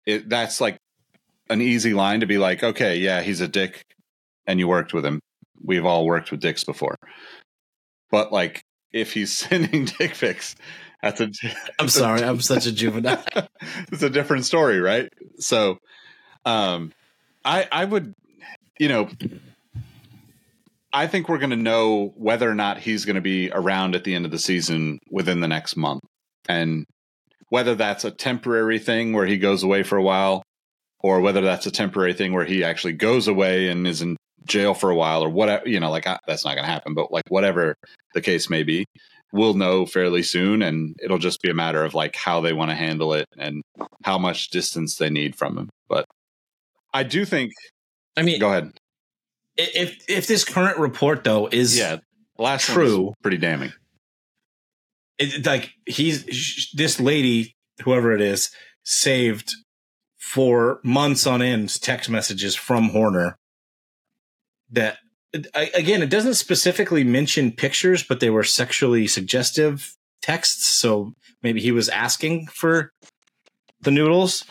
it 0.05 0.29
that's 0.29 0.61
like 0.61 0.77
an 1.49 1.61
easy 1.61 1.93
line 1.93 2.19
to 2.19 2.25
be 2.25 2.37
like, 2.37 2.63
okay, 2.63 2.97
yeah, 2.97 3.21
he's 3.21 3.41
a 3.41 3.47
dick 3.47 3.83
and 4.45 4.59
you 4.59 4.67
worked 4.67 4.93
with 4.93 5.05
him. 5.05 5.19
We've 5.63 5.85
all 5.85 6.05
worked 6.05 6.31
with 6.31 6.39
dicks 6.39 6.63
before. 6.63 6.95
But 8.11 8.31
like 8.31 8.63
if 8.91 9.13
he's 9.13 9.35
sending 9.37 9.85
dick 9.85 10.15
pics, 10.15 10.55
that's 11.01 11.21
a 11.21 11.29
I'm 11.79 11.89
sorry, 11.89 12.23
I'm 12.23 12.41
such 12.41 12.65
a 12.65 12.71
juvenile. 12.71 13.23
it's 13.91 14.03
a 14.03 14.09
different 14.09 14.45
story, 14.45 14.79
right? 14.79 15.09
So, 15.37 15.77
um, 16.45 16.91
I 17.45 17.67
I 17.71 17.85
would, 17.85 18.13
you 18.77 18.89
know, 18.89 19.09
I 20.91 21.07
think 21.07 21.29
we're 21.29 21.37
going 21.37 21.51
to 21.51 21.55
know 21.55 22.13
whether 22.17 22.49
or 22.49 22.55
not 22.55 22.79
he's 22.79 23.05
going 23.05 23.15
to 23.15 23.21
be 23.21 23.49
around 23.51 23.95
at 23.95 24.03
the 24.03 24.13
end 24.13 24.25
of 24.25 24.31
the 24.31 24.39
season 24.39 24.99
within 25.09 25.39
the 25.39 25.47
next 25.47 25.77
month, 25.77 26.03
and 26.49 26.85
whether 27.47 27.75
that's 27.75 28.03
a 28.03 28.11
temporary 28.11 28.79
thing 28.79 29.13
where 29.13 29.25
he 29.25 29.37
goes 29.37 29.63
away 29.63 29.83
for 29.83 29.97
a 29.97 30.03
while, 30.03 30.43
or 31.01 31.19
whether 31.21 31.41
that's 31.41 31.65
a 31.65 31.71
temporary 31.71 32.13
thing 32.13 32.33
where 32.33 32.45
he 32.45 32.63
actually 32.63 32.93
goes 32.93 33.27
away 33.27 33.67
and 33.69 33.87
is 33.87 34.01
in 34.01 34.17
jail 34.45 34.73
for 34.73 34.89
a 34.89 34.95
while, 34.95 35.23
or 35.23 35.29
whatever. 35.29 35.67
You 35.67 35.79
know, 35.79 35.89
like 35.91 36.07
I, 36.07 36.19
that's 36.27 36.45
not 36.45 36.55
going 36.55 36.65
to 36.65 36.71
happen, 36.71 36.93
but 36.93 37.11
like 37.11 37.23
whatever 37.29 37.75
the 38.13 38.21
case 38.21 38.49
may 38.49 38.63
be, 38.63 38.85
we'll 39.31 39.53
know 39.53 39.85
fairly 39.85 40.23
soon, 40.23 40.61
and 40.61 40.95
it'll 41.03 41.17
just 41.19 41.41
be 41.41 41.49
a 41.49 41.53
matter 41.53 41.83
of 41.83 41.93
like 41.93 42.15
how 42.15 42.41
they 42.41 42.53
want 42.53 42.71
to 42.71 42.75
handle 42.75 43.13
it 43.13 43.27
and 43.37 43.61
how 44.03 44.17
much 44.17 44.49
distance 44.49 44.95
they 44.97 45.09
need 45.09 45.35
from 45.35 45.57
him. 45.57 45.69
But 45.87 46.05
I 46.93 47.03
do 47.03 47.25
think. 47.25 47.51
I 48.17 48.23
mean, 48.23 48.39
Go 48.39 48.49
ahead. 48.49 48.71
if 49.57 50.03
if 50.09 50.27
this 50.27 50.43
current 50.43 50.77
report 50.79 51.23
though 51.23 51.47
is 51.47 51.77
Yeah, 51.77 51.97
last 52.37 52.65
True. 52.65 53.13
pretty 53.21 53.37
damning. 53.37 53.71
it, 55.17 55.45
like 55.45 55.71
he's 55.85 56.71
this 56.73 56.99
lady, 56.99 57.53
whoever 57.83 58.11
it 58.13 58.21
is, 58.21 58.49
saved 58.83 59.53
for 60.33 60.79
months 60.83 61.25
on 61.25 61.41
end 61.41 61.81
text 61.81 62.09
messages 62.09 62.55
from 62.55 62.89
Horner. 62.89 63.35
That 64.71 64.97
again, 65.53 66.01
it 66.03 66.09
doesn't 66.09 66.35
specifically 66.35 67.03
mention 67.03 67.51
pictures, 67.51 68.03
but 68.03 68.19
they 68.19 68.29
were 68.29 68.43
sexually 68.43 69.07
suggestive 69.07 69.95
texts. 70.21 70.67
So 70.67 71.13
maybe 71.41 71.59
he 71.61 71.71
was 71.71 71.89
asking 71.89 72.47
for 72.47 72.91
the 73.81 73.91
noodles. 73.91 74.45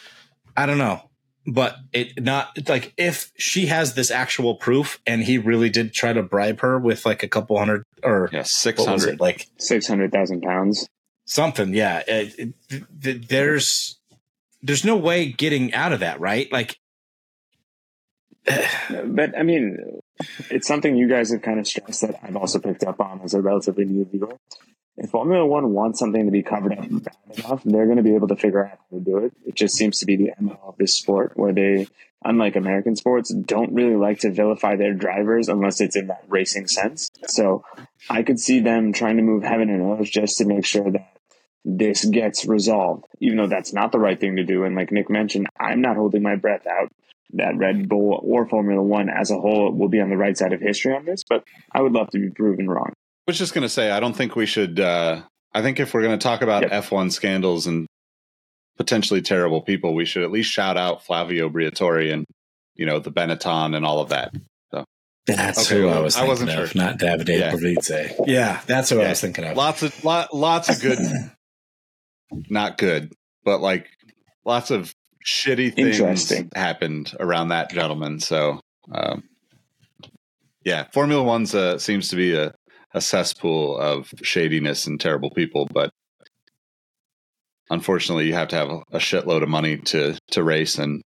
I 0.56 0.66
don't 0.66 0.78
know. 0.78 1.02
But 1.46 1.76
it 1.92 2.22
not 2.22 2.68
like 2.68 2.92
if 2.98 3.30
she 3.38 3.66
has 3.66 3.94
this 3.94 4.10
actual 4.10 4.56
proof 4.56 5.00
and 5.06 5.22
he 5.22 5.38
really 5.38 5.70
did 5.70 5.94
try 5.94 6.12
to 6.12 6.22
bribe 6.22 6.60
her 6.60 6.78
with 6.78 7.06
like 7.06 7.22
a 7.22 7.28
couple 7.28 7.56
hundred 7.58 7.84
or 8.02 8.28
Yeah, 8.32 8.42
six 8.42 8.78
what 8.80 8.92
was 8.92 9.02
hundred. 9.04 9.14
it 9.14 9.20
like 9.20 9.46
Six 9.58 9.86
hundred 9.86 10.12
thousand 10.12 10.42
pounds. 10.42 10.86
something 11.24 11.72
yeah 11.72 12.02
it, 12.06 12.38
it, 12.38 12.54
th- 12.68 12.82
th- 13.02 13.28
there's 13.28 13.97
there's 14.62 14.84
no 14.84 14.96
way 14.96 15.26
getting 15.26 15.72
out 15.74 15.92
of 15.92 16.00
that 16.00 16.20
right 16.20 16.50
like 16.52 16.78
But 19.04 19.36
I 19.38 19.42
mean, 19.42 20.00
it's 20.50 20.66
something 20.66 20.96
you 20.96 21.08
guys 21.08 21.30
have 21.30 21.42
kind 21.42 21.58
of 21.58 21.66
stressed 21.66 22.00
that 22.02 22.18
I've 22.22 22.36
also 22.36 22.58
picked 22.58 22.84
up 22.84 23.00
on 23.00 23.20
as 23.20 23.34
a 23.34 23.40
relatively 23.40 23.84
new 23.84 24.04
viewer. 24.04 24.38
if 24.96 25.10
Formula 25.10 25.44
One 25.46 25.72
wants 25.72 25.98
something 25.98 26.24
to 26.24 26.32
be 26.32 26.42
covered 26.42 26.72
up 26.72 26.88
bad 26.88 27.16
enough, 27.38 27.62
they're 27.64 27.86
going 27.86 27.98
to 27.98 28.02
be 28.02 28.14
able 28.14 28.28
to 28.28 28.36
figure 28.36 28.64
out 28.64 28.78
how 28.90 28.98
to 28.98 29.04
do 29.04 29.18
it. 29.18 29.32
It 29.46 29.54
just 29.54 29.74
seems 29.76 29.98
to 30.00 30.06
be 30.06 30.16
the 30.16 30.32
MO 30.40 30.58
of 30.64 30.76
this 30.78 30.94
sport 30.94 31.32
where 31.36 31.52
they, 31.52 31.86
unlike 32.24 32.56
American 32.56 32.96
sports, 32.96 33.32
don't 33.32 33.74
really 33.74 33.96
like 33.96 34.20
to 34.20 34.32
vilify 34.32 34.76
their 34.76 34.94
drivers 34.94 35.48
unless 35.48 35.80
it's 35.80 35.96
in 35.96 36.08
that 36.08 36.24
racing 36.28 36.68
sense. 36.68 37.10
So 37.26 37.64
I 38.08 38.22
could 38.22 38.40
see 38.40 38.60
them 38.60 38.92
trying 38.92 39.16
to 39.16 39.22
move 39.22 39.42
heaven 39.42 39.70
and 39.70 40.00
earth 40.00 40.10
just 40.10 40.38
to 40.38 40.46
make 40.46 40.64
sure 40.64 40.90
that 40.90 41.17
this 41.76 42.04
gets 42.04 42.46
resolved, 42.46 43.04
even 43.20 43.36
though 43.36 43.46
that's 43.46 43.72
not 43.72 43.92
the 43.92 43.98
right 43.98 44.18
thing 44.18 44.36
to 44.36 44.44
do. 44.44 44.64
And 44.64 44.74
like 44.74 44.90
Nick 44.90 45.10
mentioned, 45.10 45.48
I'm 45.60 45.80
not 45.80 45.96
holding 45.96 46.22
my 46.22 46.36
breath 46.36 46.66
out 46.66 46.90
that 47.34 47.56
Red 47.56 47.88
Bull 47.88 48.20
or 48.22 48.48
Formula 48.48 48.82
One 48.82 49.10
as 49.10 49.30
a 49.30 49.38
whole 49.38 49.70
will 49.72 49.88
be 49.88 50.00
on 50.00 50.08
the 50.08 50.16
right 50.16 50.36
side 50.36 50.52
of 50.52 50.60
history 50.60 50.94
on 50.94 51.04
this, 51.04 51.24
but 51.28 51.44
I 51.72 51.82
would 51.82 51.92
love 51.92 52.08
to 52.10 52.18
be 52.18 52.30
proven 52.30 52.68
wrong 52.70 52.92
I 53.28 53.30
was 53.30 53.38
just 53.38 53.52
going 53.52 53.62
to 53.62 53.68
say, 53.68 53.90
I 53.90 54.00
don't 54.00 54.16
think 54.16 54.36
we 54.36 54.46
should. 54.46 54.80
Uh, 54.80 55.20
I 55.52 55.60
think 55.60 55.78
if 55.80 55.92
we're 55.92 56.00
going 56.00 56.18
to 56.18 56.22
talk 56.22 56.40
about 56.40 56.62
yep. 56.62 56.84
F1 56.84 57.12
scandals 57.12 57.66
and 57.66 57.86
potentially 58.78 59.20
terrible 59.20 59.60
people, 59.60 59.94
we 59.94 60.06
should 60.06 60.22
at 60.22 60.30
least 60.30 60.50
shout 60.50 60.78
out 60.78 61.04
Flavio 61.04 61.50
Briatore 61.50 62.10
and 62.10 62.24
you 62.74 62.86
know 62.86 63.00
the 63.00 63.12
Benetton 63.12 63.76
and 63.76 63.84
all 63.84 64.00
of 64.00 64.08
that. 64.08 64.34
So 64.72 64.82
that's 65.26 65.70
okay, 65.70 65.82
who 65.82 65.88
I 65.88 66.00
was. 66.00 66.16
I 66.16 66.26
wasn't 66.26 66.52
of, 66.52 66.70
sure. 66.70 66.82
Not 66.82 66.98
Davide 66.98 67.38
yeah. 67.38 67.52
Pavlidze. 67.52 68.14
Yeah, 68.26 68.62
that's 68.66 68.88
who 68.88 68.96
yeah. 68.96 69.04
I 69.04 69.08
was 69.10 69.20
thinking 69.20 69.44
of. 69.44 69.58
Lots 69.58 69.82
of 69.82 70.04
lot, 70.06 70.34
lots 70.34 70.70
of 70.70 70.80
good, 70.80 70.98
not 72.30 72.78
good, 72.78 73.12
but 73.44 73.60
like 73.60 73.88
lots 74.44 74.70
of 74.70 74.94
shitty 75.26 75.74
things 75.74 76.32
happened 76.54 77.14
around 77.20 77.48
that 77.48 77.70
gentleman. 77.70 78.20
So. 78.20 78.60
Um, 78.90 79.22
yeah, 80.64 80.84
Formula 80.92 81.22
One's 81.22 81.54
uh, 81.54 81.78
seems 81.78 82.08
to 82.08 82.16
be 82.16 82.34
a 82.34 82.52
a 82.94 83.00
cesspool 83.00 83.78
of 83.78 84.12
shadiness 84.22 84.86
and 84.86 85.00
terrible 85.00 85.30
people, 85.30 85.66
but 85.72 85.90
unfortunately, 87.70 88.26
you 88.26 88.34
have 88.34 88.48
to 88.48 88.56
have 88.56 88.68
a 88.68 88.98
shitload 88.98 89.42
of 89.42 89.48
money 89.48 89.78
to 89.78 90.18
to 90.32 90.42
race, 90.42 90.78
and 90.78 91.02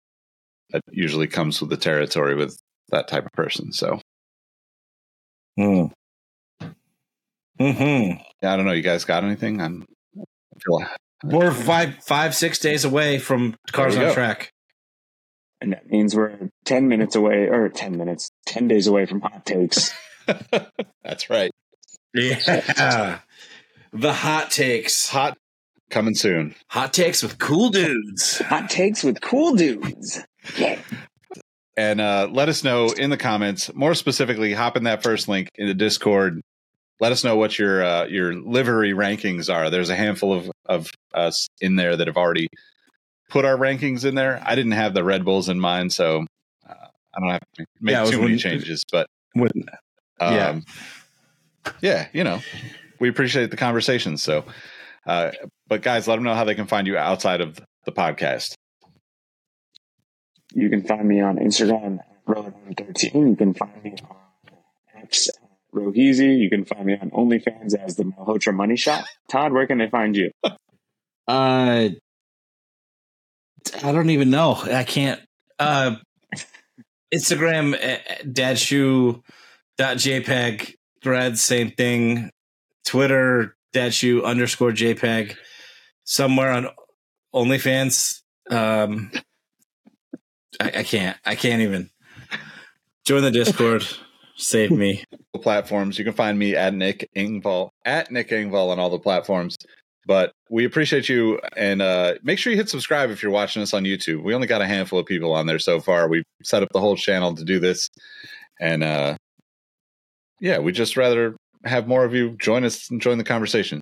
that 0.70 0.82
usually 0.90 1.26
comes 1.26 1.60
with 1.60 1.70
the 1.70 1.76
territory 1.76 2.34
with 2.34 2.56
that 2.90 3.08
type 3.08 3.26
of 3.26 3.32
person. 3.32 3.72
So, 3.72 4.00
hmm. 5.56 5.86
Hmm. 7.58 8.12
Yeah, 8.40 8.52
I 8.52 8.56
don't 8.56 8.66
know. 8.66 8.72
You 8.72 8.82
guys 8.82 9.04
got 9.04 9.24
anything? 9.24 9.60
I'm. 9.60 9.84
We're 11.24 11.52
five, 11.52 11.96
five, 12.04 12.34
six 12.34 12.58
days 12.58 12.84
away 12.84 13.18
from 13.18 13.56
cars 13.72 13.96
on 13.96 14.02
go. 14.02 14.14
track, 14.14 14.52
and 15.60 15.72
that 15.72 15.86
means 15.86 16.14
we're 16.14 16.50
ten 16.64 16.88
minutes 16.88 17.16
away, 17.16 17.48
or 17.48 17.68
ten 17.68 17.96
minutes, 17.96 18.30
ten 18.46 18.68
days 18.68 18.86
away 18.86 19.06
from 19.06 19.20
hot 19.20 19.44
takes. 19.44 19.92
That's 21.02 21.30
right. 21.30 21.50
Yeah. 22.14 23.20
the 23.92 24.12
hot 24.12 24.50
takes. 24.50 25.08
Hot 25.08 25.36
coming 25.90 26.14
soon. 26.14 26.54
Hot 26.68 26.92
takes 26.92 27.22
with 27.22 27.38
cool 27.38 27.70
dudes. 27.70 28.38
Hot 28.38 28.68
takes 28.70 29.02
with 29.02 29.20
cool 29.20 29.54
dudes. 29.54 30.20
Yeah. 30.56 30.78
And 31.76 32.00
uh, 32.00 32.28
let 32.30 32.48
us 32.48 32.64
know 32.64 32.88
in 32.88 33.10
the 33.10 33.16
comments, 33.16 33.72
more 33.72 33.94
specifically, 33.94 34.52
hop 34.52 34.76
in 34.76 34.84
that 34.84 35.02
first 35.02 35.28
link 35.28 35.48
in 35.54 35.68
the 35.68 35.74
Discord. 35.74 36.40
Let 37.00 37.12
us 37.12 37.22
know 37.22 37.36
what 37.36 37.58
your 37.58 37.84
uh, 37.84 38.06
your 38.06 38.34
livery 38.34 38.92
rankings 38.92 39.52
are. 39.52 39.70
There's 39.70 39.90
a 39.90 39.96
handful 39.96 40.32
of, 40.32 40.50
of 40.66 40.90
us 41.14 41.48
in 41.60 41.76
there 41.76 41.96
that 41.96 42.06
have 42.06 42.16
already 42.16 42.48
put 43.30 43.44
our 43.44 43.56
rankings 43.56 44.04
in 44.04 44.14
there. 44.14 44.42
I 44.44 44.54
didn't 44.54 44.72
have 44.72 44.94
the 44.94 45.04
Red 45.04 45.24
Bulls 45.24 45.48
in 45.48 45.60
mind, 45.60 45.92
so 45.92 46.26
uh, 46.68 46.74
I 47.14 47.20
don't 47.20 47.30
have 47.30 47.40
to 47.56 47.66
make 47.80 47.92
yeah, 47.92 48.04
too 48.04 48.20
many 48.20 48.36
changes. 48.36 48.84
But 48.90 49.06
when, 49.32 49.50
um, 50.20 50.34
yeah 50.34 50.60
yeah, 51.80 52.08
you 52.12 52.24
know, 52.24 52.40
we 52.98 53.08
appreciate 53.08 53.50
the 53.50 53.56
conversation. 53.56 54.16
So, 54.16 54.44
uh, 55.06 55.32
but 55.66 55.82
guys, 55.82 56.08
let 56.08 56.16
them 56.16 56.24
know 56.24 56.34
how 56.34 56.44
they 56.44 56.54
can 56.54 56.66
find 56.66 56.86
you 56.86 56.96
outside 56.96 57.40
of 57.40 57.60
the 57.84 57.92
podcast. 57.92 58.54
You 60.54 60.70
can 60.70 60.82
find 60.82 61.06
me 61.06 61.20
on 61.20 61.36
Instagram, 61.36 61.98
Rowan13. 62.26 63.30
You 63.30 63.36
can 63.36 63.54
find 63.54 63.82
me 63.82 63.94
on 64.08 64.16
X 65.02 65.28
Roheezy. 65.78 66.38
You 66.38 66.50
can 66.50 66.64
find 66.64 66.84
me 66.86 66.96
on 67.00 67.10
OnlyFans 67.10 67.74
as 67.74 67.96
the 67.96 68.04
Malhotra 68.04 68.54
Money 68.54 68.76
Shot. 68.76 69.04
Todd, 69.30 69.52
where 69.52 69.66
can 69.66 69.78
they 69.78 69.88
find 69.88 70.16
you? 70.16 70.30
Uh, 71.26 71.90
I 73.82 73.92
don't 73.92 74.08
even 74.08 74.30
know. 74.30 74.54
I 74.54 74.82
can't. 74.82 75.20
Uh, 75.58 75.96
Instagram, 77.12 77.74
uh, 77.74 77.98
dadshue 78.24 79.20
dot 79.76 79.98
jpeg 79.98 80.74
Threads, 81.02 81.42
same 81.42 81.70
thing. 81.70 82.30
Twitter, 82.84 83.56
dadshue 83.74 84.24
underscore 84.24 84.72
JPEG. 84.72 85.36
Somewhere 86.04 86.50
on 86.50 86.68
OnlyFans. 87.34 88.22
Um, 88.50 89.12
I, 90.60 90.72
I 90.78 90.82
can't. 90.82 91.16
I 91.24 91.34
can't 91.34 91.62
even. 91.62 91.90
Join 93.04 93.22
the 93.22 93.30
Discord. 93.30 93.86
Save 94.38 94.70
me. 94.70 95.04
Platforms. 95.42 95.98
You 95.98 96.04
can 96.04 96.14
find 96.14 96.38
me 96.38 96.56
at 96.56 96.74
Nick 96.74 97.08
Engvall 97.16 97.70
at 97.84 98.10
Nick 98.10 98.30
Engvall 98.30 98.70
on 98.70 98.78
all 98.78 98.90
the 98.90 98.98
platforms. 98.98 99.56
But 100.06 100.32
we 100.50 100.64
appreciate 100.64 101.08
you 101.08 101.38
and 101.54 101.82
uh, 101.82 102.14
make 102.22 102.38
sure 102.38 102.50
you 102.50 102.56
hit 102.56 102.70
subscribe 102.70 103.10
if 103.10 103.22
you're 103.22 103.30
watching 103.30 103.60
us 103.62 103.74
on 103.74 103.84
YouTube. 103.84 104.22
We 104.22 104.34
only 104.34 104.46
got 104.46 104.62
a 104.62 104.66
handful 104.66 104.98
of 104.98 105.06
people 105.06 105.34
on 105.34 105.46
there 105.46 105.58
so 105.58 105.80
far. 105.80 106.08
We've 106.08 106.24
set 106.42 106.62
up 106.62 106.70
the 106.72 106.80
whole 106.80 106.96
channel 106.96 107.34
to 107.34 107.44
do 107.44 107.60
this, 107.60 107.90
and 108.58 108.82
uh, 108.82 109.16
yeah, 110.40 110.58
we 110.60 110.72
just 110.72 110.96
rather 110.96 111.36
have 111.64 111.86
more 111.86 112.04
of 112.04 112.14
you 112.14 112.36
join 112.38 112.64
us 112.64 112.90
and 112.90 113.02
join 113.02 113.18
the 113.18 113.24
conversation. 113.24 113.80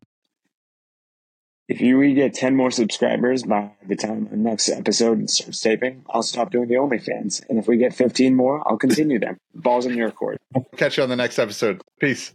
If 1.69 1.81
you 1.81 1.99
we 1.99 2.15
get 2.15 2.33
10 2.33 2.55
more 2.55 2.71
subscribers 2.71 3.43
by 3.43 3.73
the 3.85 3.97
time 3.97 4.29
the 4.31 4.37
next 4.37 4.69
episode 4.69 5.29
starts 5.29 5.61
taping, 5.61 6.05
I'll 6.09 6.23
stop 6.23 6.53
doing 6.53 6.69
the 6.69 6.77
OnlyFans. 6.77 7.43
And 7.49 7.59
if 7.59 7.67
we 7.67 7.77
get 7.77 7.93
15 7.93 8.37
more, 8.37 8.63
I'll 8.67 8.79
continue 8.79 9.19
them. 9.19 9.37
Balls 9.53 9.85
in 9.85 9.97
your 9.97 10.13
court. 10.13 10.39
Catch 10.77 10.97
you 10.97 11.03
on 11.03 11.09
the 11.09 11.17
next 11.17 11.41
episode. 11.41 11.83
Peace. 11.99 12.33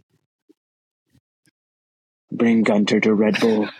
Bring 2.30 2.62
Guenther 2.62 3.02
to 3.02 3.14
Red 3.14 3.40
Bull. 3.40 3.68